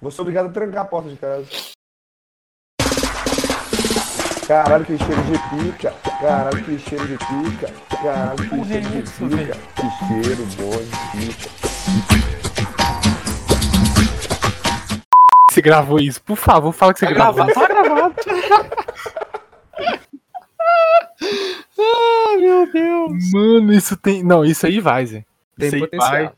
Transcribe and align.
Vou 0.00 0.10
ser 0.10 0.22
obrigado 0.22 0.46
a 0.46 0.50
trancar 0.52 0.82
a 0.82 0.86
porta 0.86 1.08
de 1.10 1.16
casa. 1.16 1.46
Caralho, 4.46 4.84
que 4.84 4.96
cheiro 4.98 5.22
de 5.24 5.38
pica. 5.72 5.92
Caralho, 6.20 6.64
que 6.64 6.78
cheiro 6.78 7.06
de 7.06 7.18
pica. 7.18 7.72
Caralho, 8.02 8.36
que 8.36 8.64
cheiro 8.64 8.88
de 8.88 9.02
pica. 9.02 9.56
Que 9.76 9.90
cheiro 10.06 10.46
bom 10.56 10.82
de 10.82 10.96
pica. 11.34 11.50
Você 15.52 15.60
gravou 15.60 15.98
isso? 16.00 16.22
Por 16.22 16.36
favor, 16.36 16.72
fala 16.72 16.94
que 16.94 17.00
você 17.00 17.06
Tá 17.06 17.12
gravou. 17.12 17.44
gravado, 17.46 17.54
tá 17.54 17.66
gravado. 17.82 18.14
ah, 21.78 22.36
meu 22.38 22.72
Deus. 22.72 23.32
Mano, 23.32 23.72
isso 23.72 23.96
tem. 23.96 24.22
Não, 24.24 24.44
isso 24.44 24.66
aí 24.66 24.80
vai, 24.80 25.06
Zé. 25.06 25.24
Tem 25.58 25.66
Isso 25.68 25.76
aí 25.76 25.80
potencial. 25.82 26.10
vai. 26.10 26.32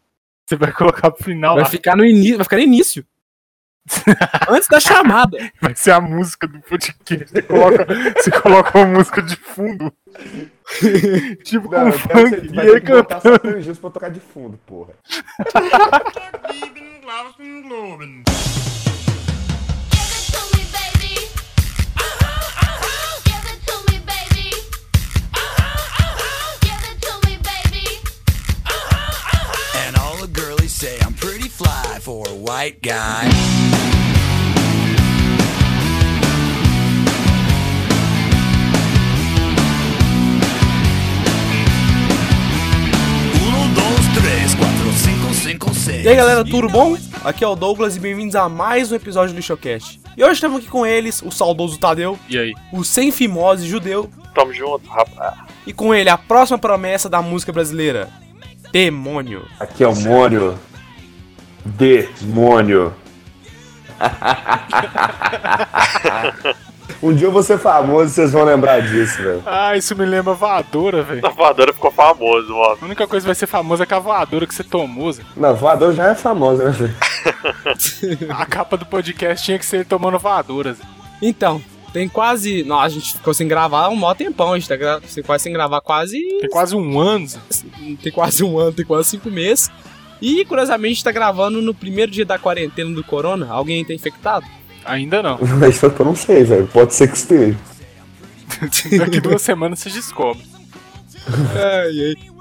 Você 0.46 0.56
vai 0.56 0.72
colocar 0.72 1.10
pro 1.10 1.24
final 1.24 1.54
Vai 1.54 1.64
lá. 1.64 1.70
ficar 1.70 1.96
no 1.96 2.04
início, 2.04 2.36
vai 2.36 2.44
ficar 2.44 2.56
no 2.56 2.62
início. 2.62 3.04
Antes 4.48 4.68
da 4.68 4.80
chamada. 4.80 5.36
Vai 5.60 5.74
ser 5.74 5.90
a 5.90 6.00
música 6.00 6.46
do 6.46 6.60
podcast. 6.60 7.32
Você 7.32 7.42
coloca, 7.42 7.86
você 8.16 8.30
coloca 8.30 8.78
uma 8.78 8.86
música 8.86 9.20
de 9.22 9.36
fundo. 9.36 9.92
tipo 11.44 11.70
Não, 11.70 11.90
que 11.90 11.98
funk. 11.98 12.30
você 12.30 12.46
E 12.46 12.54
vai 12.54 12.66
aí 12.66 12.72
ter 12.74 12.80
que 12.80 12.92
botar 12.92 13.20
cantando. 13.20 13.60
Gils 13.60 13.78
pra 13.78 13.90
tocar 13.90 14.10
de 14.10 14.20
fundo, 14.20 14.58
porra. 14.66 14.92
for 32.12 32.28
a 32.28 32.34
white 32.34 32.78
guy. 32.82 33.26
Uno, 43.40 43.74
dos, 43.74 44.22
três, 44.22 44.54
quatro, 44.54 44.92
cinco, 44.94 45.34
cinco, 45.34 45.74
seis. 45.74 46.04
E 46.04 46.08
aí 46.08 46.16
galera, 46.16 46.44
tudo 46.44 46.68
bom? 46.68 46.96
Aqui 47.24 47.44
é 47.44 47.48
o 47.48 47.54
Douglas 47.54 47.96
e 47.96 48.00
bem-vindos 48.00 48.34
a 48.34 48.48
mais 48.48 48.90
um 48.90 48.94
episódio 48.94 49.32
do 49.34 49.36
Lixocast. 49.36 50.00
E 50.16 50.22
hoje 50.24 50.34
estamos 50.34 50.58
aqui 50.58 50.68
com 50.68 50.84
eles, 50.86 51.22
o 51.22 51.30
saudoso 51.30 51.78
Tadeu, 51.78 52.18
E 52.28 52.38
aí? 52.38 52.54
o 52.72 52.84
sem 52.84 53.10
fimose 53.10 53.66
judeu 53.66 54.10
Tamo 54.34 54.52
junto, 54.52 54.88
rapaz. 54.88 55.34
e 55.66 55.72
com 55.72 55.94
ele 55.94 56.10
a 56.10 56.18
próxima 56.18 56.58
promessa 56.58 57.08
da 57.08 57.22
música 57.22 57.52
brasileira, 57.52 58.08
Demônio. 58.72 59.46
Aqui 59.60 59.84
é 59.84 59.88
o 59.88 59.94
Mônio. 59.94 60.58
Demônio. 61.64 62.92
um 67.02 67.14
dia 67.14 67.28
eu 67.28 67.32
vou 67.32 67.42
ser 67.42 67.58
famoso 67.58 68.10
e 68.10 68.14
vocês 68.14 68.32
vão 68.32 68.44
lembrar 68.44 68.82
disso, 68.82 69.22
velho. 69.22 69.42
Ah, 69.46 69.74
isso 69.76 69.96
me 69.96 70.04
lembra 70.04 70.34
voadora, 70.34 71.02
velho. 71.02 71.24
A 71.24 71.30
voadora 71.30 71.72
ficou 71.72 71.90
famoso, 71.90 72.48
mano. 72.48 72.78
A 72.80 72.84
única 72.84 73.06
coisa 73.06 73.24
que 73.24 73.28
vai 73.28 73.34
ser 73.34 73.46
famosa 73.46 73.84
é 73.84 73.86
que 73.86 73.94
a 73.94 73.98
voadora 73.98 74.46
que 74.46 74.54
você 74.54 74.64
tomou, 74.64 75.12
Zé. 75.12 75.22
Não, 75.36 75.54
voador 75.54 75.94
já 75.94 76.10
é 76.10 76.14
famoso, 76.14 76.62
né, 76.62 76.70
velho? 76.70 76.94
A 78.30 78.46
capa 78.46 78.76
do 78.76 78.86
podcast 78.86 79.44
tinha 79.44 79.58
que 79.58 79.66
ser 79.66 79.76
ele 79.76 79.84
tomando 79.84 80.18
voadoras. 80.18 80.78
Então, 81.20 81.62
tem 81.92 82.08
quase. 82.08 82.64
Não, 82.64 82.80
a 82.80 82.88
gente 82.88 83.12
ficou 83.12 83.34
sem 83.34 83.46
gravar 83.46 83.88
um 83.88 83.96
maior 83.96 84.14
tempão, 84.14 84.52
a 84.52 84.58
gente 84.58 84.68
tá 84.68 84.76
gra... 84.76 85.00
quase 85.24 85.44
sem 85.44 85.52
gravar 85.52 85.80
quase. 85.80 86.18
Tem 86.40 86.48
quase 86.48 86.74
um 86.74 86.98
ano. 86.98 87.28
Tem 88.02 88.12
quase 88.12 88.42
um 88.42 88.58
ano, 88.58 88.72
tem 88.72 88.84
quase 88.84 89.10
cinco 89.10 89.30
meses. 89.30 89.70
E 90.22 90.44
curiosamente 90.44 91.02
tá 91.02 91.10
gravando 91.10 91.60
no 91.60 91.74
primeiro 91.74 92.12
dia 92.12 92.24
da 92.24 92.38
quarentena 92.38 92.94
do 92.94 93.02
corona. 93.02 93.48
Alguém 93.50 93.84
tá 93.84 93.92
infectado? 93.92 94.46
Ainda 94.84 95.20
não. 95.20 95.36
Mas 95.58 95.82
eu 95.82 95.92
não 95.98 96.14
sei, 96.14 96.44
velho. 96.44 96.68
Pode 96.68 96.94
ser 96.94 97.08
que 97.08 97.16
esteja. 97.16 97.58
Daqui 98.98 99.20
duas 99.20 99.42
semanas 99.42 99.80
você 99.80 99.90
descobre. 99.90 100.44
Ai, 101.26 102.14
ai. 102.16 102.32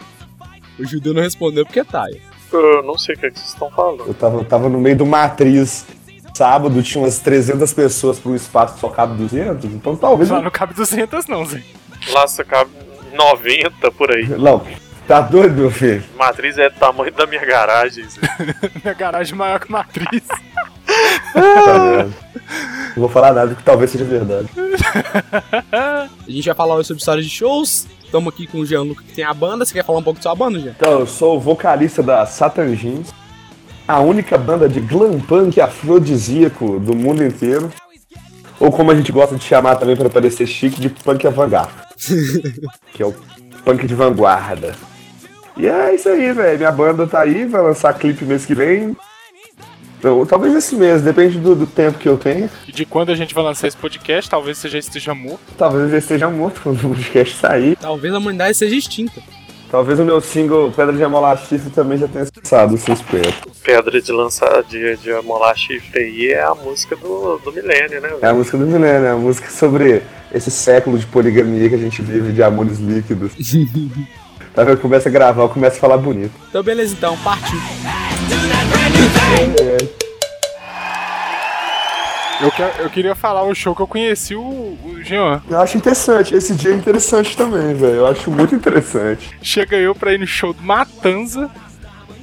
O 0.77 0.85
judeu 0.85 1.11
não 1.11 1.23
respondeu 1.23 1.65
porque 1.65 1.83
tá. 1.83 2.05
Eu 2.53 2.83
não 2.83 2.99
sei 2.99 3.15
o 3.15 3.17
que, 3.17 3.25
é 3.25 3.31
que 3.31 3.39
vocês 3.39 3.49
estão 3.49 3.71
falando. 3.71 4.03
Eu 4.05 4.13
tava, 4.13 4.37
eu 4.37 4.45
tava 4.45 4.69
no 4.69 4.79
meio 4.79 4.95
de 4.95 5.03
uma 5.03 5.23
atriz. 5.23 5.85
Sábado 6.35 6.83
tinha 6.83 7.03
umas 7.03 7.17
300 7.17 7.73
pessoas 7.73 8.19
pro 8.19 8.35
espaço 8.35 8.79
só 8.79 8.89
cabe 8.89 9.17
200. 9.17 9.65
Então 9.65 9.95
talvez. 9.95 10.29
Lá 10.29 10.39
não 10.39 10.51
cabe 10.51 10.75
200 10.75 11.25
não, 11.25 11.45
Zé. 11.45 11.63
Lá 12.11 12.27
você 12.27 12.43
cabe 12.43 12.69
90 13.13 13.91
por 13.91 14.11
aí. 14.11 14.27
Não, 14.27 14.61
tá 15.11 15.19
doido, 15.19 15.55
meu 15.55 15.69
filho? 15.69 16.01
Matriz 16.17 16.57
é 16.57 16.69
do 16.69 16.75
tamanho 16.77 17.11
da 17.11 17.27
minha 17.27 17.45
garagem. 17.45 18.05
Minha 18.81 18.93
garagem 18.93 19.35
maior 19.35 19.59
que 19.59 19.69
matriz. 19.69 20.23
Tá 21.33 21.77
vendo? 21.97 22.13
Não 22.95 22.95
vou 22.95 23.09
falar 23.09 23.33
nada 23.33 23.53
que 23.53 23.61
talvez 23.61 23.91
seja 23.91 24.05
verdade. 24.05 24.47
A 25.71 26.07
gente 26.29 26.45
vai 26.45 26.55
falar 26.55 26.75
hoje 26.75 26.87
sobre 26.87 26.99
histórias 26.99 27.25
de 27.25 27.31
shows. 27.31 27.87
Estamos 28.05 28.33
aqui 28.33 28.47
com 28.47 28.59
o 28.59 28.65
Jean 28.65 28.83
Luca 28.83 29.03
que 29.03 29.11
tem 29.11 29.25
a 29.25 29.33
banda. 29.33 29.65
Você 29.65 29.73
quer 29.73 29.83
falar 29.83 29.99
um 29.99 30.03
pouco 30.03 30.19
da 30.19 30.23
sua 30.23 30.35
banda, 30.35 30.57
Jean? 30.59 30.71
Então, 30.77 30.99
eu 31.01 31.07
sou 31.07 31.35
o 31.35 31.39
vocalista 31.41 32.01
da 32.01 32.25
Satan 32.25 32.73
Jeans, 32.73 33.13
a 33.85 33.99
única 33.99 34.37
banda 34.37 34.69
de 34.69 34.79
glam 34.79 35.19
punk 35.19 35.59
afrodisíaco 35.59 36.79
do 36.79 36.95
mundo 36.95 37.21
inteiro. 37.21 37.69
Ou 38.61 38.71
como 38.71 38.91
a 38.91 38.95
gente 38.95 39.11
gosta 39.11 39.35
de 39.35 39.43
chamar 39.43 39.75
também 39.75 39.97
para 39.97 40.09
parecer 40.09 40.47
chique, 40.47 40.79
de 40.79 40.87
punk 40.87 41.27
avant-garde. 41.27 41.73
que 42.93 43.03
é 43.03 43.05
o 43.05 43.13
punk 43.65 43.85
de 43.85 43.93
vanguarda. 43.93 44.73
E 45.61 45.67
é 45.67 45.93
isso 45.93 46.09
aí, 46.09 46.33
velho. 46.33 46.57
Minha 46.57 46.71
banda 46.71 47.05
tá 47.05 47.21
aí, 47.21 47.45
vai 47.45 47.61
lançar 47.61 47.93
clipe 47.93 48.25
mês 48.25 48.47
que 48.47 48.55
vem. 48.55 48.97
Então, 49.99 50.25
talvez 50.25 50.55
esse 50.55 50.75
mês, 50.75 51.03
depende 51.03 51.37
do, 51.37 51.53
do 51.53 51.67
tempo 51.67 51.99
que 51.99 52.09
eu 52.09 52.17
tenho. 52.17 52.49
E 52.67 52.71
de 52.71 52.83
quando 52.83 53.11
a 53.11 53.15
gente 53.15 53.35
vai 53.35 53.43
lançar 53.43 53.67
esse 53.67 53.77
podcast, 53.77 54.27
talvez 54.27 54.57
você 54.57 54.67
já 54.67 54.79
esteja 54.79 55.13
morto. 55.13 55.41
Talvez 55.55 55.83
eu 55.83 55.89
já 55.91 55.97
esteja 55.99 56.29
morto 56.31 56.61
quando 56.63 56.79
o 56.79 56.89
podcast 56.89 57.35
sair. 57.35 57.77
Talvez 57.79 58.11
a 58.11 58.17
humanidade 58.17 58.57
seja 58.57 58.75
extinta. 58.75 59.21
Talvez 59.69 59.99
o 59.99 60.03
meu 60.03 60.19
single 60.19 60.71
Pedra 60.71 60.97
de 60.97 61.03
Amolar 61.03 61.37
Chifre 61.37 61.69
também 61.69 61.99
já 61.99 62.07
tenha 62.07 62.25
cessado, 62.25 62.75
se 62.75 62.91
espero. 62.91 63.31
Pedra 63.63 64.01
de 64.01 64.11
lançar 64.11 64.63
de, 64.63 64.97
de 64.97 65.11
amolar 65.11 65.55
chifre 65.55 65.99
aí 65.99 66.31
é 66.31 66.41
a 66.41 66.55
música 66.55 66.95
do, 66.95 67.37
do 67.37 67.53
milênio, 67.53 68.01
né? 68.01 68.09
É 68.19 68.27
a 68.27 68.33
música 68.33 68.57
do 68.57 68.65
milênio, 68.65 69.05
é 69.05 69.11
a 69.11 69.15
música 69.15 69.47
sobre 69.51 70.01
esse 70.33 70.49
século 70.49 70.97
de 70.97 71.05
poligamia 71.05 71.69
que 71.69 71.75
a 71.75 71.77
gente 71.77 72.01
vive, 72.01 72.33
de 72.33 72.41
amores 72.41 72.79
líquidos. 72.79 73.33
tá 74.53 74.63
vendo? 74.63 74.77
Começa 74.79 75.09
a 75.09 75.11
gravar, 75.11 75.47
começa 75.49 75.77
a 75.77 75.79
falar 75.79 75.97
bonito. 75.97 76.31
Então, 76.49 76.63
beleza, 76.63 76.93
então, 76.93 77.17
partiu. 77.17 77.59
Eu, 82.41 82.49
que- 82.51 82.81
eu 82.81 82.89
queria 82.89 83.13
falar 83.13 83.43
o 83.43 83.53
show 83.53 83.75
que 83.75 83.81
eu 83.83 83.87
conheci 83.87 84.33
o, 84.33 84.41
o 84.41 84.99
Jean. 85.03 85.43
Eu 85.47 85.59
acho 85.59 85.77
interessante, 85.77 86.33
esse 86.33 86.55
dia 86.55 86.71
é 86.71 86.73
interessante 86.73 87.37
também, 87.37 87.75
velho. 87.75 87.97
Eu 87.97 88.07
acho 88.07 88.31
muito 88.31 88.55
interessante. 88.55 89.29
Chega 89.43 89.75
eu 89.75 89.93
pra 89.93 90.13
ir 90.13 90.17
no 90.19 90.25
show 90.25 90.51
do 90.51 90.61
Matanza. 90.63 91.49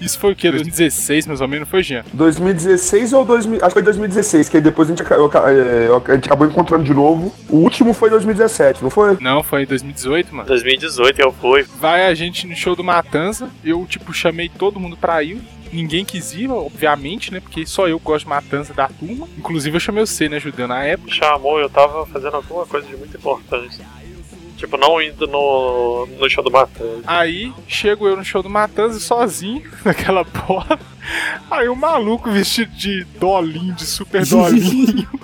Isso 0.01 0.19
foi 0.19 0.33
o 0.33 0.37
quê? 0.37 0.51
2016, 0.51 1.27
mais 1.27 1.41
ou 1.41 1.49
menos, 1.49 1.69
foi 1.69 1.83
Jean? 1.83 2.05
2016 2.13 3.13
ou 3.13 3.25
2000. 3.25 3.57
Acho 3.59 3.67
que 3.69 3.73
foi 3.75 3.83
2016, 3.83 4.49
que 4.49 4.57
aí 4.57 4.63
depois 4.63 4.89
a 4.89 4.93
gente, 4.93 5.03
aca- 5.03 5.15
eu 5.17 5.31
é, 5.47 5.89
eu- 5.89 6.03
a 6.07 6.15
gente 6.15 6.27
acabou 6.27 6.47
encontrando 6.47 6.85
de 6.85 6.95
novo. 6.95 7.35
O 7.49 7.57
último 7.57 7.93
foi 7.93 8.11
2017, 8.11 8.83
não 8.83 8.91
foi? 8.91 9.17
Não, 9.21 9.43
foi 9.43 9.63
em 9.63 9.67
2018, 9.67 10.35
mano. 10.35 10.49
2018 10.49 11.21
eu 11.21 11.33
fui. 11.33 11.65
Vai 11.81 12.07
a 12.07 12.15
gente 12.15 12.47
no 12.47 12.55
show 12.57 12.75
do 12.77 12.85
Matanza. 12.85 13.49
Eu, 13.65 13.85
tipo, 13.87 14.13
chamei 14.13 14.49
todo 14.49 14.79
mundo 14.81 14.97
pra 14.97 15.23
ir. 15.23 15.41
Ninguém 15.71 16.03
quis 16.03 16.33
ir, 16.33 16.49
obviamente, 16.51 17.31
né? 17.31 17.41
Porque 17.41 17.67
só 17.67 17.87
eu 17.87 17.99
gosto 17.99 18.25
de 18.25 18.31
Matanza 18.31 18.73
da 18.73 18.89
turma. 18.89 19.29
Inclusive, 19.37 19.77
eu 19.77 19.81
chamei 19.81 20.07
você, 20.07 20.27
né, 20.27 20.41
Judeu, 20.41 20.67
na 20.67 20.83
época. 20.83 21.11
Me 21.11 21.15
chamou, 21.17 21.59
eu 21.61 21.69
tava 21.69 22.07
fazendo 22.07 22.37
alguma 22.37 22.65
coisa 22.65 22.87
de 22.87 22.97
muito 22.97 23.15
importante. 23.17 23.79
Tipo, 24.59 24.77
não 24.77 25.01
indo 25.01 25.25
no, 25.29 26.07
no 26.19 26.29
show 26.29 26.43
do 26.43 26.51
Matanza. 26.51 27.01
Aí, 27.07 27.53
chego 27.69 28.09
eu 28.09 28.17
no 28.17 28.25
show 28.25 28.43
do 28.43 28.51
Matanza 28.51 28.99
sozinho, 28.99 29.63
naquela 29.85 30.25
porra. 30.25 30.77
Aí 31.49 31.69
o 31.69 31.77
maluco 31.77 32.29
vestido 32.29 32.73
de 32.73 33.05
dolinho, 33.21 33.73
de 33.75 33.87
super 33.87 34.27
dolinho. 34.27 35.09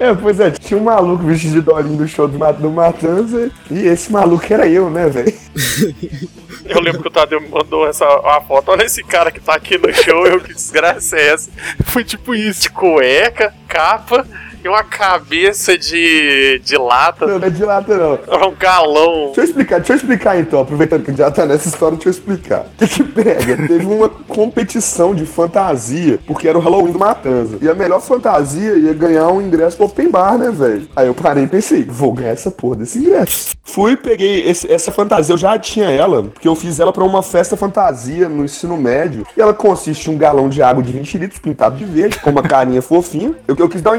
É, 0.00 0.12
pois 0.12 0.40
é, 0.40 0.50
tinha 0.50 0.80
um 0.80 0.82
maluco 0.82 1.22
vestido 1.22 1.54
de 1.54 1.60
dolinho 1.60 1.96
do 1.96 2.08
show 2.08 2.26
do, 2.26 2.38
do 2.54 2.70
Matanza. 2.70 3.52
E 3.70 3.78
esse 3.86 4.10
maluco 4.10 4.44
era 4.52 4.66
eu, 4.66 4.90
né, 4.90 5.08
velho? 5.08 5.32
Eu 6.64 6.80
lembro 6.80 7.02
que 7.02 7.08
o 7.08 7.10
Tadeu 7.10 7.40
me 7.40 7.48
mandou 7.48 7.86
essa 7.86 8.04
uma 8.20 8.40
foto. 8.40 8.70
Olha 8.70 8.84
esse 8.84 9.02
cara 9.02 9.30
que 9.30 9.40
tá 9.40 9.54
aqui 9.54 9.76
no 9.78 9.92
show. 9.92 10.26
Eu, 10.26 10.40
que 10.40 10.52
desgraça 10.52 11.16
é 11.16 11.28
essa? 11.28 11.50
Foi 11.84 12.04
tipo 12.04 12.34
isso. 12.34 12.62
De 12.62 12.70
cueca, 12.70 13.52
capa 13.66 14.26
e 14.62 14.68
uma 14.68 14.82
cabeça 14.84 15.76
de, 15.78 16.60
de 16.64 16.76
lata. 16.76 17.26
Não, 17.26 17.38
não 17.38 17.46
é 17.46 17.50
de 17.50 17.64
lata, 17.64 17.96
não. 17.96 18.48
Um 18.48 18.54
galão. 18.58 19.26
Deixa 19.26 19.40
eu 19.40 19.44
explicar, 19.44 19.76
deixa 19.78 19.92
eu 19.92 19.96
explicar 19.96 20.38
então, 20.38 20.60
aproveitando 20.60 21.04
que 21.04 21.14
já 21.14 21.30
tá 21.30 21.46
nessa 21.46 21.68
história, 21.68 21.96
deixa 21.96 22.08
eu 22.08 22.12
explicar. 22.12 22.66
O 22.74 22.78
que 22.78 22.88
que 22.88 23.02
pega? 23.04 23.56
Teve 23.66 23.86
uma 23.86 24.08
competição 24.08 25.14
de 25.14 25.24
fantasia, 25.26 26.18
porque 26.26 26.48
era 26.48 26.58
o 26.58 26.60
Halloween 26.60 26.92
do 26.92 26.98
Matanza. 26.98 27.58
E 27.60 27.68
a 27.68 27.74
melhor 27.74 28.00
fantasia 28.00 28.74
ia 28.74 28.92
ganhar 28.94 29.28
um 29.28 29.40
ingresso 29.40 29.76
pro 29.76 29.86
open 29.86 30.10
bar, 30.10 30.36
né, 30.38 30.50
velho? 30.50 30.88
Aí 30.96 31.06
eu 31.06 31.14
parei 31.14 31.44
e 31.44 31.46
pensei, 31.46 31.84
vou 31.84 32.12
ganhar 32.12 32.30
essa 32.30 32.50
porra 32.50 32.76
desse 32.76 32.98
ingresso. 32.98 33.54
Fui, 33.62 33.96
peguei 33.96 34.48
esse- 34.48 34.70
essa 34.70 34.90
fantasia, 34.90 35.32
eu 35.32 35.38
já 35.38 35.58
tinha 35.58 35.88
ela, 35.90 36.22
porque 36.24 36.48
eu 36.48 36.54
fiz 36.56 36.80
ela 36.80 36.92
pra 36.92 37.04
uma 37.04 37.22
festa 37.22 37.56
fantasia 37.56 38.28
no 38.28 38.44
ensino 38.44 38.76
médio. 38.76 39.26
E 39.36 39.40
ela 39.40 39.54
consiste 39.54 40.10
em 40.10 40.14
um 40.14 40.18
galão 40.18 40.48
de 40.48 40.62
água 40.62 40.82
de 40.82 40.92
20 40.92 41.18
litros 41.18 41.38
pintado 41.40 41.76
de 41.76 41.84
verde, 41.84 42.18
com 42.18 42.30
uma 42.30 42.42
carinha 42.42 42.82
fofinha. 42.82 43.34
Eu, 43.46 43.54
eu 43.58 43.68
quis 43.68 43.80
dar 43.82 43.90
uma 43.90 43.96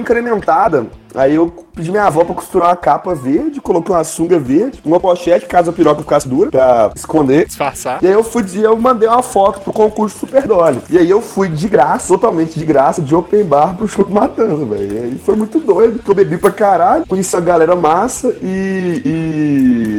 incrementada, 0.52 0.88
aí 1.16 1.36
eu 1.36 1.48
pedi 1.76 1.90
minha 1.92 2.04
avó 2.04 2.24
pra 2.24 2.36
costurar 2.36 2.70
uma 2.70 2.76
capa 2.76 3.16
verde, 3.16 3.62
coloquei 3.62 3.94
uma 3.94 4.04
sunga 4.04 4.38
verde, 4.38 4.80
uma 4.84 5.00
pochete, 5.00 5.46
caso 5.46 5.70
a 5.70 5.74
piroca 5.74 6.02
ficasse 6.02 6.28
dura, 6.28 6.52
pra 6.52 6.92
esconder. 6.96 7.46
Disfarçar. 7.46 8.00
E 8.02 8.08
aí 8.08 8.14
eu 8.14 8.24
fui, 8.24 8.44
eu 8.62 8.76
mandei 8.78 9.08
uma 9.08 9.24
foto 9.24 9.62
pro 9.62 9.74
concurso 9.74 10.20
Super 10.20 10.48
Dolly. 10.48 10.82
E 10.90 10.98
aí 10.98 11.10
eu 11.10 11.22
fui 11.22 11.48
de 11.50 11.68
graça, 11.68 12.08
totalmente 12.08 12.60
de 12.60 12.66
graça, 12.66 13.02
de 13.02 13.16
open 13.16 13.44
bar 13.44 13.76
pro 13.76 13.88
show 13.88 14.06
do 14.06 14.14
Matanza, 14.14 14.66
velho. 14.66 14.94
E 14.94 14.98
aí 14.98 15.22
foi 15.24 15.36
muito 15.36 15.60
doido, 15.60 15.96
porque 15.96 16.12
eu 16.12 16.16
bebi 16.16 16.38
pra 16.38 16.52
caralho, 16.52 17.06
conheci 17.08 17.36
a 17.36 17.40
galera 17.40 17.76
massa 17.76 18.36
e. 18.42 19.02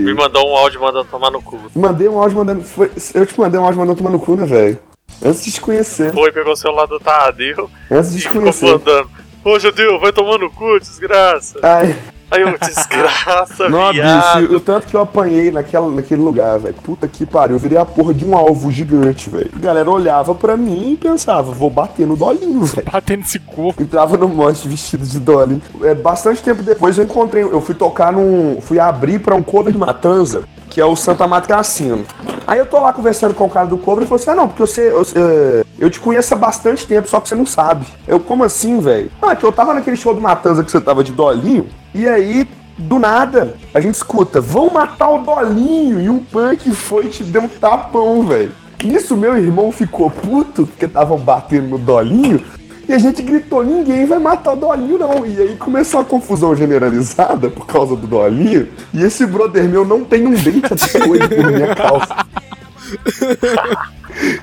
Me 0.05 0.11
e... 0.11 0.15
mandou 0.15 0.47
um 0.49 0.57
áudio 0.57 0.81
mandando 0.81 1.07
tomar 1.07 1.31
no 1.31 1.43
cu. 1.43 1.59
Mandei 1.75 2.09
um 2.09 2.19
áudio 2.19 2.39
mandando. 2.39 2.63
Foi, 2.63 2.91
eu 3.15 3.27
te 3.27 3.39
mandei 3.39 3.59
um 3.59 3.65
áudio 3.65 3.81
mandando 3.81 3.99
tomar 3.99 4.11
no 4.11 4.21
cu, 4.21 4.37
né, 4.37 4.45
velho? 4.45 4.79
Antes 5.25 5.45
de 5.45 5.53
te 5.53 5.61
conhecer. 5.61 6.13
Foi, 6.13 6.33
pegou 6.33 6.53
o 6.53 6.57
celular 6.57 6.87
do 6.87 6.99
Tadeu 6.99 7.71
Antes 7.91 8.13
de 8.13 8.19
te 8.19 8.29
ficou 8.29 8.41
conhecer. 8.41 8.67
mandando. 8.67 9.22
Ô, 9.45 9.59
Judeu, 9.59 9.99
vai 9.99 10.13
tomar 10.13 10.39
no 10.39 10.51
cu, 10.51 10.79
desgraça. 10.79 11.59
Ai, 11.63 11.97
Aí 12.33 12.41
eu, 12.41 12.57
desgraça, 12.59 13.69
não, 13.69 13.93
viado. 13.93 14.41
bicho, 14.41 14.57
o 14.57 14.61
tanto 14.61 14.87
que 14.87 14.97
eu 14.97 15.03
apanhei 15.03 15.51
naquela, 15.51 15.91
naquele 15.91 16.23
lugar, 16.23 16.59
velho. 16.59 16.75
Puta 16.83 17.07
que 17.07 17.27
pariu, 17.27 17.57
eu 17.57 17.61
virei 17.61 17.77
a 17.77 17.85
porra 17.85 18.15
de 18.15 18.25
um 18.25 18.35
alvo 18.35 18.71
gigante, 18.73 19.29
velho. 19.29 19.51
A 19.55 19.59
galera 19.59 19.91
olhava 19.91 20.35
pra 20.35 20.57
mim 20.57 20.93
e 20.93 20.97
pensava, 20.97 21.53
vou 21.53 21.69
bater 21.69 22.07
no 22.07 22.17
dolinho, 22.17 22.65
velho. 22.65 22.89
Batendo 22.91 23.21
esse 23.21 23.39
corpo. 23.39 23.83
Entrava 23.83 24.17
no 24.17 24.29
monte 24.29 24.67
vestido 24.67 25.05
de 25.05 25.21
Dolly. 25.21 25.63
É, 25.83 25.95
bastante 25.95 26.43
tempo 26.43 26.63
depois 26.63 26.97
eu 26.97 27.05
encontrei, 27.05 27.43
eu 27.43 27.61
fui 27.61 27.75
tocar 27.75 28.11
num. 28.13 28.59
fui 28.63 28.79
abrir 28.79 29.19
pra 29.19 29.35
um 29.35 29.43
cover 29.43 29.71
de 29.71 29.79
Matanza, 29.79 30.45
que 30.73 30.81
é 30.81 30.87
o 30.87 30.97
Santa 30.97 31.29
Mata 31.29 31.49
Cassino. 31.49 32.03
Aí 32.47 32.59
eu 32.59 32.65
tô 32.65 32.81
lá 32.81 32.95
conversando 32.95 33.35
com 33.35 33.45
o 33.45 33.51
cara 33.51 33.67
do 33.67 33.77
cover 33.77 34.05
e 34.05 34.07
falou 34.07 34.21
assim: 34.21 34.31
ah, 34.31 34.35
não, 34.35 34.49
porque 34.49 34.63
você. 34.63 34.91
Eu, 34.91 35.05
eu 35.79 35.91
te 35.91 36.01
conheço 36.01 36.33
há 36.33 36.37
bastante 36.37 36.87
tempo, 36.87 37.07
só 37.09 37.21
que 37.21 37.29
você 37.29 37.35
não 37.35 37.45
sabe. 37.45 37.87
Eu, 38.09 38.19
como 38.19 38.43
assim, 38.43 38.81
velho? 38.81 39.11
Ah, 39.21 39.37
que 39.37 39.45
eu 39.45 39.53
tava 39.53 39.75
naquele 39.75 39.97
show 39.97 40.15
do 40.15 40.21
Matanza 40.21 40.65
que 40.65 40.71
você 40.71 40.81
tava 40.81 41.05
de 41.05 41.13
Dolinho, 41.13 41.69
e 41.95 42.09
aí. 42.09 42.49
Do 42.79 42.99
nada, 42.99 43.55
a 43.75 43.81
gente 43.81 43.97
escuta, 43.97 44.41
vão 44.41 44.71
matar 44.71 45.11
o 45.11 45.19
Dolinho, 45.19 46.01
e 46.01 46.09
um 46.09 46.19
punk 46.19 46.71
foi 46.71 47.05
e 47.05 47.09
te 47.11 47.23
deu 47.23 47.43
um 47.43 47.49
tapão, 47.49 48.27
velho. 48.27 48.51
Nisso, 48.83 49.15
meu 49.15 49.37
irmão 49.37 49.71
ficou 49.71 50.11
puto, 50.11 50.67
porque 50.67 50.87
estavam 50.87 51.19
batendo 51.19 51.69
no 51.69 51.79
Dolinho, 51.79 52.43
e 52.93 52.95
a 52.95 52.99
gente 52.99 53.23
gritou, 53.23 53.65
ninguém 53.65 54.05
vai 54.05 54.19
matar 54.19 54.53
o 54.53 54.57
Dolinho, 54.57 54.99
não. 54.99 55.25
E 55.25 55.41
aí 55.41 55.57
começou 55.57 56.01
a 56.01 56.05
confusão 56.05 56.55
generalizada 56.55 57.49
por 57.49 57.67
causa 57.67 57.97
do 57.97 58.07
Dolinho. 58.07 58.69
E 58.93 59.03
esse 59.03 59.25
brother 59.25 59.67
meu 59.67 59.83
não 59.83 60.05
tem 60.05 60.27
um 60.27 60.35
dente 60.35 60.67
até 60.67 61.09
hoje 61.09 61.27
por 61.27 61.53
minha 61.53 61.75
calça. 61.75 62.13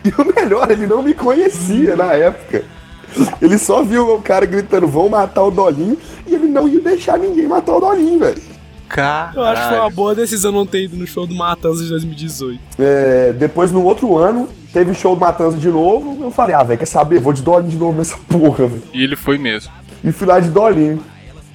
e 0.03 0.09
o 0.19 0.35
melhor, 0.35 0.71
ele 0.71 0.87
não 0.87 1.03
me 1.03 1.13
conhecia 1.13 1.95
na 1.95 2.13
época. 2.13 2.63
Ele 3.39 3.59
só 3.59 3.83
viu 3.83 4.15
o 4.15 4.19
cara 4.19 4.47
gritando, 4.47 4.87
vão 4.87 5.09
matar 5.09 5.43
o 5.43 5.51
Dolinho, 5.51 5.95
e 6.25 6.33
ele 6.33 6.47
não 6.47 6.67
ia 6.67 6.79
deixar 6.79 7.19
ninguém 7.19 7.47
matar 7.47 7.75
o 7.75 7.79
Dolinho, 7.79 8.17
velho. 8.17 8.41
Eu 9.35 9.43
acho 9.43 9.61
que 9.61 9.69
foi 9.69 9.77
uma 9.77 9.91
boa 9.91 10.15
decisão 10.15 10.51
não 10.51 10.65
ter 10.65 10.85
ido 10.85 10.97
no 10.97 11.05
show 11.05 11.27
do 11.27 11.35
Matanza 11.35 11.83
de 11.83 11.89
2018. 11.89 12.59
É, 12.79 13.31
depois, 13.33 13.71
no 13.71 13.83
outro 13.83 14.17
ano, 14.17 14.49
teve 14.73 14.93
show 14.93 15.15
do 15.15 15.21
Matanza 15.21 15.57
de 15.57 15.67
novo. 15.69 16.17
Eu 16.23 16.31
falei, 16.31 16.55
ah, 16.55 16.63
velho, 16.63 16.79
quer 16.79 16.85
saber? 16.85 17.19
Vou 17.19 17.33
de 17.33 17.41
Dolinho 17.41 17.71
de 17.71 17.77
novo 17.77 17.97
nessa 17.97 18.17
porra, 18.29 18.67
velho. 18.67 18.83
E 18.93 19.03
ele 19.03 19.15
foi 19.15 19.37
mesmo. 19.37 19.71
e 20.03 20.11
fui 20.11 20.27
lá 20.27 20.39
de 20.39 20.49
Dolinho. 20.49 21.01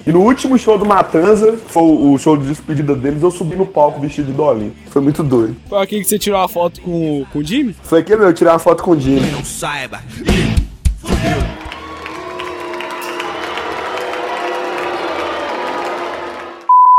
E 0.07 0.11
no 0.11 0.21
último 0.21 0.55
show 0.55 0.77
do 0.77 0.85
Matanza, 0.85 1.53
que 1.53 1.71
foi 1.71 1.81
o 1.81 2.15
show 2.19 2.37
de 2.37 2.45
despedida 2.47 2.93
deles, 2.95 3.23
eu 3.23 3.31
subi 3.31 3.55
no 3.55 3.65
palco 3.65 3.99
vestido 3.99 4.27
de 4.27 4.33
Dolinho. 4.33 4.71
Foi 4.91 5.01
muito 5.01 5.23
doido. 5.23 5.55
Foi 5.67 5.81
aqui 5.81 5.97
que 5.99 6.03
você 6.07 6.19
tirou 6.19 6.39
a 6.39 6.47
foto 6.47 6.79
com, 6.81 7.21
o- 7.21 7.25
com 7.33 7.39
o 7.39 7.43
Jimmy? 7.43 7.75
Foi 7.81 8.01
aquele 8.01 8.19
meu, 8.19 8.27
eu 8.29 8.33
tirar 8.33 8.53
uma 8.53 8.59
foto 8.59 8.83
com 8.83 8.91
o 8.91 8.99
Jimmy. 8.99 9.31
Não 9.31 9.43
saiba. 9.43 9.99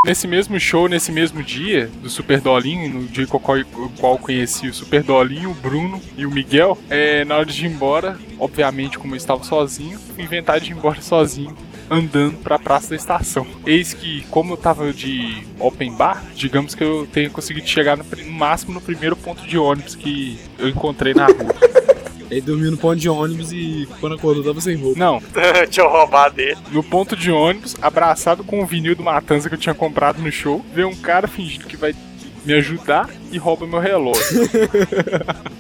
Nesse 0.07 0.29
mesmo 0.29 0.61
show, 0.61 0.89
nesse 0.89 1.11
mesmo 1.11 1.43
dia 1.43 1.91
do 2.01 2.09
Super 2.09 2.41
Dolinho, 2.41 2.89
no 2.95 3.09
dia 3.09 3.27
com 3.27 3.39
o 3.39 3.91
qual, 3.99 4.17
conheci 4.17 4.69
o 4.69 4.73
Super 4.73 5.03
Dolinho, 5.03 5.51
o 5.51 5.55
Bruno 5.55 6.01
e 6.17 6.25
o 6.25 6.31
Miguel, 6.31 6.79
é, 6.89 7.25
na 7.25 7.35
hora 7.35 7.47
de 7.47 7.67
ir 7.67 7.69
embora, 7.69 8.17
obviamente, 8.39 9.01
como 9.01 9.15
eu 9.15 9.17
estava 9.17 9.43
sozinho, 9.43 9.99
inventar 10.17 10.61
de 10.61 10.71
ir 10.71 10.77
embora 10.77 11.03
sozinho, 11.03 11.57
andando 11.91 12.39
pra 12.39 12.57
praça 12.57 12.91
da 12.91 12.95
estação. 12.95 13.49
Eis 13.67 13.95
que, 13.95 14.25
como 14.31 14.53
eu 14.53 14.57
tava 14.57 14.93
de 14.93 15.45
open 15.59 15.97
bar, 15.97 16.23
digamos 16.37 16.77
que 16.77 16.85
eu 16.85 17.09
tenha 17.13 17.29
conseguido 17.29 17.67
chegar 17.67 17.97
no, 17.97 18.05
no 18.05 18.31
máximo 18.31 18.75
no 18.75 18.81
primeiro 18.81 19.17
ponto 19.17 19.45
de 19.45 19.59
ônibus 19.59 19.97
que 19.97 20.39
eu 20.57 20.69
encontrei 20.69 21.15
na 21.15 21.27
rua. 21.27 21.53
Ele 22.31 22.41
dormiu 22.41 22.71
no 22.73 22.77
ponto 22.77 22.97
de 22.97 23.09
ônibus 23.09 23.53
e 23.53 23.89
quando 24.01 24.17
acordou 24.17 24.43
tava 24.43 24.61
sem 24.61 24.77
roupa. 24.77 24.99
Não, 24.99 25.23
Tinha 25.71 25.87
eu 25.87 25.91
roubado 25.91 26.35
dele. 26.35 26.57
no 26.73 26.83
ponto 26.83 27.15
de 27.17 27.31
ônibus, 27.31 27.77
abraçado 27.81 28.43
com 28.43 28.63
o 28.63 28.67
vinil 28.67 28.97
do 28.97 29.03
Matanza 29.05 29.49
que 29.49 29.55
eu 29.55 29.59
tinha 29.59 29.75
comprado 29.75 30.21
no 30.21 30.31
show, 30.33 30.65
vê 30.75 30.85
um 30.85 30.95
cara 30.95 31.29
fingindo 31.29 31.67
que 31.67 31.77
vai 31.77 31.95
me 32.45 32.53
ajudar 32.55 33.09
e 33.31 33.39
rouba 33.39 33.67
meu 33.67 33.79
relógio. 33.81 34.23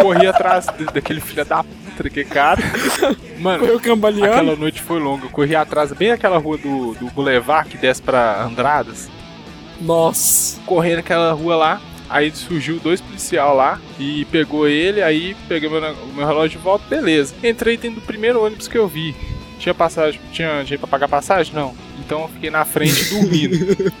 Corri 0.00 0.26
atrás 0.26 0.66
de- 0.78 0.84
daquele 0.86 1.20
filho 1.20 1.44
da 1.44 1.62
puta, 1.62 2.02
daquele 2.02 2.28
cara. 2.28 2.60
Mano, 3.38 3.74
o 3.74 3.80
cambaleando? 3.80 4.32
aquela 4.32 4.56
noite 4.56 4.80
foi 4.82 4.98
longa. 5.00 5.26
Eu 5.26 5.30
corri 5.30 5.54
atrás, 5.56 5.92
bem 5.92 6.10
aquela 6.10 6.38
rua 6.38 6.56
do, 6.58 6.94
do 6.94 7.06
Boulevard 7.10 7.68
que 7.68 7.76
desce 7.76 8.02
pra 8.02 8.42
Andradas. 8.44 9.08
Nossa. 9.80 10.60
Correndo 10.66 10.98
aquela 11.00 11.32
rua 11.32 11.56
lá. 11.56 11.80
Aí 12.08 12.30
surgiu 12.32 12.78
dois 12.78 13.00
policial 13.00 13.54
lá 13.56 13.80
e 13.98 14.24
pegou 14.26 14.68
ele, 14.68 15.02
aí 15.02 15.34
peguei 15.48 15.68
meu, 15.68 15.80
meu 15.80 16.26
relógio 16.26 16.58
de 16.58 16.64
volta, 16.64 16.84
beleza. 16.88 17.34
Entrei 17.42 17.76
dentro 17.76 18.00
do 18.00 18.06
primeiro 18.06 18.44
ônibus 18.44 18.68
que 18.68 18.76
eu 18.78 18.86
vi. 18.86 19.14
Tinha 19.58 19.74
passagem, 19.74 20.20
tinha 20.32 20.62
jeito 20.64 20.80
pra 20.80 20.88
pagar 20.88 21.08
passagem? 21.08 21.54
Não. 21.54 21.74
Então 21.98 22.22
eu 22.22 22.28
fiquei 22.28 22.50
na 22.50 22.64
frente 22.64 23.04
dormindo. 23.14 23.92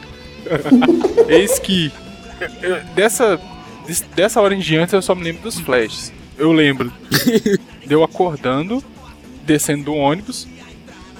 Eis 1.28 1.58
que 1.58 1.90
eu- 2.62 2.80
dessa, 2.94 3.40
des- 3.86 4.00
dessa 4.14 4.40
hora 4.40 4.54
em 4.54 4.58
diante 4.58 4.94
eu 4.94 5.02
só 5.02 5.14
me 5.14 5.22
lembro 5.24 5.42
dos 5.42 5.58
flashes. 5.58 6.12
Eu 6.36 6.52
lembro 6.52 6.92
de 7.86 7.92
eu 7.92 8.02
acordando, 8.02 8.82
descendo 9.44 9.84
do 9.84 9.94
ônibus, 9.94 10.46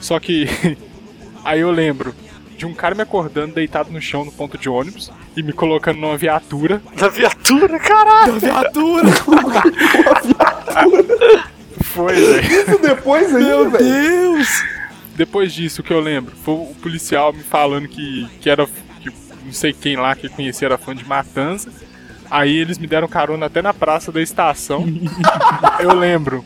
só 0.00 0.18
que 0.20 0.46
aí 1.44 1.60
eu 1.60 1.70
lembro 1.70 2.14
de 2.56 2.66
um 2.66 2.74
cara 2.74 2.94
me 2.94 3.02
acordando 3.02 3.54
deitado 3.54 3.90
no 3.90 4.00
chão 4.00 4.24
no 4.24 4.32
ponto 4.32 4.56
de 4.56 4.68
ônibus 4.68 5.10
e 5.36 5.42
me 5.42 5.52
colocando 5.52 5.98
numa 5.98 6.16
viatura. 6.16 6.80
Na 6.98 7.08
viatura, 7.08 7.78
caralho. 7.78 8.38
Viatura! 8.40 9.10
Foi, 11.82 12.14
velho. 12.14 12.52
Isso 12.52 12.78
depois 12.80 13.34
aí, 13.34 13.44
Meu 13.44 13.70
velho. 13.70 13.84
Deus! 13.84 14.48
Depois 15.16 15.52
disso, 15.52 15.80
o 15.80 15.84
que 15.84 15.92
eu 15.92 16.00
lembro 16.00 16.34
foi 16.36 16.54
o 16.54 16.74
policial 16.82 17.32
me 17.32 17.42
falando 17.42 17.88
que, 17.88 18.28
que 18.40 18.50
era. 18.50 18.66
Que 19.00 19.10
não 19.44 19.52
sei 19.52 19.72
quem 19.72 19.96
lá 19.96 20.14
que 20.16 20.26
eu 20.26 20.30
conhecia 20.30 20.66
era 20.66 20.78
fã 20.78 20.94
de 20.94 21.04
Matanza. 21.04 21.70
Aí 22.30 22.56
eles 22.56 22.78
me 22.78 22.86
deram 22.86 23.06
carona 23.06 23.46
até 23.46 23.62
na 23.62 23.72
praça 23.72 24.10
da 24.10 24.20
estação. 24.20 24.84
eu 25.78 25.94
lembro. 25.94 26.44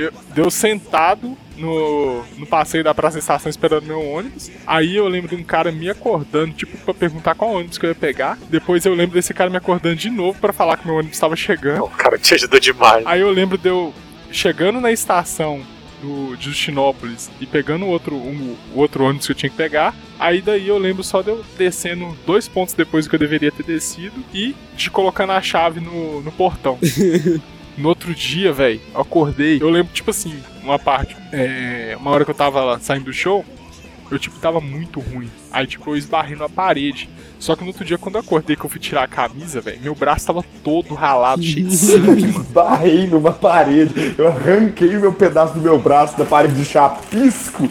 Eu, 0.00 0.12
deu 0.34 0.50
sentado 0.50 1.36
no, 1.56 2.24
no 2.38 2.46
passeio 2.46 2.82
da 2.82 2.94
praça 2.94 3.14
da 3.14 3.20
estação 3.20 3.50
esperando 3.50 3.84
meu 3.84 4.00
ônibus. 4.02 4.50
Aí 4.66 4.96
eu 4.96 5.06
lembro 5.06 5.28
de 5.28 5.36
um 5.36 5.44
cara 5.44 5.70
me 5.70 5.88
acordando, 5.88 6.54
tipo, 6.54 6.76
pra 6.78 6.94
perguntar 6.94 7.34
qual 7.34 7.52
ônibus 7.52 7.78
que 7.78 7.86
eu 7.86 7.90
ia 7.90 7.94
pegar. 7.94 8.38
Depois 8.48 8.84
eu 8.84 8.94
lembro 8.94 9.14
desse 9.14 9.34
cara 9.34 9.50
me 9.50 9.56
acordando 9.56 9.96
de 9.96 10.10
novo 10.10 10.38
pra 10.40 10.52
falar 10.52 10.76
que 10.76 10.86
meu 10.86 10.96
ônibus 10.96 11.16
estava 11.16 11.36
chegando. 11.36 11.84
O 11.84 11.90
cara 11.90 12.18
te 12.18 12.34
ajudou 12.34 12.58
demais. 12.58 13.06
Aí 13.06 13.20
eu 13.20 13.30
lembro 13.30 13.58
de 13.58 13.68
eu 13.68 13.94
chegando 14.32 14.80
na 14.80 14.90
estação 14.90 15.60
do, 16.00 16.36
de 16.36 16.46
Justinópolis 16.46 17.30
e 17.40 17.46
pegando 17.46 17.84
o 17.84 17.88
outro, 17.88 18.16
um, 18.16 18.56
o 18.74 18.78
outro 18.78 19.04
ônibus 19.04 19.26
que 19.26 19.32
eu 19.32 19.36
tinha 19.36 19.50
que 19.50 19.56
pegar. 19.56 19.94
Aí 20.18 20.40
daí 20.40 20.68
eu 20.68 20.78
lembro 20.78 21.02
só 21.02 21.22
de 21.22 21.28
eu 21.28 21.44
descendo 21.58 22.16
dois 22.26 22.48
pontos 22.48 22.74
depois 22.74 23.04
do 23.04 23.10
que 23.10 23.16
eu 23.16 23.20
deveria 23.20 23.52
ter 23.52 23.64
descido 23.64 24.24
e 24.32 24.54
de 24.74 24.90
colocando 24.90 25.32
a 25.32 25.42
chave 25.42 25.80
no, 25.80 26.22
no 26.22 26.32
portão. 26.32 26.78
No 27.80 27.88
outro 27.88 28.14
dia, 28.14 28.52
velho, 28.52 28.78
eu 28.94 29.00
acordei. 29.00 29.60
Eu 29.60 29.70
lembro, 29.70 29.92
tipo 29.92 30.10
assim, 30.10 30.38
uma 30.62 30.78
parte. 30.78 31.16
É, 31.32 31.96
uma 31.98 32.10
hora 32.10 32.26
que 32.26 32.30
eu 32.30 32.34
tava 32.34 32.62
lá 32.62 32.78
saindo 32.78 33.06
do 33.06 33.12
show, 33.12 33.42
eu, 34.10 34.18
tipo, 34.18 34.38
tava 34.38 34.60
muito 34.60 35.00
ruim. 35.00 35.30
Aí, 35.50 35.66
tipo, 35.66 35.90
eu 35.90 35.96
esbarrei 35.96 36.36
na 36.36 36.48
parede. 36.48 37.08
Só 37.38 37.56
que 37.56 37.62
no 37.62 37.68
outro 37.68 37.82
dia, 37.82 37.96
quando 37.96 38.16
eu 38.16 38.20
acordei 38.20 38.54
que 38.54 38.62
eu 38.62 38.68
fui 38.68 38.78
tirar 38.78 39.04
a 39.04 39.08
camisa, 39.08 39.62
velho, 39.62 39.80
meu 39.80 39.94
braço 39.94 40.26
tava 40.26 40.44
todo 40.62 40.94
ralado, 40.94 41.42
cheio 41.42 41.66
de 41.66 41.76
sangue, 41.76 42.26
mano. 42.28 42.44
Barrei 42.50 43.06
numa 43.06 43.32
parede. 43.32 44.14
Eu 44.18 44.28
arranquei 44.28 44.98
meu 44.98 45.14
pedaço 45.14 45.54
do 45.54 45.60
meu 45.60 45.78
braço 45.78 46.18
da 46.18 46.26
parede 46.26 46.54
de 46.54 46.66
chapisco. 46.66 47.66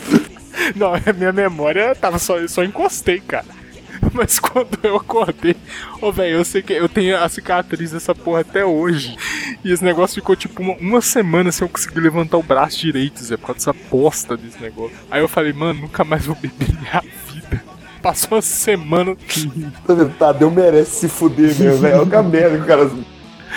Não, 0.75 0.92
a 0.96 1.00
minha 1.13 1.32
memória 1.32 1.94
tava 1.94 2.18
só. 2.18 2.39
Eu 2.39 2.50
só 2.50 2.63
encostei, 2.63 3.20
cara. 3.20 3.59
Mas 4.13 4.39
quando 4.39 4.77
eu 4.84 4.96
acordei, 4.96 5.56
ô 6.01 6.12
velho, 6.12 6.38
eu 6.38 6.46
sei 6.46 6.62
que 6.62 6.74
eu 6.74 6.89
tenho 6.89 7.18
a 7.18 7.27
cicatriz 7.29 7.91
dessa 7.91 8.15
porra 8.15 8.41
até 8.41 8.65
hoje. 8.65 9.18
E 9.63 9.72
esse 9.72 9.84
negócio 9.84 10.15
ficou 10.15 10.36
tipo 10.36 10.62
uma, 10.62 10.74
uma 10.75 11.01
semana 11.01 11.51
sem 11.51 11.65
eu 11.65 11.70
conseguir 11.70 12.00
levantar 12.00 12.38
o 12.38 12.44
braço 12.44 12.79
direito, 12.79 13.24
Zé, 13.24 13.38
por 13.38 13.48
causa 13.48 13.60
dessa 13.60 13.89
bosta 13.89 14.38
desse 14.38 14.62
negócio. 14.62 14.96
Aí 15.10 15.22
eu 15.22 15.27
falei, 15.27 15.53
mano, 15.53 15.82
nunca 15.82 16.03
mais 16.03 16.25
vou 16.25 16.36
beber 16.36 16.70
minha 16.79 17.03
vida. 17.27 17.63
Passou 18.01 18.38
uma 18.38 18.41
semana. 18.41 19.15
Tá? 19.86 20.06
Tadeu 20.18 20.50
merece 20.50 21.01
se 21.01 21.10
fuder 21.10 21.53
mesmo, 21.56 21.77
velho. 21.77 22.01
Olha 22.01 22.20
a 22.20 22.24
merda 22.24 22.58
que 22.58 22.63
o 22.63 22.68
cara. 22.68 22.84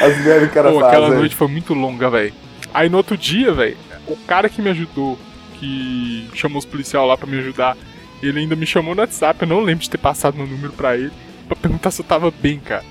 As 0.00 0.24
merdas 0.24 0.44
que 0.44 0.44
o 0.46 0.50
cara 0.50 0.72
Pô, 0.72 0.80
faz. 0.80 0.88
aquela 0.88 1.08
velho. 1.08 1.20
noite 1.20 1.36
foi 1.36 1.48
muito 1.48 1.74
longa, 1.74 2.10
velho. 2.10 2.32
Aí 2.74 2.88
no 2.88 2.96
outro 2.96 3.16
dia, 3.16 3.52
velho, 3.52 3.76
o 4.08 4.16
cara 4.16 4.48
que 4.48 4.60
me 4.62 4.70
ajudou, 4.70 5.18
que 5.60 6.28
chamou 6.34 6.58
os 6.58 6.64
policiais 6.64 7.06
lá 7.06 7.16
pra 7.16 7.26
me 7.26 7.38
ajudar, 7.38 7.76
ele 8.22 8.40
ainda 8.40 8.56
me 8.56 8.66
chamou 8.66 8.94
no 8.94 9.00
WhatsApp. 9.00 9.42
Eu 9.42 9.48
não 9.48 9.60
lembro 9.60 9.82
de 9.82 9.90
ter 9.90 9.98
passado 9.98 10.36
meu 10.36 10.46
número 10.46 10.72
pra 10.72 10.96
ele, 10.96 11.12
pra 11.46 11.56
perguntar 11.56 11.90
se 11.90 12.00
eu 12.00 12.06
tava 12.06 12.30
bem, 12.30 12.60
cara. 12.60 12.84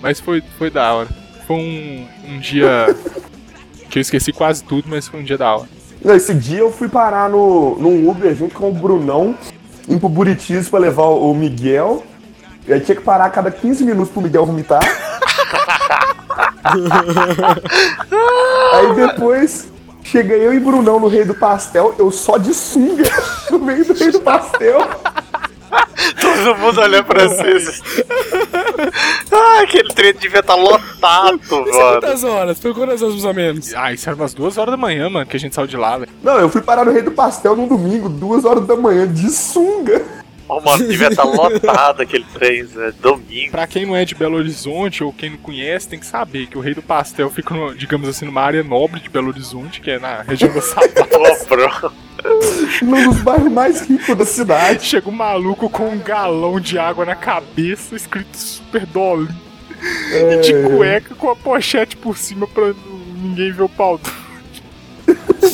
Mas 0.00 0.20
foi, 0.20 0.42
foi 0.58 0.70
da 0.70 0.92
hora. 0.92 1.08
Foi 1.46 1.56
um, 1.56 2.06
um 2.28 2.38
dia 2.38 2.94
que 3.90 3.98
eu 3.98 4.00
esqueci 4.00 4.32
quase 4.32 4.62
tudo, 4.64 4.88
mas 4.88 5.08
foi 5.08 5.20
um 5.20 5.24
dia 5.24 5.38
da 5.38 5.54
hora. 5.54 5.68
Não, 6.04 6.14
esse 6.14 6.34
dia 6.34 6.58
eu 6.58 6.72
fui 6.72 6.88
parar 6.88 7.28
no, 7.28 7.76
num 7.78 8.08
Uber 8.08 8.34
junto 8.34 8.54
com 8.54 8.70
o 8.70 8.72
Brunão, 8.72 9.36
indo 9.88 10.00
pro 10.00 10.08
Buritis 10.08 10.68
pra 10.68 10.80
levar 10.80 11.04
o 11.04 11.32
Miguel. 11.34 12.04
E 12.66 12.72
aí 12.72 12.80
tinha 12.80 12.96
que 12.96 13.02
parar 13.02 13.26
a 13.26 13.30
cada 13.30 13.50
15 13.50 13.84
minutos 13.84 14.12
pro 14.12 14.22
Miguel 14.22 14.46
vomitar. 14.46 14.82
aí 18.72 18.94
depois 18.94 19.71
chega 20.12 20.34
eu 20.34 20.52
e 20.52 20.60
Brunão 20.60 21.00
no 21.00 21.08
Rei 21.08 21.24
do 21.24 21.34
Pastel, 21.34 21.94
eu 21.98 22.10
só 22.10 22.36
de 22.36 22.52
sunga 22.52 23.04
no 23.50 23.58
meio 23.58 23.82
do 23.82 23.94
Rei 23.94 24.10
do 24.10 24.20
Pastel. 24.20 24.78
Todo 26.20 26.54
mundo 26.58 26.80
olhando 26.82 27.04
pra 27.06 27.26
vocês. 27.28 27.80
ah, 29.32 29.60
aquele 29.62 29.88
trem 29.94 30.12
devia 30.12 30.40
estar 30.40 30.54
lotado, 30.54 31.40
Isso 31.42 31.54
é 31.54 31.58
mano. 31.58 32.00
quantas 32.00 32.24
horas? 32.24 32.60
Foi 32.60 32.74
quantas 32.74 33.00
horas 33.00 33.14
mais 33.14 33.24
ou 33.24 33.32
menos? 33.34 33.74
Ah, 33.74 33.90
isso 33.90 34.06
era 34.06 34.14
umas 34.16 34.34
duas 34.34 34.58
horas 34.58 34.72
da 34.72 34.76
manhã, 34.76 35.08
mano, 35.08 35.24
que 35.24 35.36
a 35.36 35.40
gente 35.40 35.54
saiu 35.54 35.66
de 35.66 35.76
lá, 35.78 35.96
velho. 35.96 36.10
Não, 36.22 36.38
eu 36.38 36.50
fui 36.50 36.60
parar 36.60 36.84
no 36.84 36.92
Rei 36.92 37.00
do 37.00 37.12
Pastel 37.12 37.56
num 37.56 37.66
domingo, 37.66 38.10
duas 38.10 38.44
horas 38.44 38.66
da 38.66 38.76
manhã, 38.76 39.06
de 39.10 39.30
sunga. 39.30 40.02
Ô, 40.56 40.60
mano, 40.60 40.86
devia 40.86 41.08
estar 41.08 41.24
lotado 41.24 42.02
aquele 42.02 42.24
trem, 42.32 42.64
Zé. 42.64 42.92
Domingo. 43.00 43.50
Pra 43.50 43.66
quem 43.66 43.86
não 43.86 43.96
é 43.96 44.04
de 44.04 44.14
Belo 44.14 44.36
Horizonte 44.36 45.02
ou 45.02 45.12
quem 45.12 45.30
não 45.30 45.38
conhece, 45.38 45.88
tem 45.88 45.98
que 45.98 46.06
saber 46.06 46.46
que 46.46 46.56
o 46.58 46.60
Rei 46.60 46.74
do 46.74 46.82
Pastel 46.82 47.30
fica, 47.30 47.54
no- 47.54 47.74
digamos 47.74 48.08
assim, 48.08 48.24
numa 48.24 48.42
área 48.42 48.62
nobre 48.62 49.00
de 49.00 49.08
Belo 49.08 49.28
Horizonte, 49.28 49.80
que 49.80 49.90
é 49.90 49.98
na 49.98 50.22
região 50.22 50.50
da 50.52 50.60
bro. 51.48 51.92
Num 52.82 53.08
dos 53.10 53.20
bairros 53.22 53.50
mais 53.52 53.80
ricos 53.88 54.16
da 54.16 54.24
cidade. 54.24 54.84
Chega 54.84 55.08
um 55.08 55.12
maluco 55.12 55.68
com 55.68 55.88
um 55.88 55.98
galão 55.98 56.60
de 56.60 56.78
água 56.78 57.04
na 57.04 57.14
cabeça, 57.16 57.96
escrito 57.96 58.36
Super 58.36 58.86
Dolly. 58.86 59.28
E 60.12 60.36
de 60.40 60.52
cueca 60.68 61.14
com 61.16 61.30
a 61.30 61.34
pochete 61.36 61.96
por 61.96 62.16
cima 62.16 62.46
pra 62.46 62.72
ninguém 63.16 63.50
ver 63.50 63.62
o 63.62 63.68
pau. 63.68 63.98
do- 63.98 64.22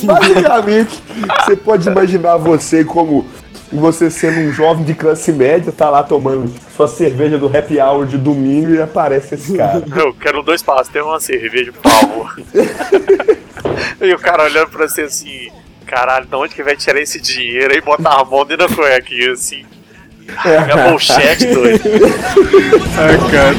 Basicamente, 0.03 1.01
você 1.45 1.55
pode 1.55 1.87
imaginar 1.89 2.37
você 2.37 2.83
como 2.85 3.25
você 3.71 4.09
sendo 4.09 4.39
um 4.39 4.51
jovem 4.51 4.83
de 4.83 4.93
classe 4.93 5.31
média, 5.31 5.71
tá 5.71 5.89
lá 5.89 6.03
tomando 6.03 6.51
sua 6.75 6.87
cerveja 6.87 7.37
do 7.37 7.45
happy 7.45 7.79
hour 7.79 8.05
de 8.05 8.17
domingo 8.17 8.71
e 8.71 8.81
aparece 8.81 9.35
esse 9.35 9.55
cara. 9.55 9.83
Eu 9.95 10.13
quero 10.13 10.41
dois 10.41 10.61
pastéis 10.61 11.05
e 11.05 11.07
uma 11.07 11.19
cerveja, 11.19 11.71
por 11.71 11.91
favor. 11.91 12.41
e 14.01 14.13
o 14.13 14.19
cara 14.19 14.43
olhando 14.43 14.69
pra 14.69 14.87
você 14.87 15.01
assim, 15.01 15.49
caralho, 15.85 16.25
de 16.25 16.35
onde 16.35 16.55
que 16.55 16.63
vai 16.63 16.75
tirar 16.75 16.99
esse 16.99 17.19
dinheiro? 17.19 17.73
Aí 17.73 17.81
bota 17.81 18.09
a 18.09 18.23
mão 18.23 18.45
dentro 18.45 18.67
da 18.67 18.75
cueca 18.75 19.31
assim. 19.31 19.65
É 20.45 20.93
o 20.93 20.99
cheque, 20.99 21.47
doido. 21.47 21.81
Ai, 22.97 23.17
cara. 23.31 23.55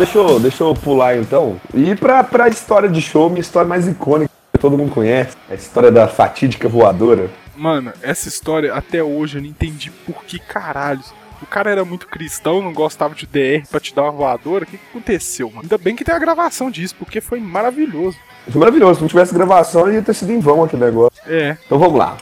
Deixa, 0.00 0.16
eu- 0.16 0.40
deixa, 0.40 0.64
eu, 0.64 0.74
pular 0.74 1.14
então. 1.18 1.60
E 1.74 1.94
pra, 1.94 2.24
pra 2.24 2.48
história 2.48 2.88
de 2.88 3.02
show, 3.02 3.28
minha 3.28 3.42
história 3.42 3.68
mais 3.68 3.86
icônica, 3.86 4.30
que 4.50 4.58
todo 4.58 4.78
mundo 4.78 4.90
conhece. 4.90 5.36
A 5.50 5.54
história 5.54 5.92
da 5.92 6.08
fatídica 6.08 6.66
voadora. 6.70 7.28
Mano, 7.54 7.92
essa 8.00 8.26
história 8.26 8.72
até 8.72 9.02
hoje 9.02 9.36
eu 9.36 9.42
não 9.42 9.48
entendi 9.50 9.90
por 10.06 10.24
que 10.24 10.38
caralhos. 10.38 11.12
O 11.42 11.46
cara 11.46 11.70
era 11.70 11.84
muito 11.84 12.06
cristão, 12.08 12.62
não 12.62 12.72
gostava 12.72 13.14
de 13.14 13.26
DR 13.26 13.62
pra 13.70 13.78
te 13.78 13.94
dar 13.94 14.04
uma 14.04 14.12
voadora. 14.12 14.64
O 14.64 14.66
que, 14.66 14.78
que 14.78 14.84
aconteceu, 14.88 15.48
mano? 15.50 15.62
Ainda 15.64 15.76
bem 15.76 15.94
que 15.94 16.02
tem 16.02 16.14
a 16.14 16.18
gravação 16.18 16.70
disso, 16.70 16.94
porque 16.98 17.20
foi 17.20 17.38
maravilhoso. 17.38 18.16
Foi 18.48 18.58
maravilhoso. 18.58 18.94
Se 18.94 19.00
não 19.02 19.08
tivesse 19.08 19.34
gravação, 19.34 19.92
ia 19.92 20.00
ter 20.00 20.14
sido 20.14 20.32
em 20.32 20.40
vão 20.40 20.64
aquele 20.64 20.82
negócio. 20.82 21.20
É. 21.26 21.58
Então 21.66 21.78
vamos 21.78 21.98
lá. 21.98 22.16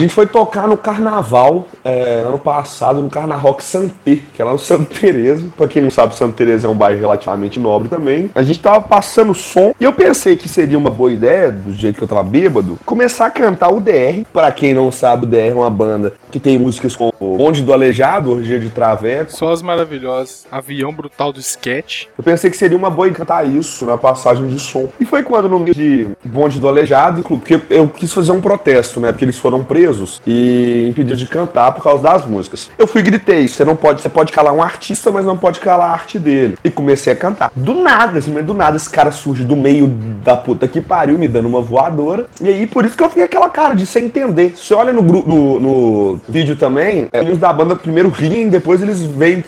A 0.00 0.02
gente 0.02 0.14
foi 0.14 0.26
tocar 0.26 0.66
no 0.66 0.78
carnaval 0.78 1.68
é, 1.84 2.22
ano 2.26 2.38
passado, 2.38 3.02
no 3.02 3.10
Carnarock 3.10 3.62
Santé, 3.62 4.20
que 4.32 4.40
é 4.40 4.44
lá 4.46 4.52
no 4.52 4.58
Santo 4.58 4.98
Teresa. 4.98 5.46
Pra 5.54 5.68
quem 5.68 5.82
não 5.82 5.90
sabe, 5.90 6.16
Santo 6.16 6.34
Teresa 6.34 6.66
é 6.66 6.70
um 6.70 6.74
bairro 6.74 6.98
relativamente 6.98 7.60
nobre 7.60 7.90
também. 7.90 8.30
A 8.34 8.42
gente 8.42 8.60
tava 8.60 8.80
passando 8.80 9.34
som 9.34 9.74
e 9.78 9.84
eu 9.84 9.92
pensei 9.92 10.38
que 10.38 10.48
seria 10.48 10.78
uma 10.78 10.88
boa 10.88 11.12
ideia, 11.12 11.52
do 11.52 11.74
jeito 11.74 11.98
que 11.98 12.04
eu 12.04 12.08
tava 12.08 12.22
bêbado, 12.22 12.78
começar 12.86 13.26
a 13.26 13.30
cantar 13.30 13.68
o 13.68 13.78
DR. 13.78 14.24
Pra 14.32 14.50
quem 14.50 14.72
não 14.72 14.90
sabe, 14.90 15.26
o 15.26 15.28
DR 15.28 15.50
é 15.50 15.54
uma 15.54 15.68
banda 15.68 16.14
que 16.30 16.40
tem 16.40 16.58
músicas 16.58 16.96
como 16.96 17.12
Bonde 17.20 17.62
do 17.62 17.70
Aleijado, 17.70 18.30
Orgia 18.30 18.58
de 18.58 18.70
Traveco. 18.70 19.32
Só 19.32 19.52
as 19.52 19.60
maravilhosas. 19.60 20.46
Avião 20.50 20.94
brutal 20.94 21.30
do 21.30 21.40
sketch. 21.40 22.06
Eu 22.16 22.24
pensei 22.24 22.48
que 22.48 22.56
seria 22.56 22.78
uma 22.78 22.88
boa 22.88 23.10
cantar 23.10 23.46
isso 23.46 23.84
na 23.84 23.98
passagem 23.98 24.46
de 24.46 24.58
som. 24.58 24.88
E 24.98 25.04
foi 25.04 25.22
quando, 25.22 25.46
no 25.46 25.58
meio 25.58 25.74
de 25.74 26.08
Bonde 26.24 26.58
do 26.58 26.68
Aleijado, 26.68 27.22
porque 27.22 27.60
eu 27.68 27.86
quis 27.88 28.10
fazer 28.12 28.32
um 28.32 28.40
protesto, 28.40 29.00
né? 29.00 29.12
Porque 29.12 29.26
eles 29.26 29.36
foram 29.36 29.62
presos 29.90 30.22
e 30.26 30.86
impedidos 30.88 31.18
de 31.18 31.26
cantar 31.26 31.72
por 31.72 31.82
causa 31.82 32.02
das 32.02 32.24
músicas. 32.24 32.70
Eu 32.78 32.86
fui 32.86 33.00
e 33.00 33.04
gritei: 33.04 33.48
você 33.48 33.64
não 33.64 33.74
pode, 33.74 34.00
você 34.00 34.08
pode 34.08 34.32
calar 34.32 34.54
um 34.54 34.62
artista, 34.62 35.10
mas 35.10 35.24
não 35.24 35.36
pode 35.36 35.60
calar 35.60 35.90
a 35.90 35.92
arte 35.92 36.18
dele. 36.18 36.56
E 36.62 36.70
comecei 36.70 37.12
a 37.12 37.16
cantar. 37.16 37.50
Do 37.54 37.74
nada, 37.74 38.18
assim, 38.18 38.32
do 38.42 38.54
nada, 38.54 38.76
esse 38.76 38.88
cara 38.88 39.10
surge 39.10 39.44
do 39.44 39.56
meio 39.56 39.88
da 40.24 40.36
puta 40.36 40.68
que 40.68 40.80
pariu, 40.80 41.18
me 41.18 41.26
dando 41.26 41.48
uma 41.48 41.60
voadora. 41.60 42.26
E 42.40 42.48
aí, 42.48 42.66
por 42.66 42.84
isso 42.84 42.96
que 42.96 43.02
eu 43.02 43.08
fiquei 43.08 43.24
aquela 43.24 43.50
cara 43.50 43.74
de 43.74 43.84
sem 43.84 44.06
entender. 44.06 44.54
Você 44.56 44.74
olha 44.74 44.92
no, 44.92 45.02
no, 45.02 45.60
no 45.60 46.20
vídeo 46.28 46.56
também, 46.56 47.08
é, 47.12 47.22
os 47.22 47.38
da 47.38 47.52
banda 47.52 47.74
primeiro 47.74 48.08
riem, 48.08 48.48
depois 48.48 48.80
eles 48.82 49.02
veem 49.02 49.44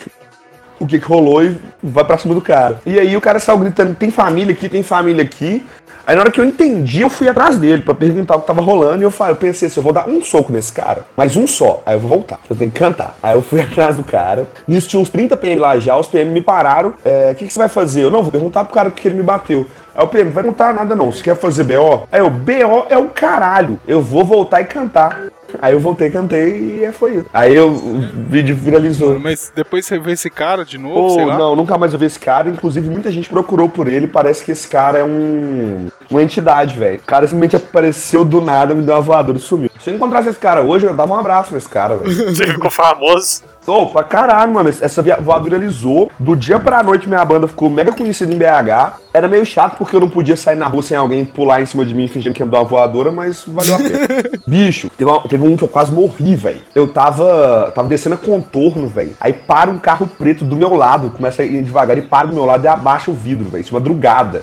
o 0.79 0.87
que, 0.87 0.99
que 0.99 1.05
rolou 1.05 1.43
e 1.43 1.57
vai 1.81 2.03
pra 2.03 2.17
cima 2.17 2.35
do 2.35 2.41
cara. 2.41 2.81
E 2.85 2.99
aí 2.99 3.15
o 3.15 3.21
cara 3.21 3.39
saiu 3.39 3.57
gritando, 3.57 3.95
tem 3.95 4.11
família 4.11 4.53
aqui, 4.53 4.67
tem 4.67 4.83
família 4.83 5.23
aqui. 5.23 5.65
Aí 6.05 6.15
na 6.15 6.21
hora 6.21 6.31
que 6.31 6.39
eu 6.39 6.43
entendi, 6.43 7.01
eu 7.01 7.09
fui 7.09 7.29
atrás 7.29 7.57
dele 7.57 7.81
pra 7.81 7.93
perguntar 7.93 8.35
o 8.35 8.41
que 8.41 8.47
tava 8.47 8.61
rolando 8.61 9.01
e 9.01 9.05
eu 9.05 9.11
falei, 9.11 9.33
eu 9.33 9.37
pensei 9.37 9.69
assim, 9.69 9.79
eu 9.79 9.83
vou 9.83 9.93
dar 9.93 10.07
um 10.07 10.21
soco 10.21 10.51
nesse 10.51 10.73
cara, 10.73 11.05
mas 11.15 11.37
um 11.37 11.47
só. 11.47 11.81
Aí 11.85 11.95
eu 11.95 11.99
vou 11.99 12.09
voltar, 12.09 12.39
eu 12.49 12.55
tenho 12.55 12.69
que 12.69 12.77
cantar. 12.77 13.15
Aí 13.23 13.35
eu 13.35 13.41
fui 13.41 13.59
atrás 13.63 13.95
do 13.95 14.03
cara, 14.03 14.45
nisso 14.67 14.89
tinha 14.89 15.01
uns 15.01 15.09
30 15.09 15.37
PM 15.37 15.61
lá 15.61 15.79
já, 15.79 15.97
os 15.97 16.07
PM 16.07 16.29
me 16.29 16.41
pararam, 16.41 16.93
é, 17.05 17.31
o 17.31 17.35
que, 17.35 17.47
que 17.47 17.53
você 17.53 17.59
vai 17.59 17.69
fazer? 17.69 18.03
Eu 18.03 18.11
não, 18.11 18.21
vou 18.21 18.31
perguntar 18.31 18.65
pro 18.65 18.73
cara 18.73 18.89
porque 18.89 19.07
ele 19.07 19.15
me 19.15 19.23
bateu. 19.23 19.65
Aí 19.95 20.03
o 20.03 20.07
PM, 20.07 20.29
vai 20.31 20.43
contar 20.43 20.73
nada 20.73 20.93
não, 20.93 21.11
você 21.11 21.23
quer 21.23 21.37
fazer 21.37 21.63
BO? 21.63 22.07
Aí 22.11 22.19
eu, 22.19 22.29
BO 22.29 22.87
é 22.89 22.97
o 22.97 23.07
caralho, 23.09 23.79
eu 23.87 24.01
vou 24.01 24.25
voltar 24.25 24.59
e 24.59 24.65
cantar. 24.65 25.21
Aí 25.61 25.73
eu 25.73 25.79
voltei, 25.79 26.09
cantei 26.09 26.77
e 26.79 26.83
é, 26.83 26.91
foi 26.91 27.17
isso. 27.17 27.25
Aí 27.33 27.55
eu, 27.55 27.69
o 27.69 28.01
vídeo 28.27 28.55
viralizou. 28.55 29.19
Mas 29.19 29.51
depois 29.55 29.85
você 29.85 29.99
vê 29.99 30.13
esse 30.13 30.29
cara 30.29 30.63
de 30.65 30.77
novo, 30.77 31.25
lá. 31.25 31.37
não, 31.37 31.55
nunca 31.55 31.77
mais 31.77 31.93
eu 31.93 31.99
vi 31.99 32.05
esse 32.05 32.19
cara. 32.19 32.49
Inclusive, 32.49 32.89
muita 32.89 33.11
gente 33.11 33.29
procurou 33.29 33.69
por 33.69 33.87
ele. 33.87 34.07
Parece 34.07 34.43
que 34.43 34.51
esse 34.51 34.67
cara 34.67 34.99
é 34.99 35.03
um. 35.03 35.87
uma 36.09 36.23
entidade, 36.23 36.77
velho. 36.77 36.97
O 36.97 37.05
cara 37.05 37.27
simplesmente 37.27 37.55
apareceu 37.55 38.25
do 38.25 38.41
nada, 38.41 38.73
me 38.73 38.83
deu 38.83 38.95
uma 38.95 39.01
voadora 39.01 39.37
e 39.37 39.41
sumiu. 39.41 39.69
Se 39.79 39.89
eu 39.89 39.95
encontrasse 39.95 40.29
esse 40.29 40.39
cara 40.39 40.61
hoje, 40.61 40.85
eu 40.85 40.95
dava 40.95 41.13
um 41.13 41.19
abraço 41.19 41.53
nesse 41.53 41.69
cara, 41.69 41.97
velho. 41.97 42.13
Você 42.33 42.47
ficou 42.47 42.71
famoso. 42.71 43.43
Ô, 43.65 43.85
pra 43.87 44.03
caralho, 44.03 44.51
mano. 44.53 44.69
Essa 44.69 45.01
voadora 45.01 45.43
viralizou. 45.57 46.11
Do 46.19 46.35
dia 46.35 46.59
pra 46.59 46.83
noite, 46.83 47.07
minha 47.07 47.23
banda 47.23 47.47
ficou 47.47 47.69
mega 47.69 47.91
conhecida 47.93 48.33
em 48.33 48.37
BH. 48.37 48.97
Era 49.13 49.27
meio 49.27 49.45
chato 49.45 49.77
porque 49.77 49.95
eu 49.95 49.99
não 50.01 50.09
podia 50.09 50.35
sair 50.35 50.55
na 50.55 50.67
rua 50.67 50.81
sem 50.83 50.97
alguém 50.97 51.23
pular 51.23 51.61
em 51.61 51.65
cima 51.65 51.85
de 51.85 51.93
mim 51.95 52.07
fingindo 52.07 52.33
que 52.33 52.41
ia 52.41 52.45
me 52.45 52.51
dar 52.51 52.59
uma 52.59 52.65
voadora, 52.65 53.11
mas 53.11 53.43
valeu 53.47 53.75
a 53.75 53.77
pena. 53.77 53.97
Bicho, 54.45 54.89
teve, 54.97 55.09
uma- 55.09 55.21
teve 55.27 55.47
um 55.47 55.55
que 55.55 55.63
eu 55.63 55.67
quase 55.69 55.91
morri, 55.93 56.35
velho. 56.35 56.61
Eu 56.75 56.87
tava, 56.87 57.71
tava 57.73 57.87
descendo 57.87 58.15
a 58.15 58.17
contorno, 58.17 58.87
velho. 58.87 59.15
Aí 59.21 59.31
para 59.31 59.69
um 59.69 59.79
carro 59.79 60.07
preto 60.07 60.43
do 60.43 60.55
meu 60.57 60.73
lado, 60.75 61.09
começa 61.11 61.41
a 61.41 61.45
ir 61.45 61.61
devagar 61.63 61.97
e 61.97 62.01
para 62.01 62.27
do 62.27 62.33
meu 62.33 62.43
lado 62.45 62.65
e 62.65 62.67
abaixa 62.67 63.11
o 63.11 63.13
vidro, 63.13 63.49
velho. 63.49 63.61
Isso 63.61 63.73
é 63.73 63.79
madrugada. 63.79 64.41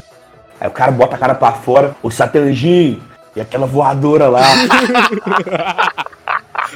Aí 0.61 0.69
o 0.69 0.71
cara 0.73 0.93
bota 0.93 1.17
a 1.17 1.19
cara 1.19 1.35
pra 1.35 1.53
fora, 1.53 1.95
o 2.03 2.11
satanjinho. 2.11 3.03
E 3.37 3.41
aquela 3.41 3.67
voadora 3.67 4.29
lá. 4.29 4.41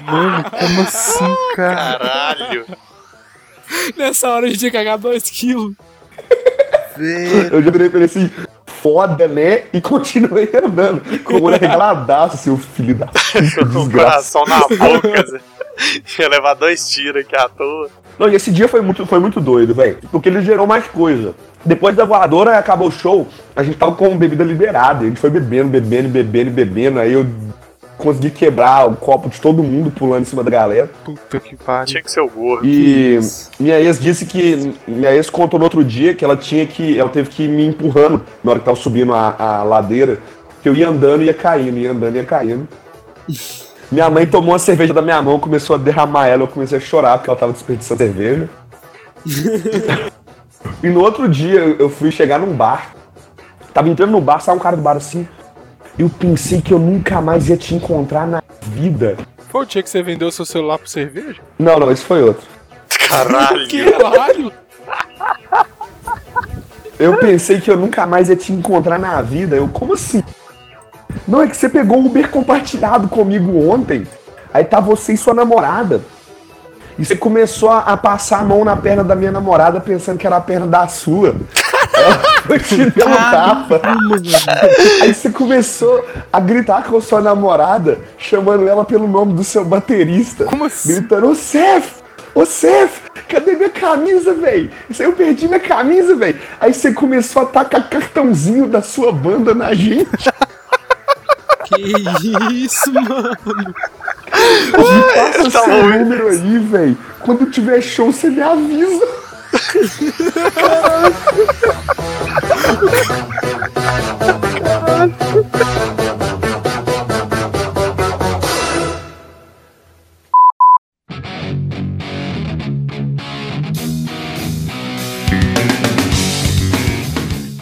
Mano, 0.02 0.44
como 0.50 0.80
assim, 0.82 1.36
cara? 1.54 1.98
Caralho. 1.98 2.66
Nessa 3.96 4.28
hora 4.30 4.46
a 4.46 4.48
gente 4.48 4.64
ia 4.64 4.70
cagar 4.70 4.98
2kg. 4.98 5.74
Eu 7.50 7.62
já 7.62 7.70
virei 7.70 7.88
pra 7.88 7.98
ele 7.98 8.06
assim, 8.06 8.30
foda, 8.66 9.26
né? 9.26 9.64
E 9.72 9.80
continuei 9.80 10.50
andando. 10.54 11.02
Com 11.22 11.34
o 11.34 11.42
olho 11.44 11.58
regaladaço, 11.58 12.36
seu 12.36 12.56
filho 12.56 12.94
da 12.94 13.06
puta, 13.08 13.66
Com 13.72 13.78
o 13.80 13.90
coração 13.90 14.44
na 14.44 14.60
boca, 14.60 15.26
Zé. 15.26 15.40
Ia 16.18 16.28
levar 16.28 16.54
dois 16.54 16.88
tiros 16.88 17.22
aqui 17.22 17.34
à 17.34 17.48
toa. 17.48 17.88
Não, 18.18 18.28
e 18.28 18.34
esse 18.36 18.52
dia 18.52 18.68
foi 18.68 18.80
muito, 18.80 19.04
foi 19.06 19.18
muito 19.18 19.40
doido, 19.40 19.74
velho. 19.74 19.98
Porque 20.12 20.28
ele 20.28 20.42
gerou 20.42 20.66
mais 20.66 20.86
coisa. 20.86 21.34
Depois 21.64 21.96
da 21.96 22.04
voadora, 22.04 22.58
acabou 22.58 22.88
o 22.88 22.92
show, 22.92 23.26
a 23.56 23.62
gente 23.62 23.78
tava 23.78 23.94
com 23.94 24.16
bebida 24.16 24.44
liberada. 24.44 25.04
A 25.04 25.08
gente 25.08 25.18
foi 25.18 25.30
bebendo, 25.30 25.70
bebendo, 25.70 26.08
bebendo, 26.10 26.50
bebendo. 26.50 27.00
Aí 27.00 27.12
eu 27.12 27.26
consegui 28.04 28.30
quebrar 28.30 28.86
o 28.86 28.94
copo 28.94 29.30
de 29.30 29.40
todo 29.40 29.62
mundo 29.62 29.90
pulando 29.90 30.22
em 30.22 30.24
cima 30.26 30.44
da 30.44 30.50
galera. 30.50 30.90
Puta 31.02 31.40
que 31.40 31.56
pariu. 31.56 31.86
Tinha 31.86 32.02
que 32.02 32.10
ser 32.10 32.20
o 32.20 32.28
gordo. 32.28 32.66
E 32.66 33.18
minha 33.58 33.80
ex 33.80 33.98
disse 33.98 34.26
que. 34.26 34.74
Minha 34.86 35.14
ex 35.14 35.30
contou 35.30 35.58
no 35.58 35.64
outro 35.64 35.82
dia 35.82 36.14
que 36.14 36.22
ela 36.22 36.36
tinha 36.36 36.66
que. 36.66 36.98
Ela 36.98 37.08
teve 37.08 37.30
que 37.30 37.44
ir 37.44 37.48
me 37.48 37.64
empurrando 37.66 38.22
na 38.42 38.50
hora 38.50 38.60
que 38.60 38.66
tava 38.66 38.76
subindo 38.76 39.14
a, 39.14 39.34
a 39.38 39.62
ladeira. 39.62 40.18
Que 40.62 40.68
eu 40.68 40.74
ia 40.74 40.88
andando 40.88 41.22
e 41.22 41.26
ia 41.26 41.34
caindo, 41.34 41.78
ia 41.78 41.90
andando 41.90 42.16
e 42.16 42.18
ia 42.18 42.24
caindo. 42.24 42.68
Minha 43.90 44.10
mãe 44.10 44.26
tomou 44.26 44.52
uma 44.52 44.58
cerveja 44.58 44.92
da 44.92 45.00
minha 45.00 45.20
mão, 45.22 45.40
começou 45.40 45.76
a 45.76 45.78
derramar 45.78 46.26
ela, 46.26 46.42
eu 46.42 46.48
comecei 46.48 46.78
a 46.78 46.80
chorar 46.80 47.18
porque 47.18 47.30
ela 47.30 47.38
tava 47.38 47.52
desperdiçando 47.52 47.98
cerveja. 47.98 48.48
e 50.82 50.88
no 50.88 51.00
outro 51.00 51.28
dia 51.28 51.60
eu 51.78 51.88
fui 51.88 52.10
chegar 52.10 52.38
num 52.38 52.52
bar. 52.54 52.94
Tava 53.72 53.88
entrando 53.88 54.12
no 54.12 54.20
bar, 54.20 54.40
saiu 54.40 54.56
um 54.56 54.60
cara 54.60 54.76
do 54.76 54.82
bar 54.82 54.96
assim. 54.96 55.26
Eu 55.98 56.10
pensei 56.10 56.60
que 56.60 56.74
eu 56.74 56.78
nunca 56.78 57.20
mais 57.20 57.48
ia 57.48 57.56
te 57.56 57.74
encontrar 57.74 58.26
na 58.26 58.42
vida. 58.62 59.16
Foi 59.48 59.62
o 59.62 59.64
dia 59.64 59.82
que 59.82 59.88
você 59.88 60.02
vendeu 60.02 60.30
seu 60.32 60.44
celular 60.44 60.78
por 60.78 60.88
cerveja? 60.88 61.40
Não, 61.56 61.78
não, 61.78 61.92
esse 61.92 62.04
foi 62.04 62.22
outro. 62.22 62.44
Caralho. 63.08 63.68
Caralho! 64.00 64.52
Eu 66.98 67.16
pensei 67.18 67.60
que 67.60 67.70
eu 67.70 67.76
nunca 67.76 68.06
mais 68.06 68.28
ia 68.28 68.36
te 68.36 68.52
encontrar 68.52 68.98
na 68.98 69.22
vida. 69.22 69.54
Eu, 69.54 69.68
como 69.68 69.94
assim? 69.94 70.22
Não, 71.28 71.42
é 71.42 71.46
que 71.46 71.56
você 71.56 71.68
pegou 71.68 71.98
o 71.98 72.06
Uber 72.06 72.28
compartilhado 72.28 73.08
comigo 73.08 73.68
ontem. 73.70 74.04
Aí 74.52 74.64
tá 74.64 74.80
você 74.80 75.12
e 75.12 75.16
sua 75.16 75.34
namorada. 75.34 76.00
E 76.98 77.04
você 77.04 77.16
começou 77.16 77.70
a, 77.70 77.80
a 77.80 77.96
passar 77.96 78.40
a 78.40 78.44
mão 78.44 78.64
na 78.64 78.76
perna 78.76 79.04
da 79.04 79.14
minha 79.14 79.32
namorada 79.32 79.80
pensando 79.80 80.18
que 80.18 80.26
era 80.26 80.36
a 80.36 80.40
perna 80.40 80.66
da 80.66 80.86
sua. 80.88 81.36
Ela 81.96 82.42
foi 82.46 82.58
te 82.58 82.90
deu 82.90 83.08
um 83.08 83.14
tapa. 83.14 83.80
Aí 85.02 85.14
você 85.14 85.30
começou 85.30 86.04
a 86.32 86.40
gritar 86.40 86.84
com 86.84 87.00
sua 87.00 87.20
namorada, 87.20 87.98
chamando 88.18 88.68
ela 88.68 88.84
pelo 88.84 89.06
nome 89.06 89.34
do 89.34 89.44
seu 89.44 89.64
baterista. 89.64 90.44
Como 90.44 90.64
assim? 90.64 90.96
Gritando, 90.96 91.30
ô 91.30 91.34
Cef! 91.34 92.02
Ô 92.34 92.44
Cef! 92.44 93.00
Cadê 93.28 93.54
minha 93.54 93.70
camisa, 93.70 94.34
véi? 94.34 94.70
Isso 94.90 95.02
aí 95.02 95.08
Eu 95.08 95.14
perdi 95.14 95.46
minha 95.46 95.60
camisa, 95.60 96.14
véi. 96.14 96.36
Aí 96.60 96.74
você 96.74 96.92
começou 96.92 97.42
a 97.42 97.46
tacar 97.46 97.88
cartãozinho 97.88 98.66
da 98.66 98.82
sua 98.82 99.12
banda 99.12 99.54
na 99.54 99.72
gente. 99.74 100.08
Que 101.64 101.80
isso, 102.52 102.92
mano? 102.92 103.34
Passa 105.14 105.50
tá 105.50 105.64
seu 105.64 105.82
número 105.82 106.28
aí, 106.28 106.58
véi. 106.58 106.96
Quando 107.20 107.50
tiver 107.50 107.80
show, 107.80 108.12
você 108.12 108.28
me 108.28 108.42
avisa. 108.42 109.23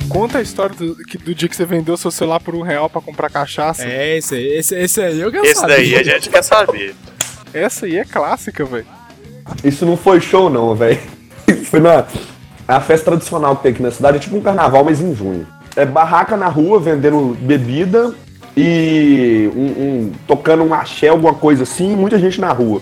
Conta 0.09 0.39
a 0.39 0.43
história 0.43 0.75
do, 0.77 0.95
que- 0.97 1.17
do 1.19 1.35
dia 1.35 1.49
que 1.49 1.57
você 1.57 1.65
vendeu 1.65 1.97
seu 1.97 2.11
celular 2.11 2.39
por 2.39 2.55
um 2.55 2.61
real 2.63 2.89
pra 2.91 3.01
comprar 3.01 3.31
cachaça. 3.31 3.83
É, 3.85 4.19
esse, 4.19 4.35
aí- 4.35 4.47
esse, 4.59 4.75
esse 4.77 5.01
aí 5.01 5.21
eu 5.21 5.31
quero 5.33 5.45
Esse 5.45 5.61
saber. 5.61 5.77
daí 5.77 5.95
a 5.97 6.03
gente 6.03 6.29
quer 6.29 6.43
saber. 6.43 6.95
Essa 7.53 7.87
aí 7.87 7.97
é 7.97 8.05
clássica, 8.05 8.65
velho. 8.65 8.87
Isso 9.65 9.87
não 9.87 9.97
foi 9.97 10.21
show, 10.21 10.51
não, 10.51 10.75
velho. 10.75 11.01
Foi 11.65 11.81
na 11.81 12.05
a 12.69 12.81
festa 12.81 13.11
tradicional 13.11 13.57
que 13.57 13.63
tem 13.65 13.73
aqui 13.73 13.83
na 13.83 13.91
cidade, 13.91 14.17
é 14.19 14.21
tipo 14.21 14.37
um 14.37 14.41
carnaval, 14.41 14.85
mas 14.85 15.01
em 15.01 15.15
junho. 15.15 15.47
É 15.77 15.85
barraca 15.85 16.37
na 16.37 16.47
rua 16.49 16.79
vendendo 16.79 17.37
bebida 17.41 18.15
e 18.57 19.51
um, 19.55 19.61
um- 20.07 20.13
tocando 20.27 20.63
um 20.63 20.73
axé, 20.73 21.09
alguma 21.09 21.35
coisa 21.35 21.65
assim, 21.65 21.93
e 21.93 21.97
muita 21.97 22.19
gente 22.19 22.41
na 22.41 22.53
rua. 22.53 22.81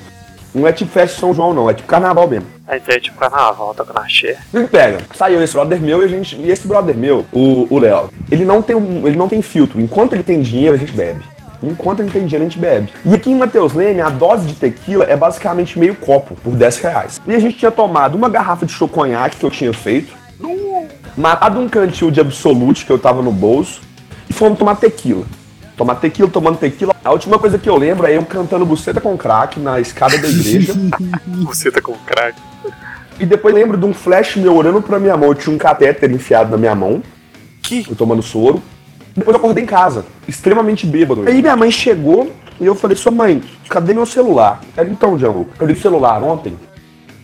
Não 0.54 0.66
é 0.66 0.72
tipo 0.72 0.90
festa 0.90 1.14
de 1.14 1.20
São 1.20 1.32
João, 1.32 1.54
não, 1.54 1.70
é 1.70 1.74
tipo 1.74 1.86
carnaval 1.88 2.26
mesmo. 2.28 2.46
Aí 2.66 2.80
tem 2.80 2.98
tipo 3.00 3.16
carnaval, 3.18 3.72
toca 3.74 3.92
na 3.92 4.06
xé. 4.08 4.36
O 4.52 4.58
que 4.58 4.64
que 4.64 4.70
pega? 4.70 4.98
Saiu 5.14 5.42
esse 5.42 5.54
brother 5.54 5.80
meu 5.80 6.02
e 6.02 6.04
a 6.04 6.08
gente. 6.08 6.36
E 6.36 6.50
esse 6.50 6.66
brother 6.66 6.96
meu, 6.96 7.24
o 7.32 7.66
o 7.70 7.78
Léo, 7.78 8.10
ele 8.30 8.44
não 8.44 8.60
tem 8.60 8.74
um, 8.76 9.06
ele 9.06 9.16
não 9.16 9.28
tem 9.28 9.40
filtro. 9.42 9.80
Enquanto 9.80 10.12
ele 10.12 10.22
tem 10.24 10.40
dinheiro, 10.40 10.74
a 10.74 10.78
gente 10.78 10.92
bebe. 10.92 11.20
Enquanto 11.62 12.00
ele 12.00 12.10
tem 12.10 12.24
dinheiro, 12.24 12.44
a 12.44 12.48
gente 12.48 12.58
bebe. 12.58 12.90
E 13.04 13.14
aqui 13.14 13.30
em 13.30 13.34
Mateus 13.34 13.74
Leme, 13.74 14.00
a 14.00 14.08
dose 14.08 14.46
de 14.46 14.54
tequila 14.54 15.04
é 15.04 15.16
basicamente 15.16 15.78
meio 15.78 15.94
copo, 15.94 16.34
por 16.36 16.54
10 16.54 16.78
reais. 16.78 17.20
E 17.26 17.34
a 17.34 17.38
gente 17.38 17.58
tinha 17.58 17.70
tomado 17.70 18.14
uma 18.14 18.28
garrafa 18.28 18.64
de 18.64 18.72
choconhaque 18.72 19.36
que 19.36 19.44
eu 19.44 19.50
tinha 19.50 19.72
feito, 19.72 20.14
matado 21.16 21.60
um 21.60 21.68
cantil 21.68 22.10
de 22.10 22.20
absolute 22.20 22.86
que 22.86 22.92
eu 22.92 22.98
tava 22.98 23.20
no 23.20 23.32
bolso, 23.32 23.82
e 24.28 24.32
fomos 24.32 24.58
tomar 24.58 24.76
tequila. 24.76 25.24
Tomar 25.76 25.96
tequila, 25.96 26.28
tomando 26.28 26.58
tequila. 26.58 26.94
A 27.04 27.10
última 27.10 27.38
coisa 27.38 27.58
que 27.58 27.68
eu 27.68 27.76
lembro 27.76 28.06
é 28.06 28.16
eu 28.16 28.24
cantando 28.24 28.66
buceta 28.66 29.00
com 29.00 29.16
crack 29.16 29.58
na 29.58 29.80
escada 29.80 30.16
da 30.18 30.28
igreja. 30.28 30.74
Tá 31.72 31.80
com 31.80 31.94
crack. 31.94 32.38
E 33.18 33.26
depois 33.26 33.54
lembro 33.54 33.76
de 33.76 33.84
um 33.84 33.92
flash 33.92 34.36
meu 34.36 34.54
olhando 34.54 34.80
pra 34.80 34.98
minha 34.98 35.16
mão. 35.16 35.28
Eu 35.28 35.34
tinha 35.34 35.54
um 35.54 35.58
catéter 35.58 36.10
enfiado 36.10 36.50
na 36.50 36.56
minha 36.56 36.74
mão. 36.74 37.02
Que? 37.62 37.86
Eu 37.88 37.96
tomando 37.96 38.22
soro. 38.22 38.62
Depois 39.16 39.34
eu 39.34 39.40
acordei 39.40 39.64
em 39.64 39.66
casa, 39.66 40.04
extremamente 40.28 40.86
bêbado. 40.86 41.24
Aí 41.26 41.40
minha 41.40 41.56
mãe 41.56 41.70
chegou 41.70 42.30
e 42.60 42.66
eu 42.66 42.74
falei, 42.74 42.96
sua 42.96 43.12
mãe, 43.12 43.42
cadê 43.68 43.92
meu 43.92 44.06
celular? 44.06 44.60
Ela, 44.76 44.88
então, 44.88 45.16
Django, 45.16 45.48
eu 45.58 45.66
dei 45.66 45.74
o 45.74 45.80
celular 45.80 46.22
ontem. 46.22 46.56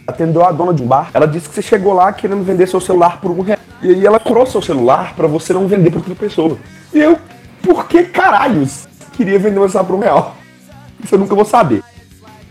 Atendeu 0.06 0.44
a 0.44 0.52
dona 0.52 0.72
de 0.72 0.82
um 0.82 0.86
bar. 0.86 1.10
Ela 1.12 1.26
disse 1.26 1.48
que 1.48 1.54
você 1.54 1.62
chegou 1.62 1.92
lá 1.92 2.12
querendo 2.12 2.44
vender 2.44 2.66
seu 2.68 2.80
celular 2.80 3.20
por 3.20 3.30
um 3.30 3.40
real. 3.40 3.58
E 3.82 3.90
aí 3.90 4.06
ela 4.06 4.18
curou 4.18 4.46
seu 4.46 4.62
celular 4.62 5.14
pra 5.14 5.26
você 5.26 5.52
não 5.52 5.66
vender 5.66 5.90
pra 5.90 5.98
outra 5.98 6.14
pessoa. 6.14 6.56
E 6.94 6.98
eu, 6.98 7.18
por 7.62 7.86
que 7.86 8.04
caralhos 8.04 8.86
queria 9.12 9.38
vender 9.38 9.58
meu 9.58 9.68
celular 9.68 9.86
por 9.86 9.96
um 9.96 10.00
real? 10.00 10.36
Isso 11.02 11.14
eu 11.14 11.18
nunca 11.18 11.34
vou 11.34 11.44
saber. 11.44 11.82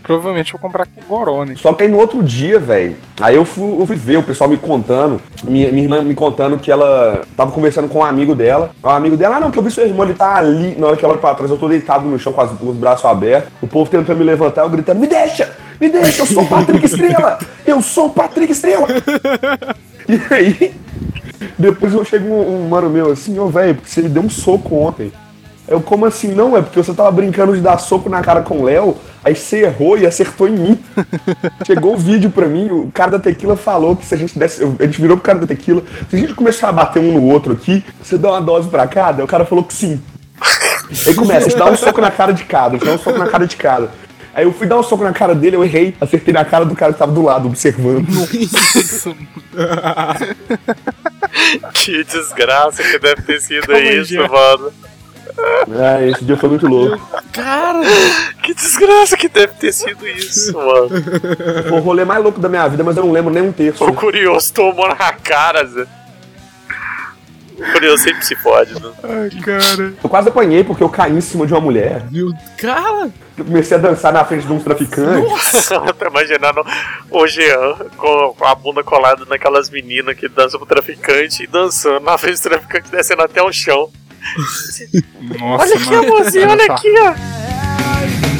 Provavelmente 0.06 0.52
vou 0.52 0.60
comprar 0.60 0.86
com 0.86 1.00
Gorone. 1.08 1.56
Só 1.56 1.72
que 1.72 1.82
aí 1.82 1.88
no 1.90 1.98
outro 1.98 2.22
dia, 2.22 2.60
velho, 2.60 2.96
aí 3.20 3.34
eu 3.34 3.44
fui, 3.44 3.80
eu 3.80 3.84
fui 3.84 3.96
ver 3.96 4.18
o 4.18 4.22
pessoal 4.22 4.48
me 4.48 4.56
contando, 4.56 5.20
minha, 5.42 5.70
minha 5.72 5.82
irmã 5.82 6.00
me 6.02 6.14
contando 6.14 6.58
que 6.58 6.70
ela 6.70 7.22
tava 7.36 7.50
conversando 7.50 7.88
com 7.88 7.98
um 7.98 8.04
amigo 8.04 8.32
dela. 8.32 8.70
O 8.80 8.88
amigo 8.88 9.16
dela, 9.16 9.36
ah 9.36 9.40
não, 9.40 9.50
que 9.50 9.58
eu 9.58 9.62
vi 9.64 9.70
seu 9.72 9.84
irmão, 9.84 10.04
ele 10.06 10.14
tá 10.14 10.36
ali. 10.36 10.76
Na 10.78 10.86
hora 10.86 10.96
que 10.96 11.04
ela 11.04 11.14
olha 11.14 11.20
pra 11.20 11.34
trás, 11.34 11.50
eu 11.50 11.58
tô 11.58 11.66
deitado 11.68 12.04
no 12.06 12.18
chão 12.20 12.32
com, 12.32 12.40
as- 12.40 12.52
com 12.52 12.68
os 12.68 12.76
braços 12.76 13.04
abertos. 13.04 13.50
O 13.60 13.66
povo 13.66 13.90
tentando 13.90 14.16
me 14.18 14.24
levantar, 14.24 14.62
eu 14.62 14.70
gritando, 14.70 15.00
me 15.00 15.08
deixa! 15.08 15.52
Me 15.80 15.88
deixa, 15.88 16.22
eu 16.22 16.26
sou 16.26 16.42
o 16.44 16.46
Patrick 16.48 16.84
Estrela! 16.86 17.38
Eu 17.66 17.82
sou 17.82 18.06
o 18.06 18.10
Patrick 18.10 18.52
Estrela! 18.52 18.86
e 20.08 20.34
aí, 20.34 20.74
depois 21.58 21.92
eu 21.92 22.04
chego 22.04 22.28
um, 22.28 22.64
um 22.64 22.68
mano 22.68 22.88
meu 22.88 23.10
assim, 23.10 23.38
ô 23.38 23.48
velho, 23.48 23.74
porque 23.74 23.90
você 23.90 24.02
deu 24.02 24.22
um 24.22 24.30
soco 24.30 24.74
ontem. 24.76 25.12
Eu, 25.68 25.80
como 25.80 26.06
assim? 26.06 26.28
Não, 26.28 26.56
é 26.56 26.62
porque 26.62 26.80
você 26.80 26.94
tava 26.94 27.10
brincando 27.10 27.54
de 27.54 27.60
dar 27.60 27.78
soco 27.78 28.08
na 28.08 28.22
cara 28.22 28.40
com 28.40 28.58
o 28.58 28.64
Léo, 28.64 28.96
aí 29.24 29.34
você 29.34 29.64
errou 29.64 29.98
e 29.98 30.06
acertou 30.06 30.48
em 30.48 30.52
mim. 30.52 30.84
Chegou 31.66 31.94
o 31.94 31.98
vídeo 31.98 32.30
pra 32.30 32.46
mim, 32.46 32.68
o 32.70 32.90
cara 32.92 33.12
da 33.12 33.18
tequila 33.18 33.56
falou 33.56 33.96
que 33.96 34.06
se 34.06 34.14
a 34.14 34.18
gente 34.18 34.38
desse. 34.38 34.62
A 34.62 34.84
gente 34.84 35.00
virou 35.00 35.16
pro 35.16 35.24
cara 35.24 35.40
da 35.40 35.46
tequila, 35.46 35.82
se 36.08 36.16
a 36.16 36.18
gente 36.18 36.34
começar 36.34 36.68
a 36.68 36.72
bater 36.72 37.00
um 37.00 37.12
no 37.12 37.24
outro 37.24 37.52
aqui, 37.52 37.84
você 38.00 38.16
dá 38.16 38.30
uma 38.30 38.40
dose 38.40 38.68
pra 38.68 38.86
cada? 38.86 39.24
O 39.24 39.26
cara 39.26 39.44
falou 39.44 39.64
que 39.64 39.74
sim. 39.74 40.00
Aí 41.06 41.14
começa, 41.14 41.46
a 41.46 41.48
gente 41.48 41.58
dá 41.58 41.70
um 41.70 41.76
soco 41.76 42.00
na 42.00 42.12
cara 42.12 42.32
de 42.32 42.44
cada, 42.44 42.76
a 42.76 42.78
gente 42.78 42.86
dá 42.86 42.92
um 42.94 42.98
soco 42.98 43.18
na 43.18 43.26
cara 43.26 43.46
de 43.46 43.56
cada. 43.56 43.90
Aí 44.32 44.44
eu 44.44 44.52
fui 44.52 44.66
dar 44.66 44.78
um 44.78 44.82
soco 44.82 45.02
na 45.02 45.12
cara 45.12 45.34
dele, 45.34 45.56
eu 45.56 45.64
errei, 45.64 45.96
acertei 46.00 46.32
na 46.32 46.44
cara 46.44 46.64
do 46.64 46.76
cara 46.76 46.92
que 46.92 46.98
tava 46.98 47.10
do 47.10 47.22
lado, 47.22 47.48
observando. 47.48 48.06
Que 51.72 52.04
desgraça 52.04 52.82
que 52.82 52.98
deve 52.98 53.22
ter 53.22 53.40
sido 53.40 53.66
Calma 53.66 53.80
aí, 53.80 53.98
isso, 54.00 54.12
Jean. 54.12 54.28
mano. 54.28 54.72
Ah, 55.38 56.02
esse 56.02 56.24
dia 56.24 56.36
foi 56.36 56.48
muito 56.48 56.66
louco. 56.66 56.98
Cara, 57.32 57.80
Que 58.42 58.54
desgraça 58.54 59.16
que 59.16 59.28
deve 59.28 59.52
ter 59.54 59.72
sido 59.72 60.06
isso, 60.08 60.52
mano. 60.56 60.88
Foi 61.68 61.78
o 61.78 61.82
rolê 61.82 62.04
mais 62.04 62.22
louco 62.22 62.40
da 62.40 62.48
minha 62.48 62.66
vida, 62.68 62.82
mas 62.84 62.96
eu 62.96 63.04
não 63.04 63.12
lembro 63.12 63.32
nem 63.32 63.42
um 63.42 63.52
terço. 63.52 63.84
O 63.84 63.92
curioso 63.92 64.52
tomou 64.54 64.88
na 64.88 65.12
cara, 65.12 65.64
Zé. 65.66 65.86
O 67.58 67.72
curioso 67.72 68.02
sempre 68.02 68.24
se 68.24 68.36
fode, 68.36 68.74
né? 68.74 68.92
Ai, 69.02 69.30
cara. 69.40 69.92
Eu 70.02 70.10
quase 70.10 70.28
apanhei 70.28 70.62
porque 70.62 70.82
eu 70.82 70.90
caí 70.90 71.12
em 71.12 71.20
cima 71.22 71.46
de 71.46 71.54
uma 71.54 71.60
mulher. 71.60 72.04
meu. 72.10 72.30
Cara! 72.58 73.10
Eu 73.36 73.44
comecei 73.46 73.76
a 73.76 73.80
dançar 73.80 74.12
na 74.12 74.24
frente 74.26 74.46
de 74.46 74.52
uns 74.52 74.62
traficantes. 74.62 75.70
Eu 75.70 75.92
tô 75.94 76.06
imaginando 76.06 76.64
o 77.10 77.26
Jean 77.26 77.74
com, 77.96 78.34
com 78.38 78.44
a 78.46 78.54
bunda 78.54 78.82
colada 78.82 79.24
naquelas 79.26 79.68
meninas 79.70 80.16
que 80.16 80.28
dançam 80.28 80.58
pro 80.60 80.66
traficante 80.68 81.44
e 81.44 81.46
dançando 81.46 82.00
na 82.00 82.16
frente 82.18 82.40
do 82.42 82.48
traficante, 82.48 82.90
descendo 82.90 83.22
até 83.22 83.42
o 83.42 83.50
chão. 83.52 83.90
Nossa, 85.38 85.64
Olha 85.64 85.74
aqui, 85.74 85.94
amorzinho, 85.94 86.48
olha 86.50 86.64
aqui, 86.66 86.88
ó. 86.98 88.35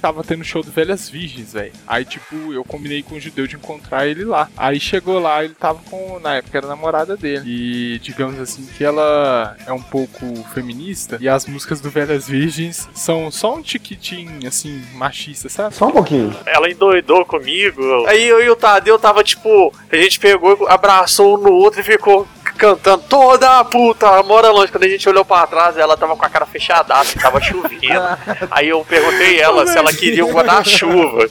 Tava 0.00 0.24
tendo 0.24 0.44
show 0.44 0.62
do 0.62 0.70
Velhas 0.70 1.08
Virgens, 1.08 1.52
velho. 1.52 1.72
Aí, 1.86 2.04
tipo, 2.04 2.52
eu 2.52 2.64
combinei 2.64 3.02
com 3.02 3.16
o 3.16 3.20
judeu 3.20 3.46
de 3.46 3.56
encontrar 3.56 4.06
ele 4.06 4.24
lá. 4.24 4.48
Aí 4.56 4.80
chegou 4.80 5.18
lá, 5.18 5.44
ele 5.44 5.54
tava 5.54 5.80
com, 5.88 6.18
na 6.20 6.36
época, 6.36 6.58
era 6.58 6.66
a 6.66 6.70
namorada 6.70 7.16
dele. 7.16 7.42
E, 7.46 7.98
digamos 8.00 8.38
assim, 8.40 8.66
que 8.76 8.84
ela 8.84 9.56
é 9.66 9.72
um 9.72 9.82
pouco 9.82 10.26
feminista. 10.54 11.18
E 11.20 11.28
as 11.28 11.46
músicas 11.46 11.80
do 11.80 11.90
Velhas 11.90 12.28
Virgens 12.28 12.88
são 12.94 13.30
só 13.30 13.54
um 13.54 13.62
tiquitinho, 13.62 14.46
assim, 14.46 14.82
machista, 14.94 15.48
sabe? 15.48 15.74
Só 15.74 15.88
um 15.88 15.92
pouquinho. 15.92 16.34
Ela 16.46 16.70
endoidou 16.70 17.24
comigo. 17.24 18.06
Aí 18.06 18.26
eu 18.26 18.42
e 18.42 18.50
o 18.50 18.56
Tadeu 18.56 18.98
tava 18.98 19.22
tipo. 19.22 19.72
A 19.90 19.96
gente 19.96 20.18
pegou, 20.18 20.66
abraçou 20.68 21.38
um 21.38 21.42
no 21.42 21.52
outro 21.52 21.80
e 21.80 21.84
ficou 21.84 22.26
cantando 22.60 23.04
toda 23.08 23.58
a 23.58 23.64
puta, 23.64 24.22
mora 24.22 24.50
longe. 24.50 24.70
Quando 24.70 24.84
a 24.84 24.88
gente 24.88 25.08
olhou 25.08 25.24
pra 25.24 25.46
trás, 25.46 25.78
ela 25.78 25.96
tava 25.96 26.14
com 26.14 26.26
a 26.26 26.28
cara 26.28 26.44
fechadaça, 26.44 27.18
tava 27.18 27.40
chovendo. 27.40 28.18
Aí 28.50 28.68
eu 28.68 28.84
perguntei 28.84 29.40
ela 29.40 29.66
se 29.66 29.78
ela 29.78 29.90
queria 29.90 30.26
um 30.26 30.30
guarda-chuva. 30.30 31.26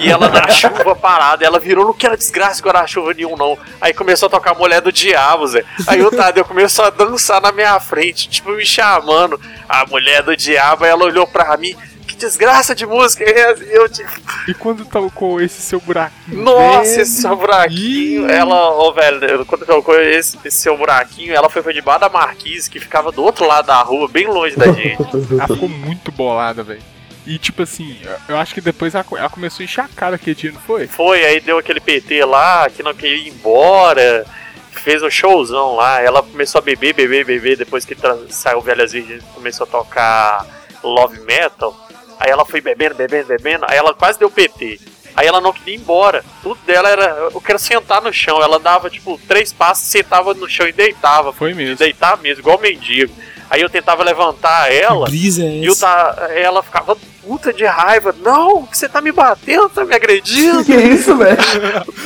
E 0.00 0.10
ela 0.10 0.28
na 0.28 0.48
chuva 0.48 0.96
parada, 0.96 1.44
ela 1.44 1.60
virou, 1.60 1.84
não 1.84 1.92
quero 1.92 2.16
desgraça 2.16 2.56
de 2.56 2.62
guarda-chuva 2.62 3.14
nenhum, 3.14 3.36
não. 3.36 3.56
Aí 3.80 3.94
começou 3.94 4.26
a 4.26 4.30
tocar 4.30 4.50
a 4.50 4.54
mulher 4.54 4.80
do 4.80 4.90
diabo, 4.90 5.46
Zé. 5.46 5.64
Aí 5.86 6.02
o 6.02 6.10
Tadeu 6.10 6.44
começou 6.44 6.84
a 6.84 6.90
dançar 6.90 7.40
na 7.40 7.52
minha 7.52 7.78
frente, 7.78 8.28
tipo, 8.28 8.50
me 8.50 8.66
chamando. 8.66 9.40
A 9.68 9.86
mulher 9.86 10.24
do 10.24 10.36
diabo, 10.36 10.84
ela 10.84 11.04
olhou 11.04 11.26
pra 11.26 11.56
mim. 11.56 11.76
Desgraça 12.24 12.74
de 12.74 12.86
música 12.86 13.22
é 13.22 13.38
essa? 13.38 13.64
E 13.64 13.72
eu, 13.72 13.88
tipo, 13.88 14.10
E 14.48 14.54
quando 14.54 14.84
tocou 14.86 15.40
esse 15.42 15.60
seu 15.60 15.78
buraquinho? 15.80 16.42
nossa, 16.42 17.02
esse 17.02 17.20
seu 17.20 17.36
buraquinho. 17.36 18.26
Ih. 18.28 18.32
Ela, 18.32 18.70
ô 18.78 18.92
velho, 18.92 19.44
quando 19.44 19.66
colocou 19.66 20.00
esse, 20.00 20.38
esse 20.44 20.56
seu 20.56 20.76
buraquinho, 20.76 21.34
ela 21.34 21.50
foi 21.50 21.62
pra 21.62 21.72
debaixo 21.72 22.00
da 22.00 22.08
marquise, 22.08 22.70
que 22.70 22.80
ficava 22.80 23.12
do 23.12 23.22
outro 23.22 23.46
lado 23.46 23.66
da 23.66 23.80
rua, 23.82 24.08
bem 24.08 24.26
longe 24.26 24.56
da 24.56 24.72
gente. 24.72 25.02
Ela 25.38 25.48
ficou 25.48 25.68
muito 25.68 26.10
bolada, 26.10 26.62
velho. 26.62 26.82
E 27.26 27.38
tipo 27.38 27.62
assim, 27.62 27.98
eu 28.28 28.36
acho 28.36 28.52
que 28.54 28.60
depois 28.60 28.94
ela, 28.94 29.04
ela 29.16 29.30
começou 29.30 29.62
a 29.62 29.64
encher 29.64 29.80
a 29.82 29.88
cara 29.88 30.16
aquele 30.16 30.36
dia, 30.36 30.52
não 30.52 30.60
foi? 30.60 30.86
Foi, 30.86 31.24
aí 31.24 31.40
deu 31.40 31.56
aquele 31.58 31.80
PT 31.80 32.22
lá, 32.24 32.68
que 32.68 32.82
não 32.82 32.92
queria 32.94 33.16
ir 33.16 33.28
embora. 33.28 34.26
Fez 34.72 35.02
um 35.02 35.08
showzão 35.10 35.76
lá. 35.76 36.02
Ela 36.02 36.22
começou 36.22 36.58
a 36.58 36.62
beber, 36.62 36.92
beber, 36.92 37.24
beber. 37.24 37.56
Depois 37.56 37.84
que 37.86 37.96
saiu 38.28 38.60
Velhas 38.60 38.92
Virgens, 38.92 39.22
começou 39.34 39.64
a 39.66 39.70
tocar 39.70 40.46
Love 40.82 41.20
Metal. 41.20 41.74
Aí 42.18 42.30
ela 42.30 42.44
foi 42.44 42.60
bebendo, 42.60 42.94
bebendo, 42.94 43.28
bebendo. 43.28 43.64
Aí 43.68 43.76
ela 43.76 43.94
quase 43.94 44.18
deu 44.18 44.30
PT. 44.30 44.80
Aí 45.16 45.26
ela 45.26 45.40
não 45.40 45.52
queria 45.52 45.74
ir 45.74 45.78
embora. 45.78 46.24
Tudo 46.42 46.58
dela 46.66 46.88
era, 46.88 47.04
eu 47.32 47.40
quero 47.40 47.58
sentar 47.58 48.02
no 48.02 48.12
chão. 48.12 48.42
Ela 48.42 48.58
dava, 48.58 48.90
tipo, 48.90 49.20
três 49.28 49.52
passos, 49.52 49.84
sentava 49.86 50.34
no 50.34 50.48
chão 50.48 50.66
e 50.66 50.72
deitava. 50.72 51.32
Foi 51.32 51.54
mesmo. 51.54 51.76
Deitar 51.76 52.16
mesmo, 52.18 52.40
igual 52.40 52.58
mendigo. 52.58 53.12
Aí 53.50 53.60
eu 53.60 53.68
tentava 53.70 54.02
levantar 54.02 54.72
ela. 54.72 55.06
Brisa 55.06 55.44
é 55.44 55.58
E 55.58 55.66
essa? 55.68 55.86
ta- 55.86 56.28
ela 56.34 56.62
ficava 56.62 56.96
puta 57.22 57.52
de 57.52 57.64
raiva. 57.64 58.12
Não, 58.22 58.62
você 58.72 58.88
tá 58.88 59.00
me 59.00 59.12
batendo, 59.12 59.68
tá 59.68 59.84
me 59.84 59.94
agredindo. 59.94 60.64
Que 60.64 60.74
isso, 60.74 61.14
velho? 61.16 61.36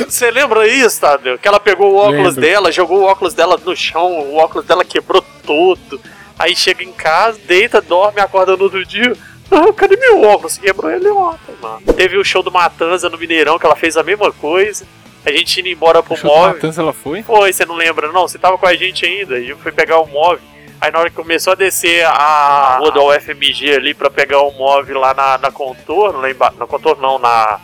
Você 0.08 0.30
lembra 0.30 0.66
isso, 0.68 1.00
Tadeu? 1.00 1.38
Que 1.38 1.48
ela 1.48 1.60
pegou 1.60 1.92
o 1.92 1.96
óculos 1.96 2.34
Lembro. 2.36 2.40
dela, 2.42 2.72
jogou 2.72 3.00
o 3.00 3.04
óculos 3.04 3.32
dela 3.34 3.58
no 3.64 3.74
chão, 3.76 4.18
o 4.20 4.36
óculos 4.36 4.66
dela 4.66 4.84
quebrou 4.84 5.24
todo. 5.46 6.00
Aí 6.38 6.54
chega 6.54 6.84
em 6.84 6.92
casa, 6.92 7.38
deita, 7.46 7.80
dorme, 7.80 8.20
acorda 8.20 8.56
no 8.56 8.64
outro 8.64 8.84
dia. 8.84 9.16
Ah, 9.50 9.72
cadê 9.72 9.96
meu 9.96 10.22
óculos? 10.22 10.58
Quebrou 10.58 10.90
ele 10.90 11.08
ontem, 11.08 11.54
mano. 11.60 11.80
Teve 11.96 12.18
o 12.18 12.24
show 12.24 12.42
do 12.42 12.52
Matanza 12.52 13.08
no 13.08 13.18
Mineirão, 13.18 13.58
que 13.58 13.66
ela 13.66 13.76
fez 13.76 13.96
a 13.96 14.02
mesma 14.02 14.30
coisa. 14.32 14.86
A 15.24 15.32
gente 15.32 15.60
indo 15.60 15.68
embora 15.68 16.02
pro 16.02 16.14
O 16.14 16.16
show 16.16 16.30
do 16.30 16.36
móvel. 16.36 16.54
Matanza 16.54 16.82
ela 16.82 16.92
foi? 16.92 17.22
Foi, 17.22 17.52
você 17.52 17.64
não 17.64 17.74
lembra, 17.74 18.12
não? 18.12 18.28
Você 18.28 18.38
tava 18.38 18.58
com 18.58 18.66
a 18.66 18.74
gente 18.74 19.04
ainda. 19.04 19.38
E 19.38 19.54
fui 19.54 19.72
pegar 19.72 19.98
o 19.98 20.06
móvel. 20.06 20.40
Aí 20.80 20.92
na 20.92 21.00
hora 21.00 21.10
que 21.10 21.16
começou 21.16 21.52
a 21.52 21.56
descer 21.56 22.04
a 22.06 22.78
rua 22.78 22.92
da 22.92 23.02
UFMG 23.02 23.74
ali 23.74 23.94
pra 23.94 24.08
pegar 24.08 24.40
o 24.42 24.52
móvel 24.52 25.00
lá 25.00 25.12
na, 25.12 25.38
na 25.38 25.50
contorno, 25.50 26.20
lá 26.20 26.30
embaixo. 26.30 26.56
Na 26.58 26.66
contorno 26.66 27.02
não, 27.02 27.18
na. 27.18 27.60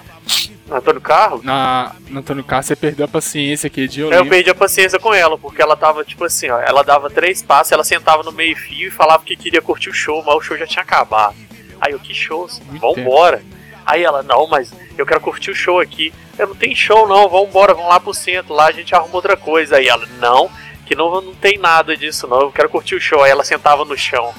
Na 0.67 0.79
Antônio 0.79 1.01
Carlos. 1.01 1.45
Na, 1.45 1.95
no 2.09 2.21
Antônio 2.21 2.43
Carlos 2.43 2.67
você 2.67 2.75
perdeu 2.75 3.05
a 3.05 3.09
paciência 3.09 3.67
aquele 3.67 3.87
dia, 3.87 4.05
eu 4.05 4.11
eu 4.11 4.27
perdi 4.27 4.49
a 4.49 4.55
paciência 4.55 4.99
com 4.99 5.13
ela, 5.13 5.37
porque 5.37 5.61
ela 5.61 5.77
tava 5.77 6.03
tipo 6.03 6.25
assim, 6.25 6.49
ó, 6.49 6.59
ela 6.59 6.83
dava 6.83 7.11
três 7.11 7.43
passos, 7.43 7.71
ela 7.71 7.85
sentava 7.85 8.23
no 8.23 8.33
meio 8.33 8.57
fio 8.57 8.89
e 8.89 8.91
falava 8.91 9.23
que 9.23 9.37
queria 9.37 9.61
curtir 9.61 9.91
o 9.91 9.93
show, 9.93 10.25
mas 10.25 10.35
o 10.35 10.41
show 10.41 10.57
já 10.57 10.67
tinha 10.67 10.83
acabado. 10.83 11.37
Aí 11.81 11.93
eu, 11.93 11.99
que 11.99 12.15
show, 12.15 12.49
vambora. 12.81 13.43
Aí 13.85 14.03
ela, 14.03 14.23
não, 14.23 14.47
mas 14.47 14.73
eu 14.97 15.05
quero 15.05 15.21
curtir 15.21 15.51
o 15.51 15.55
show 15.55 15.81
aqui. 15.81 16.13
Eu 16.39 16.49
não 16.49 16.55
tem 16.55 16.75
show 16.75 17.07
não, 17.07 17.29
vambora, 17.29 17.75
vamos 17.75 17.89
lá 17.89 18.01
pro 18.01 18.15
centro, 18.15 18.55
lá 18.55 18.67
a 18.67 18.73
gente 18.73 18.95
arruma 18.95 19.15
outra 19.15 19.37
coisa. 19.37 19.77
Aí 19.77 19.89
ela, 19.89 20.07
não, 20.19 20.51
que 20.87 20.95
não, 20.95 21.21
não 21.21 21.35
tem 21.35 21.59
nada 21.59 21.97
disso 21.97 22.27
não, 22.27 22.43
eu 22.43 22.53
quero 22.53 22.69
curtir 22.69 22.95
o 22.95 23.01
show. 23.01 23.23
Aí 23.23 23.31
ela 23.31 23.45
sentava 23.45 23.85
no 23.85 23.97
chão. 23.97 24.33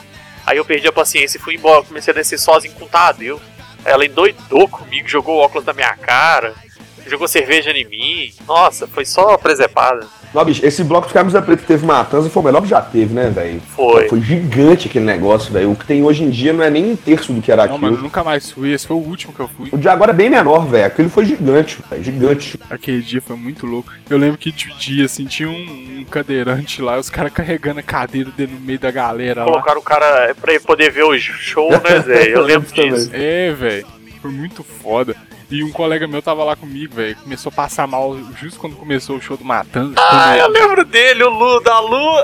Aí 0.46 0.58
eu 0.58 0.66
perdi 0.66 0.88
a 0.88 0.92
paciência 0.92 1.38
e 1.38 1.42
fui 1.42 1.56
embora, 1.56 1.84
comecei 1.84 2.12
a 2.12 2.16
descer 2.16 2.38
sozinho 2.38 2.74
com 2.76 2.86
o 2.86 2.90
Tadeu. 2.90 3.42
Ela 3.84 4.06
endoidou 4.06 4.68
comigo, 4.68 5.08
jogou 5.08 5.38
o 5.38 5.40
óculos 5.40 5.66
na 5.66 5.74
minha 5.74 5.96
cara, 5.96 6.54
jogou 7.10 7.28
cerveja 7.28 7.72
em 7.72 7.86
mim. 7.86 8.32
Nossa, 8.48 8.88
foi 8.88 9.06
só 9.06 9.38
presepada. 9.38 10.06
Não, 10.34 10.44
bicho, 10.44 10.66
esse 10.66 10.84
bloco 10.84 11.08
de 11.08 11.14
camisa 11.14 11.42
preta 11.42 11.62
que 11.62 11.68
teve 11.68 11.86
matança 11.86 12.30
foi 12.30 12.42
o 12.42 12.46
melhor 12.46 12.62
que 12.62 12.68
já 12.68 12.82
teve, 12.82 13.14
né, 13.14 13.30
velho? 13.30 13.62
Foi. 13.74 14.10
Foi 14.10 14.20
gigante 14.20 14.90
aquele 14.90 15.06
negócio, 15.06 15.52
velho. 15.54 15.72
O 15.72 15.76
que 15.78 15.86
tem 15.86 16.04
hoje 16.04 16.24
em 16.26 16.30
dia 16.30 16.52
não 16.52 16.62
é 16.62 16.70
nem 16.70 16.92
um 16.92 16.96
terço 16.96 17.32
do 17.32 17.42
que 17.42 17.50
era 17.50 17.66
Não, 17.66 17.76
aquilo. 17.76 17.92
mano, 17.92 18.04
nunca 18.04 18.22
mais 18.22 18.52
fui. 18.52 18.74
Esse 18.74 18.86
foi 18.86 18.98
o 18.98 19.00
último 19.00 19.32
que 19.32 19.40
eu 19.40 19.48
fui. 19.48 19.70
O 19.72 19.78
de 19.78 19.88
agora 19.88 20.12
é 20.12 20.14
bem 20.14 20.30
menor, 20.30 20.68
velho. 20.68 20.86
Aquele 20.88 21.08
foi 21.08 21.24
gigante, 21.26 21.78
velho. 21.90 22.04
Gigante. 22.04 22.60
Aquele 22.70 23.02
dia 23.02 23.22
foi 23.22 23.38
muito 23.38 23.66
louco. 23.66 23.94
Eu 24.10 24.18
lembro 24.18 24.38
que 24.38 24.52
de 24.52 24.74
dia, 24.78 25.06
assim, 25.06 25.26
tinha 25.26 25.48
um, 25.50 26.00
um 26.00 26.04
cadeirante 26.04 26.82
lá, 26.82 27.00
os 27.00 27.10
caras 27.10 27.32
carregando 27.32 27.80
a 27.80 27.84
cadeira 27.84 28.30
dele 28.32 28.52
no 28.56 28.60
meio 28.60 28.80
da 28.80 28.92
galera 28.92 29.46
lá. 29.46 29.52
Colocaram 29.52 29.80
o 29.80 29.84
cara 29.84 30.36
pra 30.42 30.52
ele 30.54 30.62
poder 30.64 30.92
ver 30.92 31.04
o 31.04 31.18
show, 31.18 31.70
né, 31.72 32.02
Zé? 32.06 32.28
Eu 32.36 32.42
lembro 32.42 32.70
disso. 32.74 33.10
É, 33.14 33.54
velho. 33.54 33.88
Foi 34.22 34.32
muito 34.32 34.64
foda. 34.66 35.16
E 35.50 35.64
um 35.64 35.72
colega 35.72 36.08
meu 36.08 36.22
tava 36.22 36.44
lá 36.44 36.56
comigo, 36.56 36.96
velho. 36.96 37.16
Começou 37.18 37.52
a 37.52 37.56
passar 37.56 37.88
mal 37.88 38.18
justo 38.40 38.60
quando 38.60 38.76
começou 38.76 39.18
o 39.18 39.22
show 39.22 39.38
do 39.38 39.46
Matanza. 39.46 39.94
Ah, 39.98 40.36
eu 40.38 40.50
lembro 40.50 40.84
dele, 40.84 41.24
o 41.24 41.30
Lu 41.30 41.60
da 41.62 41.80
Lu. 41.80 42.16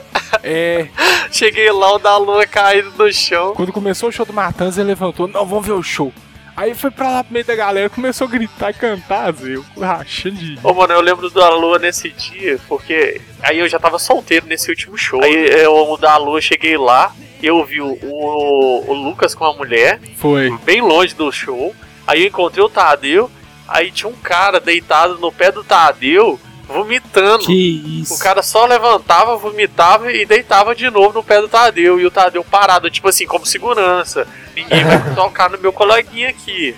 É, 0.42 0.88
Cheguei 1.30 1.70
lá, 1.70 1.94
o 1.94 1.98
da 1.98 2.16
Lu 2.18 2.46
caído 2.48 2.92
no 2.98 3.10
chão. 3.12 3.54
quando 3.54 3.72
começou 3.72 4.08
o 4.08 4.12
show 4.12 4.26
do 4.26 4.32
Matanza, 4.32 4.80
ele 4.80 4.88
levantou, 4.88 5.26
não, 5.28 5.46
vamos 5.46 5.64
ver 5.64 5.72
o 5.72 5.82
show. 5.82 6.12
Aí 6.56 6.74
foi 6.74 6.90
pra 6.90 7.08
lá 7.08 7.24
pro 7.24 7.32
meio 7.32 7.44
da 7.44 7.54
galera, 7.54 7.88
começou 7.88 8.26
a 8.26 8.30
gritar 8.30 8.70
e 8.70 8.74
cantar, 8.74 9.32
Zé. 9.32 9.54
Eu 9.54 9.64
rachando 9.80 10.36
de. 10.36 10.58
Ô, 10.62 10.72
mano, 10.74 10.92
eu 10.92 11.00
lembro 11.00 11.30
da 11.30 11.48
Lua 11.50 11.78
nesse 11.78 12.10
dia, 12.10 12.60
porque 12.68 13.20
aí 13.42 13.58
eu 13.58 13.68
já 13.68 13.78
tava 13.78 13.98
solteiro 13.98 14.46
nesse 14.46 14.70
último 14.70 14.96
show. 14.98 15.22
Aí 15.22 15.34
eu, 15.62 15.72
o 15.74 15.96
da 15.96 16.16
Lua, 16.16 16.40
cheguei 16.40 16.76
lá, 16.76 17.12
eu 17.42 17.64
vi 17.64 17.80
o, 17.80 17.98
o, 18.02 18.84
o 18.90 18.92
Lucas 18.92 19.34
com 19.34 19.44
a 19.44 19.54
mulher, 19.54 20.00
Foi. 20.16 20.50
bem 20.64 20.80
longe 20.80 21.14
do 21.14 21.30
show. 21.32 21.74
Aí 22.06 22.22
eu 22.22 22.28
encontrei 22.28 22.64
o 22.64 22.68
Tadeu, 22.68 23.30
aí 23.66 23.90
tinha 23.90 24.08
um 24.08 24.14
cara 24.14 24.60
deitado 24.60 25.18
no 25.18 25.32
pé 25.32 25.50
do 25.50 25.64
Tadeu, 25.64 26.38
vomitando. 26.66 27.44
Que 27.44 28.00
isso. 28.02 28.14
O 28.14 28.18
cara 28.18 28.42
só 28.42 28.66
levantava, 28.66 29.36
vomitava 29.36 30.12
e 30.12 30.26
deitava 30.26 30.74
de 30.74 30.90
novo 30.90 31.14
no 31.14 31.24
pé 31.24 31.40
do 31.40 31.48
Tadeu. 31.48 32.00
E 32.00 32.06
o 32.06 32.10
Tadeu 32.10 32.44
parado, 32.44 32.90
tipo 32.90 33.08
assim, 33.08 33.26
como 33.26 33.46
segurança. 33.46 34.26
Ninguém 34.54 34.84
vai 34.84 35.02
tocar 35.14 35.50
no 35.50 35.58
meu 35.58 35.72
coleguinha 35.72 36.30
aqui. 36.30 36.74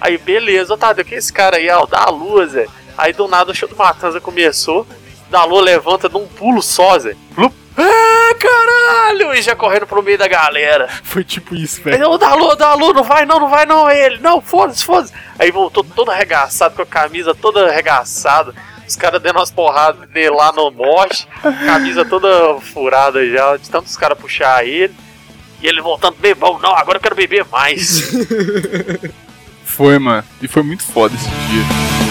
Aí, 0.00 0.18
beleza, 0.18 0.76
Tadeu, 0.76 1.04
que 1.04 1.14
é 1.14 1.18
esse 1.18 1.32
cara 1.32 1.56
aí? 1.56 1.68
Ah, 1.68 1.82
o 1.82 1.86
da 1.86 2.04
Lua, 2.06 2.46
Zé. 2.46 2.66
Aí 2.96 3.12
do 3.12 3.26
nada 3.26 3.50
o 3.50 3.54
show 3.54 3.68
do 3.68 3.76
Matanza 3.76 4.20
começou. 4.20 4.86
Da 5.30 5.44
Lua 5.44 5.62
levanta 5.62 6.08
num 6.08 6.26
pulo 6.26 6.62
só, 6.62 6.98
Zé. 6.98 7.16
Plup. 7.34 7.52
Ah, 7.76 8.13
caralho! 8.34 9.34
E 9.34 9.42
já 9.42 9.54
correndo 9.56 9.86
pro 9.86 10.02
meio 10.02 10.18
da 10.18 10.28
galera. 10.28 10.88
Foi 11.02 11.24
tipo 11.24 11.54
isso, 11.54 11.82
velho. 11.82 12.10
ô 12.10 12.18
Dalu, 12.18 12.56
Dalu, 12.56 12.92
não 12.92 13.02
vai 13.02 13.24
não, 13.24 13.40
não 13.40 13.48
vai 13.48 13.66
não, 13.66 13.88
é 13.88 14.06
ele. 14.06 14.18
Não, 14.18 14.40
foda-se, 14.40 14.84
foda-se. 14.84 15.12
Aí 15.38 15.50
voltou 15.50 15.84
todo 15.84 16.10
arregaçado, 16.10 16.74
com 16.74 16.82
a 16.82 16.86
camisa 16.86 17.34
toda 17.34 17.68
arregaçada. 17.68 18.54
Os 18.86 18.96
caras 18.96 19.22
dando 19.22 19.38
umas 19.38 19.50
porradas 19.50 20.08
nele 20.10 20.30
lá 20.30 20.52
no 20.52 20.70
moche, 20.70 21.26
camisa 21.64 22.04
toda 22.04 22.60
furada 22.60 23.26
já, 23.26 23.56
de 23.56 23.70
tantos 23.70 23.96
caras 23.96 24.18
puxar 24.18 24.66
ele. 24.66 24.94
E 25.62 25.66
ele 25.66 25.80
voltando 25.80 26.16
bebão, 26.18 26.58
não, 26.58 26.76
agora 26.76 26.98
eu 26.98 27.02
quero 27.02 27.14
beber 27.14 27.46
mais. 27.50 28.12
Foi, 29.64 29.98
mano. 29.98 30.22
E 30.40 30.46
foi 30.46 30.62
muito 30.62 30.84
foda 30.84 31.14
esse 31.16 31.28
dia. 31.28 32.03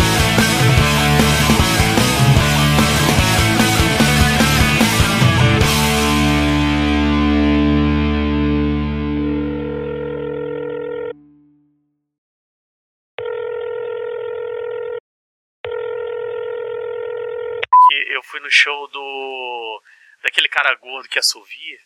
Do. 19.13 19.83
daquele 20.23 20.47
cara 20.49 20.73
gordo 20.75 21.07
que 21.09 21.19
assovia. 21.19 21.79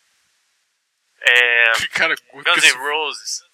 É. 1.22 1.72
Que 1.74 1.88
cara 1.90 2.16
gordo 2.32 2.52
Guns 2.52 2.62
que 2.63 2.72
N' 2.72 2.78
Roses. 2.78 3.48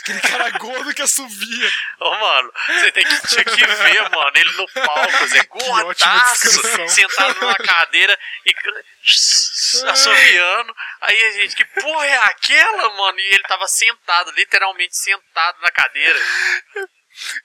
Aquele 0.00 0.20
cara 0.20 0.50
gordo 0.58 0.94
que 0.94 1.02
assovia. 1.02 1.70
Ô, 2.00 2.10
mano, 2.14 2.52
você 2.68 2.92
tem 2.92 3.04
que, 3.04 3.26
tinha 3.28 3.44
que 3.44 3.66
ver, 3.66 4.10
mano, 4.10 4.32
ele 4.36 4.52
no 4.52 4.68
palco, 4.68 5.26
Zé, 5.26 5.42
gordaço, 5.44 6.88
sentado 6.88 7.40
numa 7.40 7.54
cadeira 7.56 8.16
e 8.44 8.54
c- 9.02 9.86
assoviando. 9.88 10.74
Aí 11.00 11.26
a 11.26 11.30
gente, 11.32 11.56
que 11.56 11.64
porra 11.64 12.06
é 12.06 12.16
aquela, 12.18 12.94
mano? 12.94 13.18
E 13.18 13.34
ele 13.34 13.42
tava 13.44 13.66
sentado, 13.66 14.30
literalmente 14.32 14.96
sentado 14.96 15.60
na 15.60 15.70
cadeira. 15.70 16.18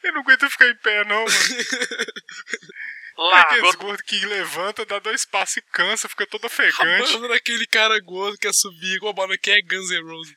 Eu 0.04 0.13
não 0.13 0.22
aguento 0.22 0.50
ficar 0.50 0.67
em 0.67 0.76
pé, 0.78 1.04
não, 1.06 1.24
mano. 1.24 1.32
Largou 3.17 3.58
Aqueles 3.58 3.76
gordos 3.76 4.02
que 4.06 4.26
levanta, 4.26 4.86
dá 4.86 5.00
dois 5.00 5.26
passos 5.26 5.58
e 5.58 5.62
cansa, 5.62 6.10
fica 6.10 6.26
todo 6.26 6.45
ofegante. 6.45 7.13
Mano, 7.13 7.34
aquele 7.34 7.65
cara 7.67 8.00
gordo 8.00 8.38
que 8.38 8.47
assovia 8.47 8.95
igual 8.95 9.12
a 9.12 9.15
banda 9.15 9.38
que 9.38 9.52
é 9.52 9.62
Guns 9.62 9.89
N' 9.91 10.04
Roses. 10.04 10.36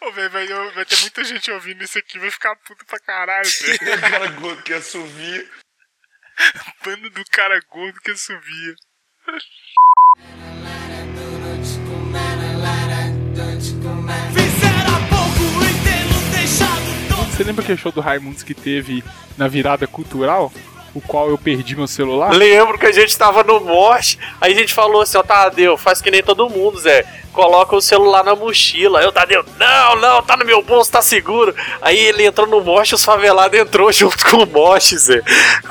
Ô, 0.00 0.10
velho, 0.12 0.30
vai, 0.30 0.46
vai 0.72 0.84
ter 0.86 0.98
muita 1.00 1.22
gente 1.24 1.50
ouvindo 1.50 1.84
isso 1.84 1.98
aqui, 1.98 2.18
vai 2.18 2.30
ficar 2.30 2.56
puto 2.56 2.84
pra 2.86 2.98
caralho, 2.98 3.48
velho. 3.48 3.96
O 3.96 4.00
cara 4.00 4.28
gordo 4.28 4.62
que 4.62 4.72
assovia. 4.72 5.50
Banda 6.84 7.10
do 7.10 7.24
cara 7.26 7.60
gordo 7.68 8.00
que 8.00 8.16
subia. 8.16 8.74
Você 17.30 17.44
lembra 17.44 17.62
aquele 17.62 17.78
show 17.78 17.92
do 17.92 18.00
Raimundos 18.00 18.42
que 18.42 18.54
teve 18.54 19.04
na 19.36 19.46
virada 19.46 19.86
cultural? 19.86 20.50
O 20.96 21.00
qual 21.02 21.28
eu 21.28 21.36
perdi 21.36 21.76
meu 21.76 21.86
celular? 21.86 22.32
Lembro 22.32 22.78
que 22.78 22.86
a 22.86 22.92
gente 22.92 23.16
tava 23.18 23.42
no 23.44 23.60
mosh, 23.60 24.16
aí 24.40 24.52
a 24.54 24.56
gente 24.56 24.72
falou 24.72 25.02
assim, 25.02 25.18
ó, 25.18 25.22
Tadeu, 25.22 25.76
faz 25.76 26.00
que 26.00 26.10
nem 26.10 26.22
todo 26.22 26.48
mundo, 26.48 26.78
Zé. 26.78 27.04
Coloca 27.34 27.76
o 27.76 27.82
celular 27.82 28.24
na 28.24 28.34
mochila. 28.34 29.00
Aí 29.00 29.06
o 29.06 29.12
Tadeu, 29.12 29.44
não, 29.58 29.96
não, 29.96 30.22
tá 30.22 30.38
no 30.38 30.44
meu 30.46 30.62
bolso, 30.62 30.90
tá 30.90 31.02
seguro. 31.02 31.54
Aí 31.82 31.98
ele 31.98 32.24
entrou 32.24 32.46
no 32.46 32.62
mosh, 32.64 32.94
os 32.94 33.04
favelados 33.04 33.58
entrou 33.60 33.92
junto 33.92 34.24
com 34.24 34.38
o 34.38 34.46
mosh, 34.46 34.94
Zé. 34.96 35.20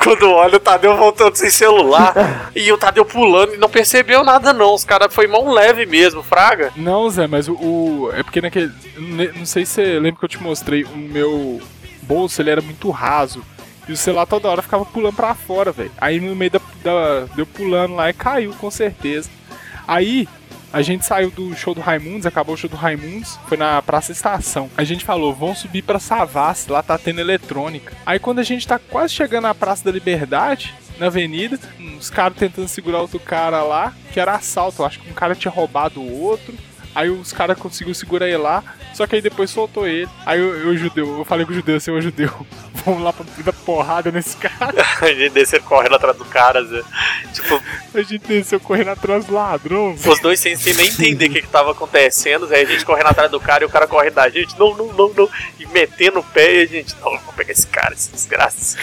Quando 0.00 0.30
olha, 0.30 0.58
o 0.58 0.60
Tadeu 0.60 0.96
voltando 0.96 1.34
sem 1.34 1.50
celular. 1.50 2.52
e 2.54 2.70
o 2.70 2.78
Tadeu 2.78 3.04
pulando 3.04 3.54
e 3.54 3.58
não 3.58 3.68
percebeu 3.68 4.22
nada 4.22 4.52
não. 4.52 4.74
Os 4.74 4.84
caras 4.84 5.12
foi 5.12 5.26
mão 5.26 5.50
leve 5.50 5.86
mesmo, 5.86 6.22
fraga. 6.22 6.72
Não, 6.76 7.10
Zé, 7.10 7.26
mas 7.26 7.48
o, 7.48 7.54
o- 7.54 8.10
É 8.14 8.22
porque 8.22 8.40
naquele. 8.40 8.70
Não 9.36 9.44
sei 9.44 9.66
se 9.66 9.72
você 9.72 9.98
lembra 9.98 10.20
que 10.20 10.24
eu 10.24 10.28
te 10.28 10.40
mostrei. 10.40 10.84
O 10.84 10.96
meu 10.96 11.60
bolso 12.02 12.40
ele 12.40 12.50
era 12.50 12.62
muito 12.62 12.88
raso. 12.90 13.42
E 13.88 13.92
o 13.92 13.96
celular 13.96 14.26
toda 14.26 14.48
hora 14.48 14.62
ficava 14.62 14.84
pulando 14.84 15.14
pra 15.14 15.34
fora, 15.34 15.72
velho. 15.72 15.92
Aí 15.98 16.20
no 16.20 16.34
meio 16.34 16.50
da, 16.50 16.60
da. 16.82 17.26
Deu 17.34 17.46
pulando 17.46 17.94
lá 17.94 18.10
e 18.10 18.12
caiu, 18.12 18.52
com 18.54 18.70
certeza. 18.70 19.30
Aí. 19.86 20.28
A 20.72 20.82
gente 20.82 21.06
saiu 21.06 21.30
do 21.30 21.54
show 21.54 21.74
do 21.74 21.80
Raimundos, 21.80 22.26
acabou 22.26 22.54
o 22.54 22.58
show 22.58 22.68
do 22.68 22.76
Raimundos, 22.76 23.38
foi 23.48 23.56
na 23.56 23.80
Praça 23.80 24.12
Estação. 24.12 24.68
A 24.76 24.84
gente 24.84 25.06
falou, 25.06 25.32
vamos 25.32 25.60
subir 25.60 25.80
pra 25.80 25.98
Savassi, 25.98 26.70
lá 26.70 26.82
tá 26.82 26.98
tendo 26.98 27.20
eletrônica. 27.20 27.94
Aí 28.04 28.18
quando 28.18 28.40
a 28.40 28.42
gente 28.42 28.66
tá 28.66 28.78
quase 28.78 29.14
chegando 29.14 29.44
na 29.44 29.54
Praça 29.54 29.84
da 29.84 29.92
Liberdade, 29.92 30.74
na 30.98 31.06
avenida, 31.06 31.58
uns 31.78 32.10
caras 32.10 32.36
tentando 32.36 32.68
segurar 32.68 33.00
outro 33.00 33.20
cara 33.20 33.62
lá, 33.62 33.94
que 34.12 34.20
era 34.20 34.34
assalto. 34.34 34.82
Eu 34.82 34.86
acho 34.86 35.00
que 35.00 35.08
um 35.08 35.14
cara 35.14 35.34
tinha 35.34 35.52
roubado 35.52 36.00
o 36.00 36.20
outro. 36.20 36.54
Aí 36.96 37.10
os 37.10 37.30
caras 37.30 37.58
conseguiram 37.58 37.92
segurar 37.92 38.26
ele 38.26 38.38
lá, 38.38 38.64
só 38.94 39.06
que 39.06 39.16
aí 39.16 39.20
depois 39.20 39.50
soltou 39.50 39.86
ele. 39.86 40.08
Aí 40.24 40.40
eu, 40.40 40.56
eu 40.56 40.76
judeu, 40.78 41.18
eu 41.18 41.24
falei 41.26 41.44
com 41.44 41.52
o 41.52 41.54
judeu, 41.54 41.78
seu 41.78 42.00
judeu, 42.00 42.30
vamos 42.86 43.02
lá 43.02 43.12
pra 43.12 43.26
dar 43.44 43.52
porrada 43.52 44.10
nesse 44.10 44.34
cara. 44.38 44.74
A 45.02 45.08
gente 45.08 45.34
desceu 45.34 45.62
correndo 45.62 45.96
atrás 45.96 46.16
do 46.16 46.24
cara, 46.24 46.64
Zé. 46.64 46.82
Tipo, 47.34 47.60
A 47.92 48.00
gente 48.00 48.26
desceu 48.26 48.58
correndo 48.58 48.88
atrás 48.88 49.26
do 49.26 49.34
ladrão. 49.34 49.92
os 49.92 50.20
dois 50.20 50.40
sem, 50.40 50.56
sem 50.56 50.72
nem 50.72 50.88
entender 50.88 51.26
o 51.26 51.32
que, 51.32 51.42
que 51.42 51.48
tava 51.48 51.72
acontecendo, 51.72 52.46
Zé. 52.46 52.62
A 52.62 52.64
gente 52.64 52.86
correndo 52.86 53.08
atrás 53.08 53.30
do 53.30 53.38
cara 53.38 53.62
e 53.62 53.66
o 53.66 53.70
cara 53.70 53.86
correndo 53.86 54.14
da 54.14 54.30
gente, 54.30 54.58
não, 54.58 54.74
não, 54.74 54.86
não, 54.94 55.12
não. 55.12 55.28
E 55.60 55.66
metendo 55.66 56.20
o 56.20 56.24
pé 56.24 56.54
e 56.54 56.62
a 56.62 56.66
gente, 56.66 56.96
não, 57.02 57.10
vou 57.18 57.34
pegar 57.34 57.52
esse 57.52 57.66
cara, 57.66 57.92
esse 57.92 58.10
desgraça. 58.10 58.78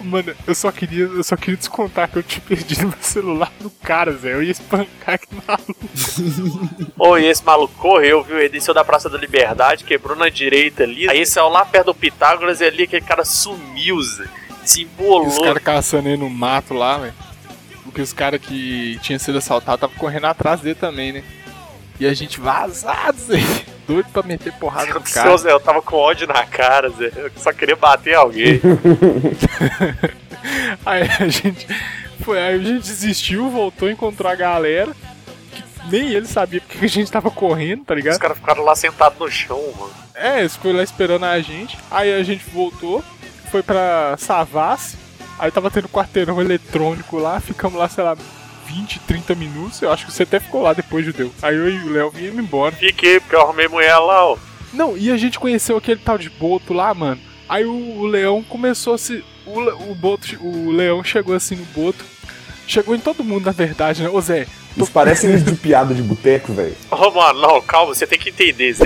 Mano, 0.00 0.32
eu 0.46 0.54
só 0.54 0.70
queria, 0.70 1.04
eu 1.04 1.24
só 1.24 1.36
queria 1.36 1.56
descontar 1.56 2.08
que 2.08 2.16
eu 2.16 2.22
tinha 2.22 2.40
perdido 2.46 2.86
meu 2.86 2.98
celular 3.00 3.52
no 3.60 3.70
cara, 3.70 4.12
Zé. 4.12 4.34
Eu 4.34 4.42
ia 4.42 4.52
espancar 4.52 5.16
aquele 5.16 5.42
maluco. 5.46 6.94
Ô, 6.96 7.18
e 7.18 7.26
esse 7.26 7.39
maluco 7.44 7.74
correu, 7.74 8.22
viu? 8.22 8.38
Ele 8.38 8.48
desceu 8.48 8.72
da 8.74 8.84
Praça 8.84 9.08
da 9.10 9.18
Liberdade, 9.18 9.84
quebrou 9.84 10.16
na 10.16 10.28
direita 10.28 10.84
ali. 10.84 11.08
Aí 11.08 11.24
saiu 11.26 11.48
lá 11.48 11.64
perto 11.64 11.86
do 11.86 11.94
Pitágoras 11.94 12.60
e 12.60 12.64
ali 12.64 12.84
aquele 12.84 13.04
cara 13.04 13.24
sumiu, 13.24 14.00
Zé. 14.02 14.24
Se 14.64 14.82
E 14.82 14.84
os 14.84 14.90
embolou. 14.92 15.42
caras 15.44 15.62
caçando 15.62 16.08
ele 16.08 16.18
no 16.18 16.30
mato 16.30 16.74
lá, 16.74 16.98
velho. 16.98 17.14
Porque 17.84 18.00
os 18.02 18.12
caras 18.12 18.40
que 18.40 18.98
tinham 19.02 19.18
sido 19.18 19.38
assaltados 19.38 19.78
estavam 19.82 19.96
correndo 19.96 20.26
atrás 20.26 20.60
dele 20.60 20.76
também, 20.76 21.12
né? 21.12 21.24
E 21.98 22.06
a 22.06 22.14
gente 22.14 22.40
vazado, 22.40 23.18
Zé. 23.18 23.36
Doido 23.86 24.08
pra 24.12 24.22
meter 24.22 24.52
porrada 24.52 24.94
no 24.94 25.00
cara. 25.00 25.36
Zé, 25.36 25.50
eu 25.50 25.58
tava 25.60 25.82
com 25.82 25.96
ódio 25.96 26.26
na 26.26 26.46
cara, 26.46 26.88
Zé. 26.90 27.10
Eu 27.16 27.30
só 27.36 27.52
queria 27.52 27.76
bater 27.76 28.14
alguém. 28.14 28.60
Aí 30.86 31.02
a 31.18 31.28
gente 31.28 31.66
foi, 32.24 32.38
aí 32.38 32.54
a 32.54 32.58
gente 32.58 32.80
desistiu, 32.80 33.50
voltou, 33.50 33.90
encontrou 33.90 34.30
a 34.30 34.34
galera. 34.34 34.92
Nem 35.88 36.10
ele 36.10 36.26
sabia 36.26 36.60
porque 36.60 36.78
que 36.78 36.84
a 36.84 36.88
gente 36.88 37.10
tava 37.10 37.30
correndo, 37.30 37.84
tá 37.84 37.94
Os 37.94 37.98
ligado? 38.00 38.18
caras 38.18 38.38
ficaram 38.38 38.62
lá 38.64 38.74
sentados 38.76 39.18
no 39.18 39.30
chão, 39.30 39.60
mano. 39.78 39.92
É, 40.14 40.40
eles 40.40 40.56
foram 40.56 40.76
lá 40.76 40.82
esperando 40.82 41.24
a 41.24 41.40
gente. 41.40 41.78
Aí 41.90 42.12
a 42.12 42.22
gente 42.22 42.44
voltou, 42.50 43.02
foi 43.50 43.62
pra 43.62 44.16
Savassi. 44.18 44.96
Aí 45.38 45.50
tava 45.50 45.70
tendo 45.70 45.88
quarteirão 45.88 46.40
eletrônico 46.40 47.16
lá, 47.18 47.40
ficamos 47.40 47.78
lá, 47.78 47.88
sei 47.88 48.04
lá, 48.04 48.14
20, 48.66 48.98
30 49.00 49.34
minutos. 49.34 49.80
Eu 49.80 49.90
acho 49.90 50.04
que 50.06 50.12
você 50.12 50.24
até 50.24 50.38
ficou 50.38 50.62
lá 50.62 50.72
depois, 50.74 51.04
Judeu. 51.04 51.32
Aí 51.40 51.56
eu 51.56 51.68
e 51.70 51.78
o 51.78 51.92
Léo 51.92 52.10
viemos 52.10 52.38
embora. 52.44 52.76
Fiquei, 52.76 53.18
porque 53.18 53.34
eu 53.34 53.40
arrumei 53.40 53.66
mulher 53.66 53.96
lá, 53.96 54.26
ó. 54.26 54.36
Não, 54.72 54.96
e 54.96 55.10
a 55.10 55.16
gente 55.16 55.38
conheceu 55.40 55.76
aquele 55.76 56.00
tal 56.00 56.18
de 56.18 56.28
Boto 56.28 56.72
lá, 56.74 56.92
mano. 56.94 57.20
Aí 57.48 57.64
o, 57.64 57.72
o 57.72 58.06
Leão 58.06 58.42
começou 58.42 58.94
a 58.94 58.98
se. 58.98 59.24
O, 59.46 59.90
o, 59.90 59.94
Boto, 59.94 60.26
o 60.40 60.70
Leão 60.70 61.02
chegou 61.02 61.34
assim 61.34 61.56
no 61.56 61.64
Boto. 61.64 62.04
Chegou 62.70 62.94
em 62.94 63.00
todo 63.00 63.24
mundo, 63.24 63.46
na 63.46 63.50
verdade, 63.50 64.00
né? 64.00 64.08
Ô 64.08 64.20
Zé, 64.20 64.46
Isso 64.76 64.92
parece 64.92 65.26
livro 65.26 65.42
de 65.50 65.58
piada 65.58 65.92
de 65.92 66.00
boteco, 66.02 66.52
velho. 66.52 66.76
Ô, 66.88 67.10
mano, 67.10 67.40
não, 67.40 67.60
calma, 67.60 67.92
você 67.92 68.06
tem 68.06 68.16
que 68.16 68.28
entender, 68.30 68.72
Zé. 68.72 68.84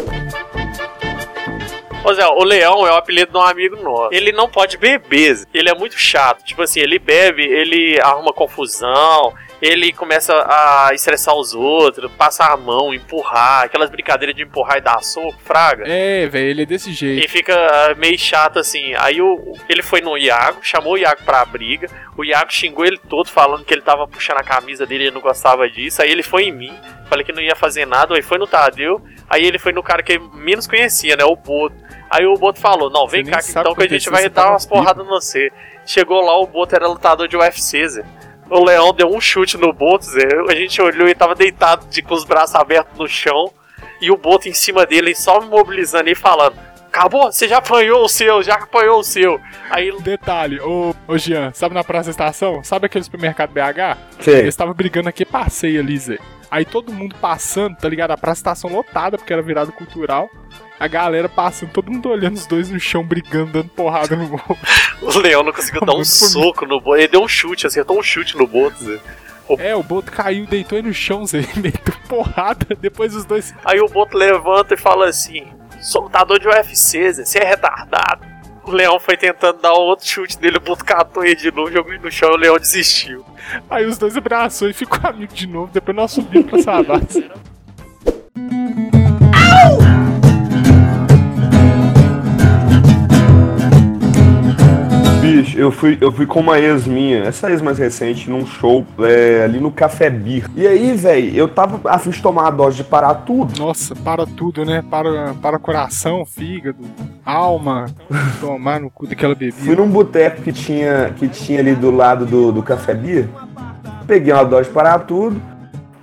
Ô 2.02 2.14
Zé, 2.14 2.26
o 2.26 2.42
Leão 2.44 2.86
é 2.86 2.90
o 2.92 2.96
apelido 2.96 3.32
de 3.32 3.36
um 3.36 3.42
amigo 3.42 3.76
nosso. 3.82 4.08
Ele 4.14 4.32
não 4.32 4.48
pode 4.48 4.78
beber, 4.78 5.34
Zé. 5.34 5.44
ele 5.52 5.68
é 5.68 5.74
muito 5.74 5.98
chato. 5.98 6.42
Tipo 6.44 6.62
assim, 6.62 6.80
ele 6.80 6.98
bebe, 6.98 7.42
ele 7.44 8.00
arruma 8.00 8.32
confusão, 8.32 9.34
ele 9.62 9.92
começa 9.92 10.34
a 10.46 10.90
estressar 10.92 11.34
os 11.34 11.54
outros, 11.54 12.10
passar 12.12 12.52
a 12.52 12.56
mão, 12.56 12.92
empurrar, 12.92 13.64
aquelas 13.64 13.88
brincadeiras 13.90 14.36
de 14.36 14.42
empurrar 14.42 14.78
e 14.78 14.80
dar 14.80 15.02
soco, 15.02 15.36
fraga. 15.42 15.84
é, 15.86 16.26
velho, 16.26 16.50
ele 16.50 16.62
é 16.62 16.66
desse 16.66 16.90
E 16.90 16.92
jeito. 16.92 17.28
fica 17.30 17.54
ah, 17.54 17.94
meio 17.94 18.18
chato 18.18 18.58
assim. 18.58 18.94
Aí 18.98 19.20
o, 19.22 19.54
ele 19.68 19.82
foi 19.82 20.00
no 20.00 20.18
Iago, 20.18 20.58
chamou 20.62 20.94
o 20.94 20.98
Iago 20.98 21.22
pra 21.24 21.44
briga. 21.44 21.88
O 22.16 22.24
Iago 22.24 22.52
xingou 22.52 22.84
ele 22.84 22.98
todo, 23.08 23.28
falando 23.30 23.64
que 23.64 23.72
ele 23.72 23.80
tava 23.82 24.06
puxando 24.06 24.38
a 24.38 24.44
camisa 24.44 24.84
dele 24.86 25.04
e 25.04 25.06
ele 25.06 25.14
não 25.14 25.20
gostava 25.22 25.68
disso. 25.68 26.02
Aí 26.02 26.10
ele 26.10 26.22
foi 26.22 26.44
em 26.44 26.52
mim, 26.52 26.72
falei 27.08 27.24
que 27.24 27.32
não 27.32 27.42
ia 27.42 27.56
fazer 27.56 27.86
nada. 27.86 28.14
Aí 28.14 28.22
foi 28.22 28.38
no 28.38 28.46
Tadeu. 28.46 29.00
Aí 29.28 29.44
ele 29.44 29.58
foi 29.58 29.72
no 29.72 29.82
cara 29.82 30.02
que 30.02 30.12
ele 30.12 30.24
menos 30.34 30.66
conhecia, 30.66 31.16
né? 31.16 31.24
O 31.24 31.34
Boto. 31.34 31.74
Aí 32.10 32.24
o 32.26 32.34
Boto 32.34 32.60
falou: 32.60 32.90
Não, 32.90 33.08
vem 33.08 33.24
cá 33.24 33.38
então 33.48 33.74
que 33.74 33.82
a 33.82 33.88
gente 33.88 34.10
vai 34.10 34.24
dar 34.24 34.30
tava 34.42 34.50
umas 34.50 34.66
porradas 34.66 35.04
no 35.04 35.10
você. 35.10 35.50
Chegou 35.86 36.20
lá, 36.24 36.38
o 36.38 36.46
Boto 36.46 36.74
era 36.76 36.86
lutador 36.86 37.26
de 37.26 37.36
UFC, 37.36 37.88
Zé. 37.88 38.04
O 38.50 38.64
Leão 38.64 38.92
deu 38.92 39.08
um 39.08 39.20
chute 39.20 39.56
no 39.56 39.72
Boto, 39.72 40.04
Zé. 40.04 40.28
A 40.48 40.54
gente 40.54 40.80
olhou 40.80 41.08
e 41.08 41.14
tava 41.14 41.34
deitado 41.34 41.86
de, 41.88 42.02
com 42.02 42.14
os 42.14 42.24
braços 42.24 42.54
abertos 42.54 42.98
no 42.98 43.08
chão. 43.08 43.52
E 44.00 44.10
o 44.10 44.16
Boto 44.16 44.48
em 44.48 44.52
cima 44.52 44.84
dele, 44.84 45.14
só 45.14 45.40
me 45.40 45.46
mobilizando 45.46 46.10
e 46.10 46.14
falando: 46.14 46.56
Acabou, 46.94 47.32
você 47.32 47.48
já 47.48 47.58
apanhou 47.58 48.04
o 48.04 48.08
seu, 48.08 48.40
já 48.40 48.54
apanhou 48.54 49.00
o 49.00 49.02
seu. 49.02 49.40
Aí 49.68 49.90
Detalhe, 50.00 50.60
ô, 50.60 50.94
ô 51.08 51.18
Jean, 51.18 51.52
sabe 51.52 51.74
na 51.74 51.82
Praça 51.82 52.04
da 52.04 52.10
Estação? 52.12 52.62
Sabe 52.62 52.86
aquele 52.86 53.02
supermercado 53.02 53.50
BH? 53.50 53.98
Sei. 54.20 54.34
Eles 54.34 54.50
estavam 54.50 54.72
brigando 54.72 55.08
aqui, 55.08 55.24
passeio 55.24 55.80
ali, 55.80 55.98
Zé. 55.98 56.18
Aí 56.48 56.64
todo 56.64 56.92
mundo 56.92 57.16
passando, 57.20 57.76
tá 57.76 57.88
ligado? 57.88 58.12
A 58.12 58.16
Praça 58.16 58.44
da 58.44 58.52
Estação 58.52 58.70
lotada, 58.70 59.18
porque 59.18 59.32
era 59.32 59.42
virada 59.42 59.72
cultural. 59.72 60.30
A 60.78 60.86
galera 60.86 61.28
passando, 61.28 61.72
todo 61.72 61.90
mundo 61.90 62.08
olhando 62.08 62.36
os 62.36 62.46
dois 62.46 62.70
no 62.70 62.78
chão, 62.78 63.02
brigando, 63.02 63.50
dando 63.50 63.70
porrada 63.70 64.14
no 64.14 64.30
outro. 64.30 64.56
o 65.02 65.18
Leão 65.18 65.42
não 65.42 65.52
conseguiu 65.52 65.80
dar 65.80 65.96
um 65.96 66.04
soco 66.04 66.64
no 66.64 66.80
Boto. 66.80 66.98
Ele 66.98 67.08
deu 67.08 67.24
um 67.24 67.28
chute, 67.28 67.66
acertou 67.66 67.98
um 67.98 68.04
chute 68.04 68.38
no 68.38 68.46
Boto, 68.46 68.84
Zé. 68.84 69.00
É, 69.58 69.74
o 69.74 69.82
Boto 69.82 70.12
caiu, 70.12 70.46
deitou 70.46 70.76
aí 70.76 70.82
no 70.82 70.94
chão, 70.94 71.26
Zé, 71.26 71.40
meteu 71.60 71.94
porrada. 72.08 72.68
Depois 72.80 73.16
os 73.16 73.24
dois 73.24 73.52
Aí 73.64 73.80
o 73.80 73.88
Boto 73.88 74.16
levanta 74.16 74.74
e 74.74 74.76
fala 74.76 75.08
assim: 75.08 75.44
Sou 75.84 76.04
lutador 76.04 76.38
de 76.40 76.48
UFC, 76.48 77.12
Zé, 77.12 77.24
você 77.26 77.38
é 77.38 77.44
retardado. 77.44 78.24
O 78.64 78.70
Leão 78.70 78.98
foi 78.98 79.18
tentando 79.18 79.60
dar 79.60 79.74
outro 79.74 80.06
chute 80.06 80.38
dele, 80.38 80.56
o 80.56 80.60
Boto 80.60 80.82
catou 80.82 81.22
ele 81.22 81.36
de 81.36 81.52
novo, 81.52 81.70
jogou 81.70 81.92
ele 81.92 82.02
no 82.02 82.10
chão 82.10 82.30
e 82.30 82.32
o 82.32 82.36
Leão 82.38 82.58
desistiu. 82.58 83.22
Aí 83.68 83.84
os 83.84 83.98
dois 83.98 84.16
abraçou 84.16 84.70
e 84.70 84.72
ficou 84.72 84.98
amigo 85.02 85.34
de 85.34 85.46
novo. 85.46 85.70
Depois 85.70 85.94
nós 85.94 86.12
subimos 86.12 86.50
pra 86.50 86.62
Savassi. 86.62 87.30
eu 95.56 95.70
fui, 95.70 95.96
eu 96.00 96.10
fui 96.12 96.26
com 96.26 96.40
uma 96.40 96.58
ex 96.58 96.86
minha, 96.86 97.24
essa 97.24 97.50
ex 97.50 97.62
mais 97.62 97.78
recente, 97.78 98.28
num 98.28 98.46
show 98.46 98.84
é, 99.00 99.44
ali 99.44 99.60
no 99.60 99.70
Café 99.70 100.10
Bir. 100.10 100.48
E 100.56 100.66
aí, 100.66 100.92
velho, 100.94 101.34
eu 101.34 101.48
tava 101.48 101.80
a 101.90 101.98
fim 101.98 102.10
de 102.10 102.20
tomar 102.20 102.48
a 102.48 102.50
dose 102.50 102.76
de 102.78 102.84
parar 102.84 103.14
tudo. 103.14 103.58
Nossa, 103.58 103.94
para 103.94 104.26
tudo, 104.26 104.64
né? 104.64 104.82
Para, 104.90 105.34
para 105.34 105.58
coração, 105.58 106.24
fígado, 106.26 106.78
alma, 107.24 107.86
tomar 108.40 108.80
no 108.80 108.90
cu 108.90 109.06
daquela 109.06 109.34
Fui 109.34 109.50
bebida. 109.50 109.76
num 109.76 109.88
boteco 109.88 110.42
que 110.42 110.52
tinha, 110.52 111.12
que 111.16 111.28
tinha 111.28 111.60
ali 111.60 111.74
do 111.74 111.90
lado 111.90 112.26
do, 112.26 112.52
do 112.52 112.62
Café 112.62 112.94
Bir. 112.94 113.28
Peguei 114.06 114.32
uma 114.32 114.44
dose 114.44 114.68
de 114.68 114.74
parar 114.74 115.00
tudo. 115.00 115.40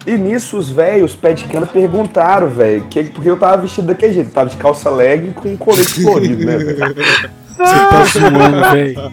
E 0.06 0.18
nisso 0.18 0.58
os 0.58 0.68
velhos, 0.70 1.12
os 1.12 1.16
pé 1.16 1.34
de 1.34 1.46
cana, 1.46 1.68
perguntaram, 1.68 2.48
velho, 2.48 2.84
que, 2.90 3.04
porque 3.04 3.30
eu 3.30 3.38
tava 3.38 3.62
vestido 3.62 3.88
daquele 3.88 4.14
jeito. 4.14 4.32
Tava 4.32 4.50
de 4.50 4.58
calça 4.58 4.90
leg 4.90 5.32
com 5.34 5.50
um 5.50 5.58
colete 5.58 6.02
florido, 6.02 6.44
né, 6.44 6.58
Você 7.66 7.86
tá 7.90 8.04
zoando, 8.06 8.72
velho. 8.72 9.12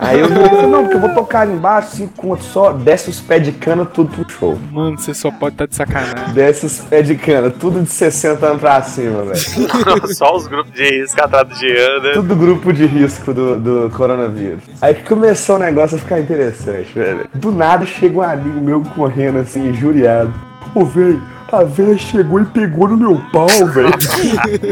Aí 0.00 0.18
eu 0.18 0.28
falei, 0.28 0.66
não, 0.66 0.84
porque 0.84 0.96
eu 0.96 1.00
vou 1.00 1.10
tocar 1.10 1.40
ali 1.42 1.52
embaixo, 1.52 1.96
cinco 1.96 2.14
contos 2.16 2.46
só, 2.46 2.72
desce 2.72 3.10
os 3.10 3.20
pés 3.20 3.44
de 3.44 3.52
cana, 3.52 3.84
tudo 3.84 4.08
pro 4.10 4.30
show. 4.32 4.58
Mano, 4.72 4.98
você 4.98 5.12
só 5.12 5.30
pode 5.30 5.56
estar 5.56 5.66
de 5.66 5.76
sacanagem. 5.76 6.32
Desce 6.32 6.64
os 6.64 6.78
pés 6.78 7.06
de 7.06 7.16
cana, 7.16 7.50
tudo 7.50 7.82
de 7.82 7.90
60 7.90 8.46
anos 8.46 8.60
pra 8.60 8.80
cima, 8.80 9.24
velho. 9.24 9.36
Só 10.14 10.34
os 10.34 10.46
grupos 10.46 10.72
de 10.72 10.84
risco 10.84 11.22
atrás 11.22 11.46
do 11.46 11.54
Jean, 11.54 12.00
né? 12.00 12.12
Tudo 12.14 12.34
grupo 12.34 12.72
de 12.72 12.86
risco 12.86 13.34
do, 13.34 13.56
do 13.60 13.90
coronavírus. 13.90 14.62
Aí 14.80 14.94
que 14.94 15.02
começou 15.02 15.56
o 15.56 15.58
negócio 15.58 15.98
a 15.98 16.00
ficar 16.00 16.18
interessante, 16.18 16.90
velho. 16.94 17.28
Do 17.34 17.52
nada 17.52 17.84
chega 17.84 18.18
um 18.18 18.22
amigo 18.22 18.58
meu 18.58 18.82
correndo 18.96 19.40
assim, 19.40 19.68
injuriado. 19.68 20.32
Ô, 20.74 20.82
velho, 20.84 21.20
a 21.52 21.64
velha 21.64 21.96
chegou 21.98 22.40
e 22.40 22.44
pegou 22.44 22.88
no 22.88 22.96
meu 22.96 23.20
pau, 23.32 23.46
velho. 23.48 23.90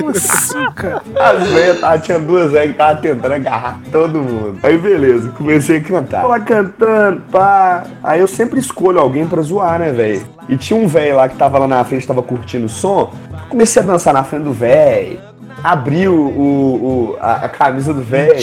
Nossa, 0.05 0.71
cara. 0.73 1.03
As 1.17 1.49
velhas 1.49 1.81
tava, 1.81 1.99
tinha 1.99 2.19
duas 2.19 2.51
velhas 2.53 2.73
que 2.73 2.79
tava 2.79 3.01
tentando 3.01 3.35
agarrar 3.35 3.81
todo 3.91 4.19
mundo. 4.21 4.59
Aí 4.63 4.79
beleza, 4.79 5.31
comecei 5.37 5.79
a 5.79 5.81
cantar. 5.83 6.23
Tava 6.23 6.41
cantando, 6.41 7.23
pá. 7.31 7.85
Aí 8.03 8.21
eu 8.21 8.29
sempre 8.29 8.59
escolho 8.61 8.99
alguém 9.01 9.27
pra 9.27 9.43
zoar, 9.43 9.79
né, 9.79 9.91
velho? 9.93 10.23
E 10.49 10.57
tinha 10.57 10.79
um 10.79 10.87
velho 10.87 11.17
lá 11.17 11.29
que 11.29 11.37
tava 11.37 11.59
lá 11.59 11.67
na 11.69 11.85
frente, 11.85 12.07
tava 12.07 12.23
curtindo 12.23 12.67
o 12.67 12.69
som. 12.69 13.13
Comecei 13.49 13.83
a 13.83 13.85
dançar 13.85 14.15
na 14.15 14.25
frente 14.25 14.45
do 14.45 14.53
velho. 14.53 15.19
Abri 15.63 16.07
o, 16.09 16.15
o- 16.15 16.85
o- 17.15 17.17
a, 17.21 17.33
a 17.47 17.49
camisa 17.49 17.93
do 17.93 18.01
velho. 18.03 18.39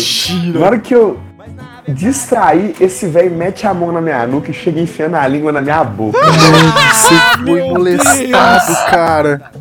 Na 0.60 0.66
hora 0.66 0.80
que 0.80 0.94
eu 0.94 1.18
distraí, 1.88 2.76
esse 2.80 3.08
velho 3.08 3.36
mete 3.36 3.68
a 3.68 3.74
mão 3.74 3.92
na 3.92 4.02
minha 4.02 4.26
nuca 4.26 4.52
e 4.52 4.54
chega 4.54 4.80
enfiando 4.80 5.16
a 5.16 5.28
língua 5.28 5.52
na 5.52 5.62
minha 5.62 5.84
boca. 5.84 6.18
Você 6.20 7.16
foi 7.46 7.70
molestado, 7.70 8.74
cara. 8.90 9.52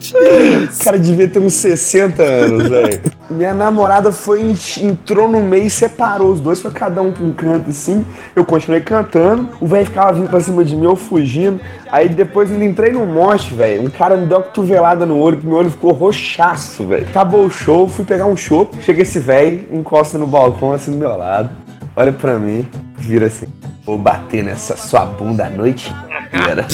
O 0.00 0.78
cara 0.84 0.98
devia 0.98 1.28
ter 1.28 1.38
uns 1.38 1.54
60 1.54 2.22
anos, 2.22 2.68
velho. 2.68 3.00
Minha 3.30 3.52
namorada 3.54 4.10
foi, 4.10 4.40
en- 4.42 4.56
entrou 4.86 5.28
no 5.30 5.40
meio 5.40 5.64
e 5.66 5.70
separou 5.70 6.32
os 6.32 6.40
dois, 6.40 6.60
foi 6.60 6.70
cada 6.70 7.02
um 7.02 7.12
pra 7.12 7.22
um 7.22 7.32
canto 7.32 7.70
assim. 7.70 8.04
Eu 8.34 8.44
continuei 8.44 8.80
cantando, 8.80 9.48
o 9.60 9.66
velho 9.66 9.86
ficava 9.86 10.12
vindo 10.12 10.28
pra 10.28 10.40
cima 10.40 10.64
de 10.64 10.74
mim, 10.74 10.84
eu 10.84 10.96
fugindo. 10.96 11.60
Aí 11.92 12.08
depois 12.08 12.50
eu 12.50 12.62
entrei 12.62 12.92
no 12.92 13.04
monte, 13.06 13.52
velho. 13.54 13.82
Um 13.84 13.90
cara 13.90 14.16
me 14.16 14.26
deu 14.26 14.38
uma 14.38 14.44
cotovelada 14.44 15.04
no 15.04 15.18
olho, 15.18 15.36
que 15.36 15.46
meu 15.46 15.56
olho 15.56 15.70
ficou 15.70 15.92
roxaço, 15.92 16.86
velho. 16.86 17.06
Acabou 17.08 17.44
o 17.44 17.50
show, 17.50 17.86
fui 17.88 18.04
pegar 18.04 18.26
um 18.26 18.36
show. 18.36 18.70
Chega 18.82 19.02
esse 19.02 19.18
velho, 19.18 19.66
encosta 19.70 20.16
no 20.18 20.26
balcão 20.26 20.72
assim 20.72 20.90
do 20.92 20.96
meu 20.96 21.16
lado. 21.16 21.50
Olha 21.94 22.12
pra 22.12 22.38
mim, 22.38 22.66
vira 22.96 23.26
assim. 23.26 23.46
Vou 23.84 23.98
bater 23.98 24.44
nessa 24.44 24.76
sua 24.76 25.04
bunda 25.04 25.46
a 25.46 25.50
noite 25.50 25.92
inteira. 26.32 26.66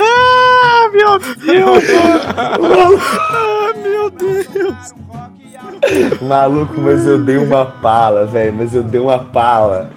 Ah, 0.00 0.90
meu 0.92 1.18
Deus! 1.18 1.84
Ah, 2.36 3.72
meu 3.76 4.10
Deus. 4.10 4.94
Maluco, 6.22 6.80
mas 6.80 7.06
eu 7.06 7.18
dei 7.18 7.38
uma 7.38 7.66
pala, 7.66 8.26
velho. 8.26 8.54
Mas 8.54 8.74
eu 8.74 8.82
dei 8.82 9.00
uma 9.00 9.18
pala. 9.18 9.90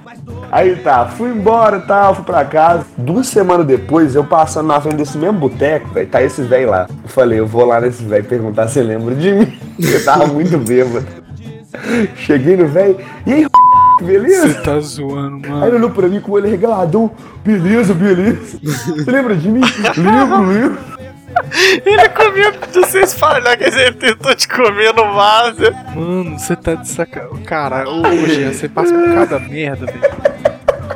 Aí 0.52 0.76
tá, 0.78 1.06
fui 1.08 1.30
embora 1.30 1.78
e 1.78 1.82
tal, 1.82 2.16
fui 2.16 2.24
pra 2.24 2.46
casa. 2.46 2.86
Duas 2.98 3.28
semanas 3.28 3.66
depois, 3.66 4.16
eu 4.16 4.24
passando 4.24 4.68
na 4.68 4.80
frente 4.80 4.98
desse 4.98 5.18
mesmo 5.18 5.38
boteco, 5.38 5.90
velho, 5.90 6.08
tá 6.08 6.22
esse 6.22 6.42
velho 6.42 6.70
lá. 6.70 6.88
Eu 7.04 7.10
falei, 7.10 7.40
eu 7.40 7.48
vou 7.48 7.66
lá 7.66 7.82
nesse 7.82 8.04
velho 8.04 8.24
perguntar 8.24 8.68
se 8.68 8.80
ele 8.80 8.96
lembra 8.96 9.16
de 9.16 9.32
mim. 9.32 9.60
Eu 9.78 10.04
tava 10.06 10.28
muito 10.28 10.58
bêbado. 10.58 11.06
Cheguei 12.16 12.56
no 12.56 12.68
velho, 12.68 12.98
e 13.26 13.34
aí, 13.34 13.48
beleza? 14.02 14.48
Você 14.50 14.62
tá 14.62 14.80
zoando, 14.80 15.46
Aí 15.46 15.52
mano. 15.52 15.66
ele 15.68 15.76
olhou 15.78 15.90
pra 15.90 16.08
mim 16.08 16.20
com 16.20 16.32
o 16.32 16.36
olho 16.36 16.50
regaladão. 16.50 17.12
Beleza, 17.44 17.94
beleza. 17.94 18.60
Você 18.64 19.12
lembra 19.12 19.36
de 19.36 19.50
mim? 19.50 19.62
Lembro, 19.98 20.42
lembro. 20.48 20.78
Ele 21.86 22.10
comeu. 22.10 22.54
Vocês 22.74 23.14
falam 23.14 23.56
que 23.58 23.64
ele 23.66 23.92
tentou 23.94 24.34
te 24.36 24.48
comer 24.48 24.94
no 24.94 25.14
vaso. 25.14 25.62
Mano, 25.96 26.40
você 26.40 26.56
tá 26.56 26.76
de 26.76 26.88
sacanagem. 26.88 27.44
Cara, 27.44 27.84
Jean, 28.28 28.54
você 28.54 28.70
passa 28.70 28.94
por 28.94 29.14
cada 29.14 29.40
merda, 29.40 29.86
velho. 29.86 30.35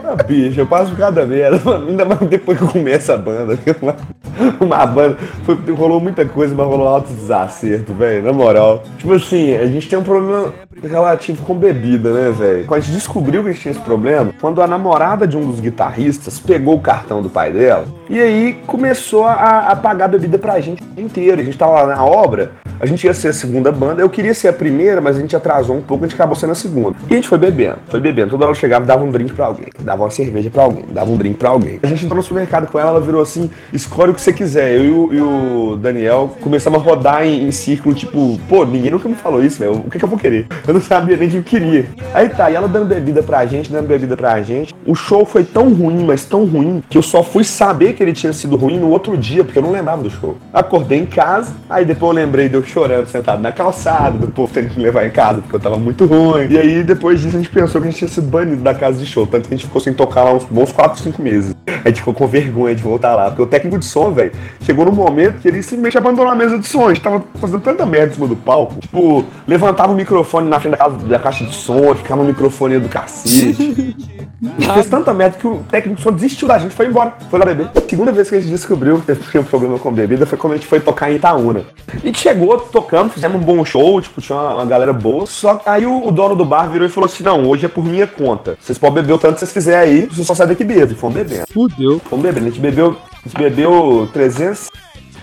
Ah, 0.09 0.23
bicho, 0.23 0.59
eu 0.59 0.65
passo 0.65 0.95
cada 0.95 1.23
merda. 1.23 1.59
Ainda 1.87 2.03
mais 2.03 2.19
depois 2.21 2.57
que 2.57 2.63
eu 2.63 2.67
começo 2.67 3.11
a 3.11 3.17
banda. 3.17 3.59
Uma, 3.79 3.95
uma 4.59 4.85
banda. 4.85 5.17
Foi, 5.43 5.55
rolou 5.71 5.99
muita 5.99 6.25
coisa, 6.25 6.55
mas 6.55 6.65
rolou 6.65 6.87
alto 6.87 7.13
desacerto, 7.13 7.93
velho. 7.93 8.23
Na 8.23 8.33
moral. 8.33 8.81
Tipo 8.97 9.13
assim, 9.13 9.55
a 9.55 9.67
gente 9.67 9.87
tem 9.87 9.99
um 9.99 10.03
problema 10.03 10.51
relativo 10.81 11.45
com 11.45 11.53
bebida, 11.53 12.11
né, 12.11 12.31
velho? 12.31 12.65
Quando 12.65 12.79
a 12.79 12.83
gente 12.83 12.95
descobriu 12.95 13.43
que 13.43 13.49
a 13.49 13.51
gente 13.51 13.61
tinha 13.61 13.71
esse 13.71 13.81
problema, 13.81 14.33
quando 14.41 14.63
a 14.63 14.67
namorada 14.67 15.27
de 15.27 15.37
um 15.37 15.45
dos 15.45 15.59
guitarristas 15.59 16.39
pegou 16.39 16.75
o 16.75 16.81
cartão 16.81 17.21
do 17.21 17.29
pai 17.29 17.51
dela 17.51 17.85
e 18.09 18.19
aí 18.19 18.53
começou 18.65 19.25
a, 19.25 19.67
a 19.69 19.75
pagar 19.75 20.07
bebida 20.07 20.39
pra 20.39 20.59
gente 20.59 20.83
inteira. 20.97 21.41
A 21.41 21.45
gente 21.45 21.57
tava 21.57 21.83
lá 21.83 21.95
na 21.95 22.03
obra, 22.03 22.53
a 22.79 22.85
gente 22.85 23.05
ia 23.05 23.13
ser 23.13 23.29
a 23.29 23.33
segunda 23.33 23.71
banda. 23.71 24.01
Eu 24.01 24.09
queria 24.09 24.33
ser 24.33 24.47
a 24.47 24.53
primeira, 24.53 25.01
mas 25.01 25.17
a 25.17 25.19
gente 25.19 25.35
atrasou 25.35 25.75
um 25.75 25.81
pouco, 25.81 26.05
a 26.05 26.07
gente 26.07 26.15
acabou 26.15 26.35
sendo 26.35 26.51
a 26.51 26.55
segunda. 26.55 26.95
E 27.09 27.13
a 27.13 27.15
gente 27.15 27.27
foi 27.27 27.37
bebendo, 27.37 27.77
foi 27.87 27.99
bebendo. 27.99 28.31
Toda 28.31 28.45
hora 28.45 28.51
eu 28.51 28.55
chegava 28.55 28.85
dava 28.85 29.03
um 29.03 29.11
drink 29.11 29.33
pra 29.33 29.47
alguém, 29.47 29.67
dava 29.81 30.03
uma 30.03 30.09
cerveja 30.09 30.49
pra 30.49 30.63
alguém, 30.63 30.85
dava 30.91 31.11
um 31.11 31.17
drink 31.17 31.37
pra 31.37 31.49
alguém. 31.49 31.79
A 31.83 31.87
gente 31.87 32.05
entrou 32.05 32.17
no 32.17 32.23
supermercado 32.23 32.71
com 32.71 32.79
ela, 32.79 32.91
ela 32.91 33.01
virou 33.01 33.21
assim: 33.21 33.49
escolhe 33.73 34.11
o 34.11 34.13
que 34.13 34.21
você 34.21 34.33
quiser. 34.33 34.75
Eu 34.75 34.85
e 34.85 34.91
o, 34.91 35.13
e 35.13 35.21
o 35.21 35.75
Daniel 35.77 36.35
começamos 36.41 36.79
a 36.79 36.83
rodar 36.83 37.25
em, 37.25 37.47
em 37.47 37.51
círculo, 37.51 37.93
tipo, 37.93 38.39
pô, 38.47 38.65
ninguém 38.65 38.91
nunca 38.91 39.09
me 39.09 39.15
falou 39.15 39.43
isso, 39.43 39.59
velho. 39.59 39.83
O 39.85 39.89
que, 39.89 39.99
que 39.99 40.05
eu 40.05 40.09
vou 40.09 40.17
querer? 40.17 40.47
Eu 40.67 40.73
não 40.73 40.81
sabia 40.81 41.17
nem 41.17 41.27
o 41.27 41.31
que 41.31 41.37
eu 41.37 41.43
queria. 41.43 41.85
Aí 42.13 42.29
tá, 42.29 42.49
e 42.49 42.55
ela 42.55 42.67
dando 42.67 42.85
bebida 42.85 43.21
pra 43.21 43.45
gente, 43.45 43.71
dando 43.71 43.87
bebida 43.87 44.15
pra 44.15 44.41
gente. 44.41 44.73
O 44.85 44.95
show 44.95 45.25
foi 45.25 45.43
tão 45.43 45.73
ruim, 45.73 46.05
mas 46.05 46.25
tão 46.25 46.45
ruim, 46.45 46.83
que 46.89 46.97
eu 46.97 47.01
só 47.01 47.23
fui 47.23 47.43
saber 47.43 47.93
que 47.93 48.03
ele 48.03 48.13
tinha 48.13 48.33
sido 48.33 48.55
ruim 48.55 48.79
no 48.79 48.89
outro 48.89 49.17
dia, 49.17 49.43
porque 49.43 49.59
eu 49.59 49.63
não 49.63 49.71
lembrava 49.71 50.01
do 50.01 50.09
show. 50.09 50.37
Acordei 50.53 50.99
em 50.99 51.05
casa, 51.05 51.53
aí 51.69 51.85
depois 51.85 52.09
eu 52.09 52.15
lembrei 52.15 52.47
de 52.47 52.55
eu 52.55 52.61
chorando, 52.69 53.07
sentado 53.07 53.41
na 53.41 53.51
calçada, 53.51 54.17
do 54.17 54.27
povo 54.27 54.51
tendo 54.53 54.69
que 54.69 54.77
me 54.77 54.83
levar 54.83 55.05
em 55.05 55.09
casa, 55.11 55.41
porque 55.41 55.55
eu 55.55 55.59
tava 55.59 55.77
muito 55.77 56.05
ruim. 56.05 56.47
E 56.49 56.57
aí 56.57 56.83
depois 56.83 57.19
disso 57.21 57.35
a 57.35 57.39
gente 57.39 57.49
pensou 57.51 57.81
que 57.81 57.87
a 57.87 57.91
gente 57.91 57.99
tinha 57.99 58.09
sido 58.09 58.27
banido 58.27 58.61
da 58.61 58.73
casa 58.73 58.97
de 58.99 59.05
show, 59.05 59.25
tanto 59.27 59.47
que 59.47 59.53
a 59.53 59.57
gente 59.57 59.65
ficou 59.67 59.81
sem 59.81 59.93
tocar 59.93 60.23
lá 60.23 60.33
uns 60.33 60.43
bons 60.45 60.71
4, 60.71 60.99
5 61.01 61.21
meses. 61.21 61.55
A 61.83 61.87
gente 61.89 61.99
ficou 61.99 62.13
com 62.13 62.27
vergonha 62.27 62.75
de 62.75 62.81
voltar 62.83 63.15
lá, 63.15 63.27
porque 63.27 63.41
o 63.41 63.47
técnico 63.47 63.77
de 63.79 63.85
som, 63.85 64.11
velho, 64.11 64.31
chegou 64.61 64.85
num 64.85 64.91
momento 64.91 65.39
que 65.39 65.47
ele 65.47 65.61
simplesmente 65.63 65.97
abandonou 65.97 66.31
a 66.31 66.35
mesa 66.35 66.57
de 66.59 66.67
som. 66.67 66.85
A 66.87 66.93
gente 66.93 67.01
tava 67.03 67.23
fazendo 67.39 67.61
tanta 67.61 67.85
merda 67.85 68.11
em 68.11 68.15
cima 68.15 68.27
do 68.27 68.35
palco. 68.35 68.75
Tipo, 68.79 69.23
levantava 69.47 69.91
o 69.91 69.95
microfone 69.95 70.49
na 70.49 70.59
frente 70.59 70.71
da, 70.71 70.77
casa- 70.77 70.97
da 70.97 71.19
caixa 71.19 71.45
de 71.45 71.55
som, 71.55 71.95
ficava 71.95 72.21
no 72.21 72.27
microfone 72.27 72.79
do 72.79 72.89
cacete. 72.89 73.95
A 74.41 74.61
gente 74.61 74.73
fez 74.73 74.87
tanta 74.87 75.13
merda 75.13 75.37
que 75.37 75.45
o 75.45 75.63
técnico 75.69 76.01
som 76.01 76.13
desistiu 76.13 76.47
da 76.47 76.57
gente, 76.57 76.73
foi 76.73 76.87
embora, 76.87 77.13
foi 77.29 77.39
lá 77.39 77.45
beber. 77.45 77.69
Segunda 77.89 78.11
vez 78.11 78.29
que 78.29 78.35
a 78.35 78.39
gente 78.39 78.49
descobriu 78.49 79.01
que 79.01 79.15
tinha 79.15 79.41
um 79.41 79.43
problema 79.43 79.77
com 79.77 79.91
bebida 79.91 80.25
foi 80.25 80.37
quando 80.37 80.53
a 80.53 80.55
gente 80.55 80.67
foi 80.67 80.79
tocar 80.79 81.11
em 81.11 81.15
Itaúna. 81.15 81.63
A 81.93 81.97
gente 81.97 82.19
chegou 82.19 82.57
tocando, 82.57 83.09
fizemos 83.11 83.41
um 83.41 83.43
bom 83.43 83.65
show, 83.65 83.99
tipo, 84.01 84.21
tinha 84.21 84.37
uma, 84.37 84.55
uma 84.55 84.65
galera 84.65 84.93
boa. 84.93 85.25
Só 85.25 85.55
que 85.55 85.67
aí 85.67 85.85
o, 85.85 86.07
o 86.07 86.11
dono 86.11 86.35
do 86.35 86.45
bar 86.45 86.69
virou 86.69 86.87
e 86.87 86.91
falou 86.91 87.07
assim: 87.07 87.23
não, 87.23 87.45
hoje 87.45 87.65
é 87.65 87.69
por 87.69 87.83
minha 87.83 88.07
conta. 88.07 88.57
Vocês 88.61 88.77
podem 88.77 89.01
beber 89.01 89.13
o 89.13 89.17
tanto 89.17 89.33
que 89.33 89.39
vocês 89.39 89.51
quiserem 89.51 89.93
aí, 89.93 90.05
vocês 90.05 90.25
só 90.25 90.33
saem 90.33 90.49
daqui 90.49 90.63
bebendo. 90.63 90.93
E 90.93 90.95
fomos 90.95 91.15
bebendo. 91.15 91.43
Fudeu. 91.51 91.99
Fomos 92.09 92.23
bebendo. 92.23 92.45
A 92.45 92.49
gente 92.49 92.61
bebeu, 92.61 92.95
a 93.11 93.27
gente 93.27 93.37
bebeu 93.37 94.07
300. 94.13 94.69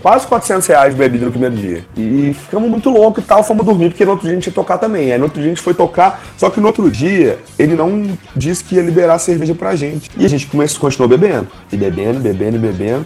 Quase 0.07 0.25
400 0.29 0.65
reais 0.69 0.95
bebida 0.95 1.25
no 1.25 1.33
primeiro 1.33 1.57
dia. 1.57 1.85
E 1.97 2.33
ficamos 2.33 2.71
muito 2.71 2.89
loucos 2.91 3.25
e 3.25 3.27
tal, 3.27 3.43
fomos 3.43 3.67
dormir, 3.67 3.89
porque 3.89 4.05
no 4.05 4.13
outro 4.13 4.25
dia 4.25 4.31
a 4.31 4.35
gente 4.37 4.47
ia 4.47 4.53
tocar 4.53 4.79
também. 4.79 5.11
Aí 5.11 5.19
no 5.19 5.25
outro 5.25 5.41
dia 5.41 5.51
a 5.51 5.53
gente 5.53 5.61
foi 5.61 5.75
tocar, 5.75 6.23
só 6.37 6.49
que 6.49 6.61
no 6.61 6.69
outro 6.69 6.89
dia 6.89 7.41
ele 7.59 7.75
não 7.75 8.17
disse 8.37 8.63
que 8.63 8.77
ia 8.77 8.83
liberar 8.83 9.19
cerveja 9.19 9.53
pra 9.53 9.75
gente. 9.75 10.09
E 10.17 10.25
a 10.25 10.29
gente 10.29 10.47
começou, 10.47 10.79
continuou 10.81 11.09
bebendo. 11.09 11.49
E 11.73 11.77
bebendo, 11.77 12.21
bebendo, 12.21 12.57
bebendo. 12.57 13.05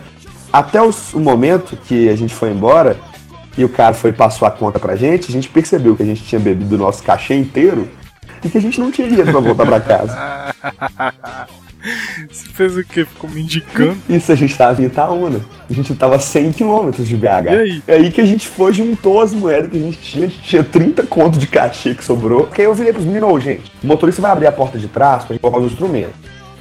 Até 0.52 0.82
os- 0.82 1.14
o 1.14 1.20
momento 1.20 1.74
que 1.74 2.06
a 2.10 2.14
gente 2.14 2.34
foi 2.34 2.50
embora 2.50 2.98
e 3.56 3.64
o 3.64 3.68
cara 3.70 3.94
foi 3.94 4.12
passou 4.12 4.46
a 4.46 4.50
conta 4.50 4.78
pra 4.78 4.94
gente, 4.94 5.30
a 5.30 5.32
gente 5.32 5.48
percebeu 5.48 5.96
que 5.96 6.02
a 6.02 6.06
gente 6.06 6.22
tinha 6.22 6.38
bebido 6.38 6.74
o 6.74 6.78
nosso 6.78 7.02
cachê 7.02 7.34
inteiro 7.34 7.88
e 8.44 8.50
que 8.50 8.58
a 8.58 8.60
gente 8.60 8.78
não 8.78 8.90
tinha 8.90 9.08
dinheiro 9.08 9.30
pra 9.32 9.40
voltar 9.40 9.64
pra 9.64 9.80
casa. 9.80 10.18
Você 12.30 12.48
fez 12.50 12.76
o 12.76 12.84
quê? 12.84 13.04
Ficou 13.04 13.28
me 13.30 13.40
indicando? 13.42 13.96
Isso 14.08 14.30
a 14.30 14.34
gente 14.34 14.56
tava 14.56 14.80
em 14.82 14.86
Itaúna. 14.86 15.40
A 15.68 15.72
gente 15.72 15.94
tava 15.94 16.16
a 16.16 16.18
100 16.18 16.52
km 16.52 16.90
de 16.98 17.16
BH. 17.16 17.26
E 17.26 17.48
aí? 17.48 17.82
É 17.88 17.94
aí 17.94 18.10
que 18.10 18.20
a 18.20 18.26
gente 18.26 18.46
foi, 18.46 18.72
juntou 18.72 19.20
as 19.20 19.32
moedas 19.32 19.70
que 19.70 19.76
a 19.76 19.80
gente 19.80 19.98
tinha. 19.98 20.26
A 20.26 20.28
gente 20.28 20.42
tinha 20.42 20.64
30 20.64 21.02
conto 21.04 21.38
de 21.38 21.46
cachê 21.46 21.94
que 21.94 22.04
sobrou. 22.04 22.44
Porque 22.46 22.60
aí 22.62 22.66
eu 22.66 22.74
virei 22.74 22.92
pros 22.92 23.04
meninos, 23.04 23.42
gente, 23.42 23.70
o 23.82 23.86
motorista 23.86 24.20
vai 24.20 24.30
abrir 24.30 24.46
a 24.46 24.52
porta 24.52 24.78
de 24.78 24.88
trás 24.88 25.24
pra 25.24 25.34
gente 25.34 25.40
colocar 25.40 25.58
os 25.60 25.72
instrumentos. 25.72 26.14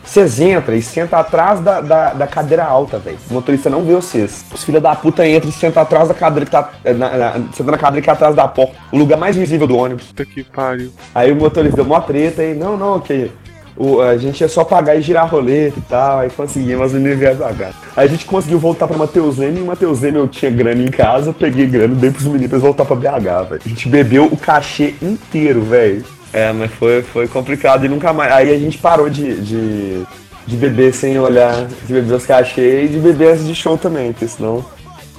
Vocês 0.04 0.40
entram 0.40 0.74
e 0.76 0.82
sentam 0.82 1.20
atrás 1.20 1.60
da, 1.60 1.82
da, 1.82 2.14
da 2.14 2.26
cadeira 2.26 2.64
alta, 2.64 2.98
velho. 2.98 3.18
O 3.30 3.34
motorista 3.36 3.70
não 3.70 3.84
vê 3.84 3.94
vocês. 3.94 4.44
Os 4.52 4.64
filhos 4.64 4.82
da 4.82 4.96
puta 4.96 5.28
entram 5.28 5.50
e 5.50 5.54
sentam 5.54 5.84
atrás 5.84 6.08
da 6.08 6.16
cadeira 6.16 6.46
que 6.46 6.52
tá. 6.52 6.72
eh, 6.84 6.94
Na, 6.94 7.16
na, 7.16 7.32
sentam 7.54 7.72
na 7.72 7.78
cadeira 7.78 8.04
que 8.04 8.10
é 8.10 8.14
atrás 8.14 8.34
da 8.36 8.48
porta. 8.48 8.74
O 8.92 8.98
lugar 8.98 9.20
mais 9.20 9.36
visível 9.36 9.68
do 9.68 9.78
ônibus. 9.78 10.06
Puta 10.08 10.26
que 10.26 10.44
pariu. 10.44 10.92
Aí 11.14 11.32
o 11.32 11.36
motorista 11.36 11.76
deu 11.76 11.86
mó 11.86 12.00
treta 12.00 12.42
aí, 12.42 12.56
não, 12.56 12.76
não, 12.76 12.96
ok. 12.96 13.32
O, 13.80 14.02
a 14.02 14.18
gente 14.18 14.42
ia 14.42 14.50
só 14.50 14.66
pagar 14.66 14.98
e 14.98 15.02
girar 15.02 15.26
roleta 15.30 15.80
e 15.80 15.82
tal, 15.84 16.20
aí 16.20 16.30
conseguimos, 16.30 16.92
vieram 16.92 17.38
pagar. 17.38 17.74
Aí 17.96 18.06
a 18.06 18.10
gente 18.10 18.26
conseguiu 18.26 18.60
voltar 18.60 18.88
pra 18.88 18.98
Mateus 18.98 19.38
Leme, 19.38 19.60
e 19.60 19.62
em 19.62 19.66
Mateus 19.66 20.02
Leme 20.02 20.18
eu 20.18 20.28
tinha 20.28 20.52
grana 20.52 20.84
em 20.84 20.92
casa, 20.92 21.32
peguei 21.32 21.66
grana, 21.66 21.96
dei 21.96 22.12
pros 22.12 22.26
meninos 22.26 22.50
pra 22.50 22.60
voltar 22.60 22.84
pra 22.84 22.96
BH, 22.96 23.50
velho. 23.50 23.62
A 23.66 23.70
gente 23.70 23.88
bebeu 23.88 24.26
o 24.26 24.36
cachê 24.36 24.96
inteiro, 25.02 25.62
velho. 25.62 26.04
É, 26.34 26.52
mas 26.52 26.72
foi, 26.72 27.02
foi 27.02 27.28
complicado 27.28 27.86
e 27.86 27.90
nunca 27.90 28.12
mais. 28.12 28.34
Aí 28.34 28.54
a 28.54 28.60
gente 28.60 28.78
parou 28.78 29.10
de, 29.10 29.40
de, 29.42 30.04
de 30.46 30.58
beber 30.58 30.94
sem 30.94 31.18
olhar, 31.18 31.66
de 31.66 31.94
beber 31.94 32.16
os 32.16 32.26
cachê 32.26 32.84
e 32.84 32.88
de 32.90 33.00
beber 33.00 33.32
antes 33.32 33.48
de 33.48 33.56
show 33.56 33.78
também, 33.78 34.12
porque 34.12 34.28
senão 34.28 34.64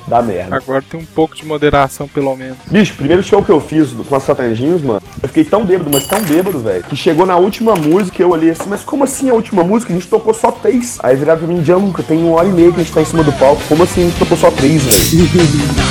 dá 0.07 0.23
merda. 0.23 0.57
Agora 0.57 0.83
tem 0.83 1.01
um 1.01 1.05
pouco 1.05 1.35
de 1.35 1.45
moderação, 1.45 2.09
pelo 2.09 2.35
menos. 2.37 2.59
Bicho, 2.71 2.95
primeiro 2.95 3.23
show 3.23 3.43
que 3.43 3.51
eu 3.51 3.61
fiz 3.61 3.93
com 3.93 4.15
as 4.15 4.23
Satanjinhos, 4.23 4.83
mano, 4.83 5.03
eu 5.23 5.29
fiquei 5.29 5.45
tão 5.45 5.65
bêbado, 5.65 5.91
mas 5.93 6.07
tão 6.07 6.23
bêbado, 6.23 6.59
velho, 6.59 6.85
que 6.85 6.97
chegou 6.97 7.27
na 7.27 7.37
última 7.37 7.75
música 7.75 8.23
eu 8.23 8.31
olhei 8.31 8.51
assim, 8.51 8.69
mas 8.69 8.83
como 8.83 9.05
assim 9.05 9.31
a 9.31 9.35
última 9.35 9.63
música? 9.63 9.93
A 9.93 9.97
gente 9.97 10.09
tocou 10.09 10.35
só 10.35 10.51
três. 10.51 10.99
Aí 11.03 11.17
viraram 11.17 11.41
pra 11.41 11.49
mim, 11.49 11.65
Janca, 11.65 12.03
tem 12.03 12.19
uma 12.23 12.37
hora 12.37 12.49
e 12.49 12.53
meia 12.53 12.71
que 12.71 12.81
a 12.81 12.83
gente 12.83 12.93
tá 12.93 13.03
em 13.03 13.05
cima 13.05 13.23
do 13.23 13.33
palco. 13.33 13.63
Como 13.69 13.83
assim 13.83 14.03
a 14.03 14.05
gente 14.07 14.19
tocou 14.19 14.37
só 14.37 14.51
três, 14.51 14.83
velho? 14.83 15.81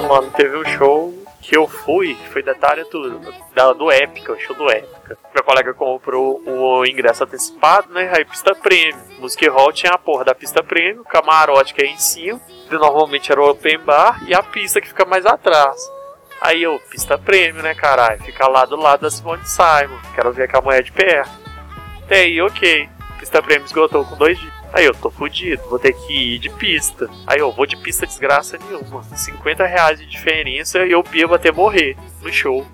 shine. 0.00 0.06
Ah, 0.06 0.08
mano, 0.08 0.30
teve 0.30 0.56
um 0.56 0.64
show 0.64 1.14
que 1.40 1.56
eu 1.56 1.68
fui, 1.68 2.16
foi 2.32 2.42
detalhe 2.42 2.84
tudo, 2.86 3.20
da, 3.54 3.72
do 3.72 3.90
Épica, 3.90 4.32
o 4.32 4.38
show 4.38 4.56
do 4.56 4.70
Épica. 4.70 5.16
Meu 5.32 5.44
colega 5.44 5.72
comprou 5.74 6.42
o 6.44 6.84
ingresso 6.84 7.24
antecipado, 7.24 7.92
né? 7.92 8.10
Aí 8.14 8.24
pista 8.24 8.54
prêmio. 8.54 9.00
Music 9.18 9.48
Hall 9.48 9.72
tinha 9.72 9.92
a 9.92 9.98
porra 9.98 10.24
da 10.24 10.34
pista 10.34 10.62
prêmio, 10.62 11.04
camarote 11.04 11.72
que 11.72 11.82
é 11.82 11.86
em 11.86 11.98
cima, 11.98 12.40
normalmente 12.70 13.30
era 13.30 13.40
o 13.40 13.50
open 13.50 13.78
bar, 13.78 14.22
e 14.26 14.34
a 14.34 14.42
pista 14.42 14.80
que 14.80 14.88
fica 14.88 15.04
mais 15.04 15.24
atrás. 15.24 15.76
Aí 16.40 16.62
eu, 16.62 16.78
pista 16.90 17.16
prêmio, 17.16 17.62
né, 17.62 17.74
caralho? 17.74 18.22
Fica 18.22 18.46
lá 18.48 18.64
do 18.64 18.76
lado 18.76 19.02
da 19.02 19.10
Simone 19.10 19.46
Simon. 19.46 19.98
Quero 20.14 20.32
ver 20.32 20.50
com 20.50 20.58
a 20.58 20.60
mulher 20.60 20.82
de 20.82 20.92
perto. 20.92 21.30
Até 22.04 22.20
aí, 22.20 22.40
ok. 22.42 22.88
Pista 23.18 23.42
prêmio 23.42 23.64
esgotou 23.64 24.04
com 24.04 24.16
dois 24.16 24.38
dias. 24.38 24.55
Aí 24.72 24.84
eu 24.84 24.94
tô 24.94 25.10
fudido, 25.10 25.62
vou 25.68 25.78
ter 25.78 25.92
que 25.92 26.34
ir 26.34 26.38
de 26.38 26.50
pista. 26.50 27.08
Aí 27.26 27.38
eu 27.38 27.50
vou 27.52 27.66
de 27.66 27.76
pista 27.76 28.06
desgraça 28.06 28.58
nenhuma. 28.58 29.02
50 29.02 29.64
reais 29.64 29.98
de 29.98 30.06
diferença 30.06 30.84
e 30.84 30.92
eu 30.92 31.02
bebo 31.02 31.34
até 31.34 31.50
morrer 31.50 31.96
no 32.22 32.32
show. 32.32 32.66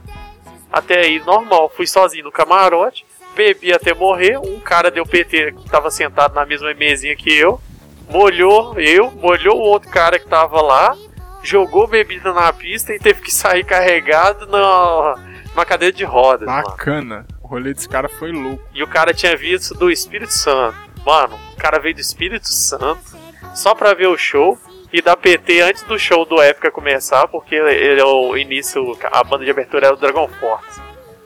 Até 0.72 1.00
aí, 1.00 1.20
normal, 1.20 1.70
fui 1.76 1.86
sozinho 1.86 2.24
no 2.24 2.32
camarote, 2.32 3.04
bebi 3.36 3.72
até 3.72 3.92
morrer. 3.92 4.38
Um 4.38 4.58
cara 4.58 4.90
deu 4.90 5.04
PT 5.04 5.52
que 5.52 5.70
tava 5.70 5.90
sentado 5.90 6.34
na 6.34 6.46
mesma 6.46 6.72
mesinha 6.72 7.14
que 7.14 7.30
eu, 7.30 7.60
molhou 8.08 8.80
eu, 8.80 9.10
molhou 9.10 9.58
o 9.58 9.62
outro 9.62 9.90
cara 9.90 10.18
que 10.18 10.26
tava 10.26 10.60
lá, 10.62 10.96
jogou 11.42 11.86
bebida 11.86 12.32
na 12.32 12.52
pista 12.52 12.94
e 12.94 12.98
teve 12.98 13.20
que 13.20 13.32
sair 13.32 13.64
carregado 13.64 14.46
na, 14.46 15.16
numa 15.50 15.64
cadeira 15.66 15.94
de 15.94 16.04
rodas. 16.04 16.46
mano. 16.46 16.62
Bacana. 16.62 17.26
O 17.42 17.48
rolê 17.48 17.74
desse 17.74 17.88
cara 17.88 18.08
foi 18.08 18.32
louco. 18.32 18.62
E 18.72 18.82
o 18.82 18.86
cara 18.86 19.12
tinha 19.12 19.36
visto 19.36 19.74
do 19.74 19.90
Espírito 19.90 20.32
Santo. 20.32 20.91
Mano, 21.04 21.38
o 21.52 21.56
cara 21.56 21.78
veio 21.78 21.94
do 21.94 22.00
Espírito 22.00 22.48
Santo 22.48 23.16
só 23.54 23.74
pra 23.74 23.94
ver 23.94 24.06
o 24.06 24.16
show 24.16 24.58
e 24.92 25.00
dar 25.00 25.16
PT 25.16 25.60
antes 25.62 25.82
do 25.84 25.98
show 25.98 26.24
do 26.24 26.40
Épica 26.40 26.70
começar, 26.70 27.26
porque 27.28 27.54
ele 27.54 28.00
é 28.00 28.04
o 28.04 28.36
início, 28.36 28.96
a 29.10 29.24
banda 29.24 29.44
de 29.44 29.50
abertura 29.50 29.86
era 29.86 29.94
o 29.94 29.98
Dragon 29.98 30.28
Force. 30.28 30.80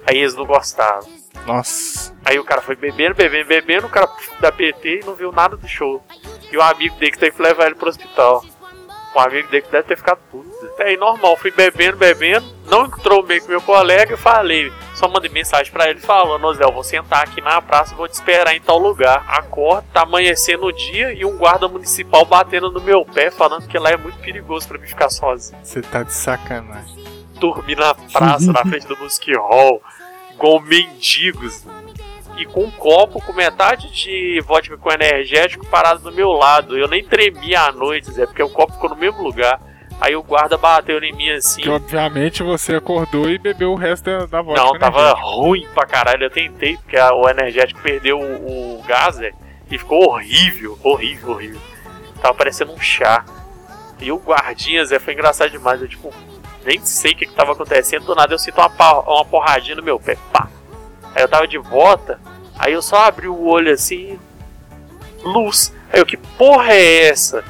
Aí 0.06 0.18
eles 0.18 0.34
não 0.34 0.46
gostavam. 0.46 1.08
Nossa. 1.44 2.14
Aí 2.24 2.38
o 2.38 2.44
cara 2.44 2.62
foi 2.62 2.76
bebendo, 2.76 3.14
bebendo, 3.14 3.48
bebendo, 3.48 3.86
o 3.86 3.90
cara 3.90 4.08
da 4.40 4.52
PT 4.52 5.00
e 5.02 5.04
não 5.04 5.14
viu 5.14 5.32
nada 5.32 5.56
do 5.56 5.68
show. 5.68 6.04
E 6.50 6.56
o 6.56 6.62
amigo 6.62 6.96
dele 6.96 7.12
que 7.12 7.18
teve 7.18 7.36
que 7.36 7.42
levar 7.42 7.66
ele 7.66 7.74
pro 7.74 7.88
hospital. 7.88 8.44
Um 9.14 9.20
amigo 9.20 9.48
dele 9.48 9.62
que 9.62 9.72
deve 9.72 9.88
ter 9.88 9.96
ficado 9.96 10.18
puto. 10.30 10.48
Aí 10.78 10.96
normal, 10.96 11.36
fui 11.36 11.50
bebendo, 11.50 11.96
bebendo, 11.96 12.46
não 12.66 12.86
entrou 12.86 13.22
bem 13.22 13.40
com 13.40 13.48
meu 13.48 13.60
colega 13.60 14.14
e 14.14 14.16
falei. 14.16 14.72
Só 14.96 15.06
mandei 15.08 15.30
mensagem 15.30 15.70
pra 15.70 15.90
ele 15.90 16.00
falando, 16.00 16.58
eu 16.58 16.72
vou 16.72 16.82
sentar 16.82 17.22
aqui 17.22 17.42
na 17.42 17.60
praça 17.60 17.92
e 17.92 17.96
vou 17.96 18.08
te 18.08 18.14
esperar 18.14 18.56
em 18.56 18.60
tal 18.62 18.78
lugar. 18.78 19.22
Acordo, 19.28 19.86
tá 19.92 20.00
amanhecendo 20.00 20.64
o 20.64 20.72
dia 20.72 21.12
e 21.12 21.22
um 21.22 21.36
guarda 21.36 21.68
municipal 21.68 22.24
batendo 22.24 22.70
no 22.70 22.80
meu 22.80 23.04
pé, 23.04 23.30
falando 23.30 23.68
que 23.68 23.78
lá 23.78 23.90
é 23.90 23.96
muito 23.98 24.18
perigoso 24.20 24.66
pra 24.66 24.78
mim 24.78 24.86
ficar 24.86 25.10
sozinho. 25.10 25.58
Você 25.62 25.82
tá 25.82 26.02
de 26.02 26.14
sacanagem. 26.14 26.96
Dormir 27.34 27.76
na 27.76 27.94
praça, 27.94 28.50
na 28.50 28.62
frente 28.62 28.86
do 28.86 28.96
Music 28.96 29.30
Hall, 29.36 29.82
igual 30.32 30.60
mendigos. 30.60 31.62
E 32.38 32.46
com 32.46 32.64
um 32.64 32.70
copo 32.70 33.20
com 33.20 33.34
metade 33.34 33.92
de 33.92 34.42
vodka 34.46 34.78
com 34.78 34.90
energético 34.90 35.66
parado 35.66 36.00
do 36.00 36.12
meu 36.12 36.32
lado. 36.32 36.76
Eu 36.76 36.88
nem 36.88 37.04
tremia 37.04 37.64
à 37.64 37.72
noite, 37.72 38.10
Zé, 38.10 38.24
porque 38.24 38.42
o 38.42 38.48
copo 38.48 38.72
ficou 38.72 38.88
no 38.88 38.96
mesmo 38.96 39.22
lugar. 39.22 39.60
Aí 40.00 40.14
o 40.14 40.22
guarda 40.22 40.56
bateu 40.58 40.98
em 41.02 41.12
mim 41.14 41.30
assim. 41.30 41.62
Que 41.62 41.70
obviamente 41.70 42.42
você 42.42 42.76
acordou 42.76 43.30
e 43.30 43.38
bebeu 43.38 43.72
o 43.72 43.76
resto 43.76 44.04
da, 44.04 44.26
da 44.26 44.42
vodka. 44.42 44.62
Não, 44.62 44.72
né, 44.74 44.78
tava 44.78 45.08
gente? 45.10 45.20
ruim 45.22 45.66
pra 45.74 45.86
caralho. 45.86 46.24
Eu 46.24 46.30
tentei, 46.30 46.76
porque 46.76 46.96
a- 46.98 47.14
o 47.14 47.28
energético 47.28 47.80
perdeu 47.80 48.18
o, 48.20 48.78
o 48.78 48.82
gás, 48.86 49.14
Zé, 49.16 49.32
e 49.70 49.78
ficou 49.78 50.04
horrível, 50.10 50.78
horrível, 50.82 51.30
horrível. 51.30 51.60
Tava 52.20 52.34
parecendo 52.34 52.72
um 52.72 52.80
chá. 52.80 53.24
E 53.98 54.12
o 54.12 54.18
guardinha, 54.18 54.84
Zé, 54.84 54.98
foi 54.98 55.14
engraçado 55.14 55.50
demais. 55.50 55.80
Eu, 55.80 55.88
tipo, 55.88 56.12
nem 56.64 56.78
sei 56.84 57.12
o 57.12 57.16
que, 57.16 57.26
que 57.26 57.32
tava 57.32 57.52
acontecendo. 57.52 58.04
Do 58.04 58.14
nada 58.14 58.34
eu 58.34 58.38
sinto 58.38 58.58
uma, 58.60 58.68
uma 59.00 59.24
porradinha 59.24 59.76
no 59.76 59.82
meu 59.82 59.98
pé. 59.98 60.18
Pá! 60.30 60.48
Aí 61.14 61.22
eu 61.22 61.28
tava 61.28 61.48
de 61.48 61.56
volta, 61.56 62.20
aí 62.58 62.74
eu 62.74 62.82
só 62.82 62.96
abri 63.06 63.26
o 63.28 63.46
olho 63.46 63.72
assim. 63.72 64.18
Luz. 65.24 65.74
Aí 65.90 66.00
eu, 66.00 66.04
que 66.06 66.16
porra 66.18 66.72
é 66.74 67.08
essa? 67.08 67.42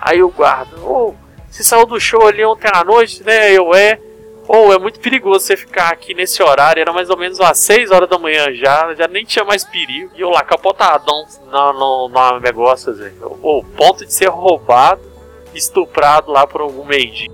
Aí 0.00 0.22
o 0.22 0.28
guarda, 0.28 0.76
ô, 0.80 1.14
você 1.54 1.62
saiu 1.62 1.86
do 1.86 2.00
show 2.00 2.26
ali 2.26 2.44
ontem 2.44 2.68
à 2.74 2.82
noite, 2.82 3.22
né? 3.22 3.52
Eu 3.52 3.72
é. 3.72 4.00
Ou 4.48 4.72
é 4.72 4.78
muito 4.78 4.98
perigoso 4.98 5.46
você 5.46 5.56
ficar 5.56 5.88
aqui 5.90 6.12
nesse 6.12 6.42
horário, 6.42 6.80
era 6.80 6.92
mais 6.92 7.08
ou 7.08 7.16
menos 7.16 7.40
às 7.40 7.58
6 7.58 7.92
horas 7.92 8.10
da 8.10 8.18
manhã 8.18 8.52
já, 8.52 8.92
já 8.94 9.06
nem 9.06 9.24
tinha 9.24 9.44
mais 9.44 9.64
perigo. 9.64 10.10
E 10.16 10.20
eu 10.20 10.30
lá 10.30 10.42
capotadão 10.42 11.24
no, 11.46 11.72
no, 11.72 12.08
no 12.08 12.40
negócio, 12.40 12.92
Zé. 12.92 13.12
O 13.40 13.64
ponto 13.76 14.04
de 14.04 14.12
ser 14.12 14.28
roubado, 14.28 15.00
estuprado 15.54 16.32
lá 16.32 16.44
por 16.44 16.60
algum 16.60 16.84
mendigo. 16.84 17.32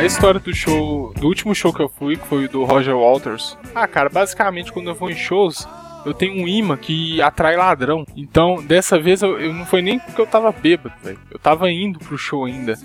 A 0.00 0.04
história 0.06 0.40
do 0.40 0.54
show, 0.54 1.12
do 1.12 1.26
último 1.26 1.54
show 1.54 1.74
que 1.74 1.82
eu 1.82 1.88
fui, 1.90 2.16
que 2.16 2.26
foi 2.26 2.46
o 2.46 2.48
do 2.48 2.64
Roger 2.64 2.96
Walters. 2.96 3.54
Ah, 3.74 3.86
cara, 3.86 4.08
basicamente 4.08 4.72
quando 4.72 4.88
eu 4.88 4.94
vou 4.94 5.10
em 5.10 5.14
shows, 5.14 5.68
eu 6.06 6.14
tenho 6.14 6.42
um 6.42 6.48
imã 6.48 6.74
que 6.74 7.20
atrai 7.20 7.54
ladrão. 7.54 8.06
Então, 8.16 8.62
dessa 8.62 8.98
vez 8.98 9.20
eu, 9.20 9.38
eu 9.38 9.52
não 9.52 9.66
foi 9.66 9.82
nem 9.82 9.98
porque 9.98 10.18
eu 10.18 10.26
tava 10.26 10.50
bêbado, 10.52 10.94
velho. 11.04 11.18
Eu 11.30 11.38
tava 11.38 11.70
indo 11.70 11.98
pro 11.98 12.16
show 12.16 12.46
ainda. 12.46 12.78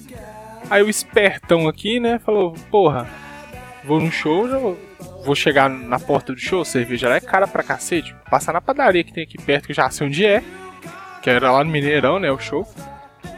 Aí 0.69 0.83
o 0.83 0.89
espertão 0.89 1.69
aqui, 1.69 2.01
né, 2.01 2.19
falou: 2.19 2.53
"Porra, 2.69 3.07
vou 3.85 4.01
no 4.01 4.11
show, 4.11 4.49
já 4.49 4.57
vou, 4.57 5.35
chegar 5.35 5.69
na 5.69 5.97
porta 5.97 6.33
do 6.33 6.39
show, 6.39 6.65
cerveja 6.65 7.07
lá 7.07 7.15
é 7.15 7.21
cara 7.21 7.47
pra 7.47 7.63
cacete. 7.63 8.13
Passar 8.29 8.51
na 8.51 8.59
padaria 8.59 9.05
que 9.05 9.13
tem 9.13 9.23
aqui 9.23 9.37
perto, 9.37 9.67
que 9.67 9.71
eu 9.71 9.75
já 9.75 9.89
sei 9.89 10.05
onde 10.07 10.25
é, 10.25 10.43
que 11.21 11.29
era 11.29 11.49
lá 11.49 11.63
no 11.63 11.71
Mineirão, 11.71 12.19
né, 12.19 12.29
o 12.29 12.37
show. 12.37 12.67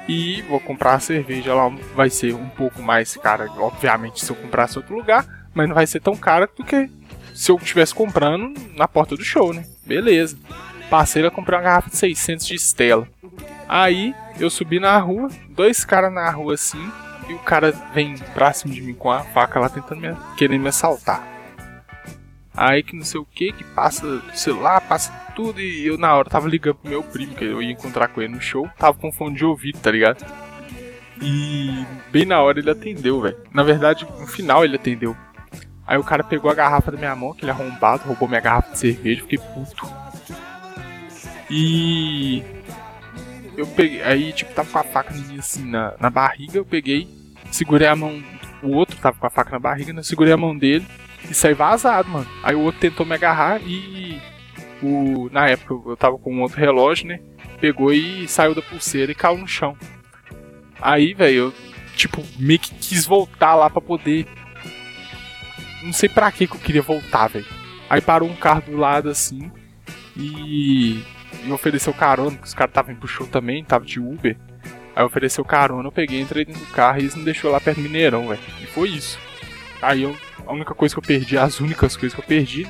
E 0.07 0.41
vou 0.43 0.59
comprar 0.59 0.93
a 0.93 0.99
cerveja 0.99 1.53
lá, 1.53 1.69
vai 1.95 2.09
ser 2.09 2.33
um 2.33 2.47
pouco 2.49 2.81
mais 2.81 3.15
cara, 3.17 3.51
obviamente, 3.57 4.23
se 4.23 4.31
eu 4.31 4.35
comprasse 4.35 4.77
outro 4.77 4.95
lugar, 4.95 5.25
mas 5.53 5.67
não 5.67 5.75
vai 5.75 5.85
ser 5.85 5.99
tão 5.99 6.15
cara 6.15 6.49
do 6.55 6.63
que 6.63 6.89
se 7.33 7.51
eu 7.51 7.57
estivesse 7.57 7.93
comprando 7.93 8.53
na 8.75 8.87
porta 8.87 9.15
do 9.15 9.23
show, 9.23 9.53
né? 9.53 9.65
Beleza. 9.85 10.37
Passei 10.89 11.21
lá 11.21 11.29
comprar 11.29 11.57
uma 11.57 11.63
garrafa 11.63 11.89
de 11.89 11.97
600 11.97 12.47
de 12.47 12.55
Stella. 12.55 13.07
Aí 13.67 14.15
eu 14.39 14.49
subi 14.49 14.79
na 14.79 14.97
rua, 14.97 15.29
dois 15.49 15.83
caras 15.83 16.13
na 16.13 16.29
rua 16.29 16.53
assim, 16.53 16.91
e 17.27 17.33
o 17.33 17.39
cara 17.39 17.71
vem 17.93 18.15
pra 18.33 18.53
cima 18.53 18.73
de 18.73 18.81
mim 18.81 18.93
com 18.93 19.11
a 19.11 19.19
faca 19.19 19.59
lá 19.59 19.67
tentando 19.69 19.99
me, 19.99 20.15
querendo 20.37 20.61
me 20.61 20.69
assaltar. 20.69 21.36
Aí 22.57 22.81
que 22.81 22.95
não 22.95 23.05
sei 23.05 23.19
o 23.21 23.25
que, 23.25 23.51
que 23.51 23.63
passa 23.63 24.19
celular, 24.33 24.81
passa 24.81 25.13
tudo, 25.35 25.61
e 25.61 25.85
eu 25.85 25.95
na 25.95 26.15
hora 26.15 26.27
tava 26.27 26.49
ligando 26.49 26.77
pro 26.77 26.89
meu 26.89 27.03
primo, 27.03 27.35
que 27.35 27.45
eu 27.45 27.61
ia 27.61 27.71
encontrar 27.71 28.07
com 28.07 28.19
ele 28.19 28.33
no 28.33 28.41
show, 28.41 28.67
tava 28.79 28.97
com 28.97 29.11
fone 29.11 29.35
de 29.35 29.45
ouvido, 29.45 29.77
tá 29.77 29.91
ligado? 29.91 30.25
E 31.21 31.85
bem 32.11 32.25
na 32.25 32.41
hora 32.41 32.59
ele 32.59 32.71
atendeu, 32.71 33.21
velho. 33.21 33.37
Na 33.53 33.61
verdade, 33.61 34.07
no 34.19 34.25
final 34.25 34.65
ele 34.65 34.75
atendeu. 34.75 35.15
Aí 35.85 35.99
o 35.99 36.03
cara 36.03 36.23
pegou 36.23 36.49
a 36.49 36.55
garrafa 36.55 36.91
da 36.91 36.97
minha 36.97 37.15
mão, 37.15 37.31
aquele 37.31 37.51
arrombado, 37.51 38.07
roubou 38.07 38.27
minha 38.27 38.41
garrafa 38.41 38.71
de 38.71 38.79
cerveja, 38.79 39.21
fiquei 39.21 39.37
puto. 39.37 39.87
E 41.51 42.43
eu 43.55 43.67
peguei, 43.67 44.01
aí 44.01 44.33
tipo, 44.33 44.51
tava 44.55 44.67
com 44.67 44.79
a 44.79 44.83
faca 44.83 45.13
assim 45.37 45.63
na, 45.69 45.93
na 45.99 46.09
barriga, 46.09 46.57
eu 46.57 46.65
peguei, 46.65 47.07
segurei 47.51 47.87
a 47.87 47.95
mão. 47.95 48.19
O 48.63 48.71
outro 48.71 48.97
tava 48.97 49.15
com 49.15 49.27
a 49.27 49.29
faca 49.29 49.51
na 49.51 49.59
barriga, 49.59 49.93
né? 49.93 50.01
Segurei 50.01 50.33
a 50.33 50.37
mão 50.37 50.57
dele 50.57 50.85
e 51.29 51.33
saí 51.33 51.53
vazado, 51.53 52.09
mano. 52.09 52.27
Aí 52.43 52.55
o 52.55 52.61
outro 52.61 52.79
tentou 52.79 53.05
me 53.05 53.15
agarrar 53.15 53.61
e. 53.61 54.21
O, 54.81 55.27
na 55.31 55.47
época 55.47 55.89
eu 55.89 55.97
tava 55.97 56.17
com 56.19 56.33
um 56.33 56.41
outro 56.41 56.59
relógio, 56.59 57.07
né? 57.07 57.19
Pegou 57.59 57.91
e 57.91 58.27
saiu 58.27 58.53
da 58.53 58.61
pulseira 58.61 59.11
e 59.11 59.15
caiu 59.15 59.37
no 59.37 59.47
chão. 59.47 59.75
Aí, 60.79 61.15
velho, 61.15 61.35
eu, 61.35 61.53
tipo, 61.95 62.23
meio 62.37 62.59
que 62.59 62.73
quis 62.75 63.05
voltar 63.05 63.55
lá 63.55 63.69
pra 63.69 63.81
poder. 63.81 64.27
Não 65.81 65.91
sei 65.91 66.07
pra 66.07 66.31
que 66.31 66.45
que 66.45 66.55
eu 66.55 66.59
queria 66.59 66.81
voltar, 66.81 67.27
velho. 67.27 67.45
Aí 67.89 68.01
parou 68.01 68.29
um 68.29 68.35
carro 68.35 68.61
do 68.61 68.77
lado 68.77 69.09
assim 69.09 69.51
e 70.15 71.03
me 71.43 71.51
ofereceu 71.51 71.93
carona, 71.93 72.31
porque 72.31 72.47
os 72.47 72.53
caras 72.53 72.71
estavam 72.71 72.95
pro 72.95 73.07
show 73.07 73.25
também, 73.27 73.63
tava 73.63 73.85
de 73.85 73.99
Uber. 73.99 74.37
Aí 74.95 75.03
ofereceu 75.03 75.45
carona, 75.45 75.87
eu 75.87 75.91
peguei, 75.91 76.19
entrei 76.19 76.43
dentro 76.43 76.63
do 76.63 76.71
carro 76.71 76.97
e 76.97 77.01
eles 77.01 77.15
me 77.15 77.23
deixou 77.23 77.51
lá 77.51 77.59
perto 77.59 77.77
do 77.77 77.83
Mineirão, 77.83 78.27
velho. 78.27 78.41
E 78.61 78.65
foi 78.65 78.89
isso. 78.89 79.19
Aí 79.81 80.03
eu, 80.03 80.15
a 80.45 80.53
única 80.53 80.73
coisa 80.73 80.95
que 80.95 80.99
eu 80.99 81.03
perdi, 81.03 81.37
as 81.37 81.59
únicas 81.59 81.95
coisas 81.95 82.13
que 82.13 82.21
eu 82.21 82.25
perdi, 82.25 82.67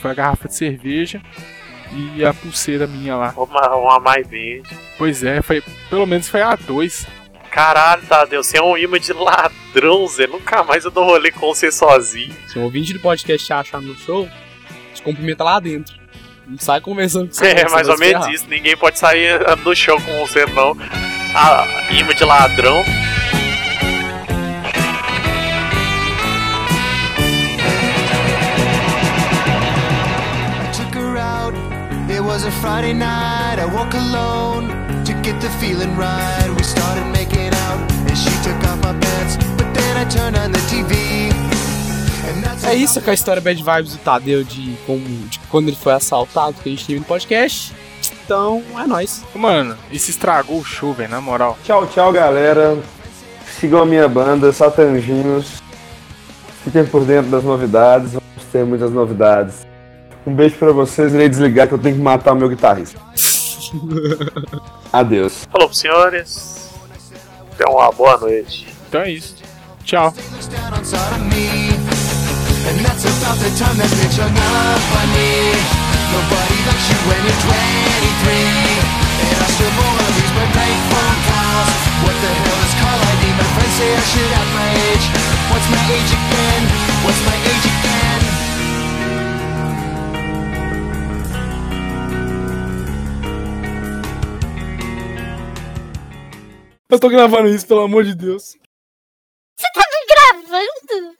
foi 0.00 0.10
a 0.10 0.14
garrafa 0.14 0.48
de 0.48 0.54
cerveja 0.54 1.20
e 2.16 2.24
a 2.24 2.32
pulseira 2.32 2.86
minha 2.86 3.16
lá. 3.16 3.34
Uma, 3.36 3.76
uma 3.76 4.00
mais 4.00 4.26
verde. 4.26 4.68
Pois 4.96 5.22
é, 5.22 5.42
foi, 5.42 5.62
pelo 5.88 6.06
menos 6.06 6.28
foi 6.28 6.42
a 6.42 6.54
dois. 6.54 7.06
Caralho, 7.50 8.02
Tadeu, 8.02 8.42
você 8.42 8.58
é 8.58 8.62
um 8.62 8.76
imã 8.76 9.00
de 9.00 9.12
ladrão, 9.12 10.06
Zé. 10.06 10.26
Nunca 10.26 10.62
mais 10.62 10.84
eu 10.84 10.90
dou 10.90 11.04
rolê 11.04 11.30
com 11.30 11.46
você 11.46 11.72
sozinho. 11.72 12.34
Se 12.46 12.58
um 12.58 12.64
ouvinte 12.64 12.92
do 12.92 13.00
podcast 13.00 13.46
te 13.46 13.52
achar 13.52 13.80
no 13.80 13.94
show, 13.96 14.28
te 14.94 15.02
cumprimenta 15.02 15.42
lá 15.42 15.58
dentro. 15.58 15.96
Não 16.46 16.58
sai 16.58 16.80
conversando 16.80 17.28
com 17.28 17.34
você. 17.34 17.48
É, 17.48 17.68
mais 17.68 17.88
ou 17.88 17.98
menos 17.98 18.26
isso. 18.28 18.46
Ninguém 18.48 18.76
pode 18.76 18.98
sair 18.98 19.38
no 19.64 19.74
chão 19.74 20.00
com 20.00 20.18
você, 20.18 20.46
não. 20.46 20.76
Ah, 21.34 21.66
imã 21.90 22.14
de 22.14 22.24
ladrão. 22.24 22.84
Was 32.38 32.46
a 32.46 32.52
Friday 32.60 32.92
night. 32.92 33.58
I 33.58 33.66
woke 33.66 33.94
alone 33.94 34.68
to 35.04 35.12
get 35.22 35.40
the 35.40 35.50
feeling 35.58 35.96
right. 35.96 36.48
We 36.56 36.62
started 36.62 37.04
making 37.10 37.52
out, 37.66 37.80
and 38.06 38.16
she 38.16 38.30
took 38.44 38.58
off 38.68 38.78
my 38.80 38.94
pants. 39.00 39.36
But 39.56 39.74
then 39.74 39.96
I 39.96 40.04
turned 40.08 40.36
on 40.36 40.52
the 40.52 40.60
TV. 40.70 40.94
É 42.64 42.74
isso 42.74 43.00
com 43.00 43.10
a 43.10 43.14
história 43.14 43.40
Bad 43.40 43.62
Vibes 43.62 43.92
do 43.92 43.98
Tadeu 43.98 44.44
de, 44.44 44.76
como, 44.86 45.00
de 45.00 45.38
quando 45.50 45.68
ele 45.68 45.76
foi 45.76 45.94
assaltado 45.94 46.54
que 46.62 46.68
a 46.68 46.72
gente 46.72 46.86
teve 46.86 47.00
no 47.00 47.06
podcast. 47.06 47.74
Então, 48.24 48.62
é 48.78 48.86
nóis. 48.86 49.24
Mano, 49.34 49.76
isso 49.90 50.10
estragou 50.10 50.58
o 50.58 50.64
show, 50.64 50.92
velho, 50.92 51.10
na 51.10 51.20
moral. 51.20 51.58
Tchau, 51.64 51.86
tchau, 51.86 52.12
galera. 52.12 52.78
Sigam 53.58 53.82
a 53.82 53.86
minha 53.86 54.06
banda, 54.06 54.52
Satanginhos. 54.52 55.62
Fiquem 56.62 56.84
por 56.84 57.04
dentro 57.04 57.30
das 57.30 57.42
novidades. 57.42 58.12
Vamos 58.12 58.44
ter 58.52 58.64
muitas 58.64 58.92
novidades. 58.92 59.67
Um 60.28 60.34
beijo 60.34 60.56
pra 60.56 60.72
vocês. 60.72 61.14
Irei 61.14 61.26
desligar 61.26 61.66
que 61.66 61.72
eu 61.72 61.78
tenho 61.78 61.96
que 61.96 62.02
matar 62.02 62.32
o 62.32 62.36
meu 62.36 62.50
guitarrista. 62.50 63.00
Adeus. 64.92 65.48
Falou 65.50 65.68
pros 65.68 65.78
senhores. 65.80 66.68
Tenham 67.56 67.72
uma 67.72 67.90
boa 67.90 68.18
noite. 68.18 68.68
Então 68.86 69.00
é 69.00 69.10
isso. 69.12 69.36
Tchau. 69.84 70.12
And 72.68 72.84
that's 72.84 73.08
about 73.08 73.40
the 73.40 73.48
time 73.56 73.80
that 73.80 73.88
bitch 73.88 74.20
hung 74.20 74.36
up 74.36 74.84
on 75.00 75.08
me. 75.16 75.56
Nobody 76.12 76.60
likes 76.68 76.84
you 76.92 77.00
when 77.08 77.24
you're 77.24 77.40
23. 77.48 78.28
And 79.32 79.40
I 79.40 79.48
still 79.48 79.72
more 79.80 79.96
of 79.96 80.12
these 80.12 80.32
my 80.36 80.44
bank 80.52 80.76
phone 80.92 81.20
calls. 81.24 81.80
What 82.04 82.16
the 82.20 82.28
hell 82.28 82.60
is 82.68 82.74
call 82.76 83.00
ID? 83.00 83.32
My 83.32 83.48
friends 83.56 83.80
say 83.80 83.88
I 83.96 84.04
should 84.12 84.28
have 84.36 84.50
my 84.52 84.68
age. 84.92 85.08
What's 85.48 85.68
my 85.72 85.80
age 85.88 86.12
again? 86.12 86.62
What's 87.08 87.24
my 87.24 87.36
age 87.48 87.64
again? 87.64 88.27
Eu 96.90 96.98
tô 96.98 97.10
gravando 97.10 97.48
isso, 97.48 97.66
pelo 97.66 97.82
amor 97.82 98.02
de 98.02 98.14
Deus. 98.14 98.56
Gravando? 100.08 101.18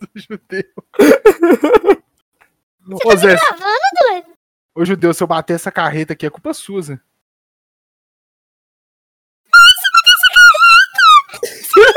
do 0.00 0.08
judeu. 0.14 0.62
Ô 3.04 3.16
Zé, 3.16 3.34
Gravando, 3.34 3.80
doido? 4.00 4.32
ô 4.76 4.84
judeu, 4.84 5.12
se 5.12 5.20
eu 5.22 5.26
bater 5.26 5.54
essa 5.54 5.72
carreta 5.72 6.12
aqui, 6.12 6.26
é 6.26 6.30
culpa 6.30 6.54
sua, 6.54 6.82
Zé. 6.82 7.00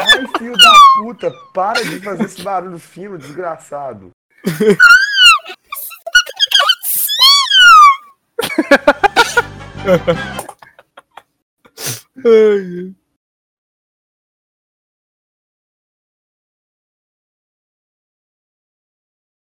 Ai, 0.02 0.28
filho 0.40 0.58
da 0.58 0.74
puta, 0.98 1.32
para 1.54 1.84
de 1.84 2.00
fazer 2.00 2.24
esse 2.24 2.42
barulho 2.42 2.80
fino, 2.80 3.16
desgraçado. 3.18 4.10
Ai, 12.24 12.32
ai. 12.32 13.09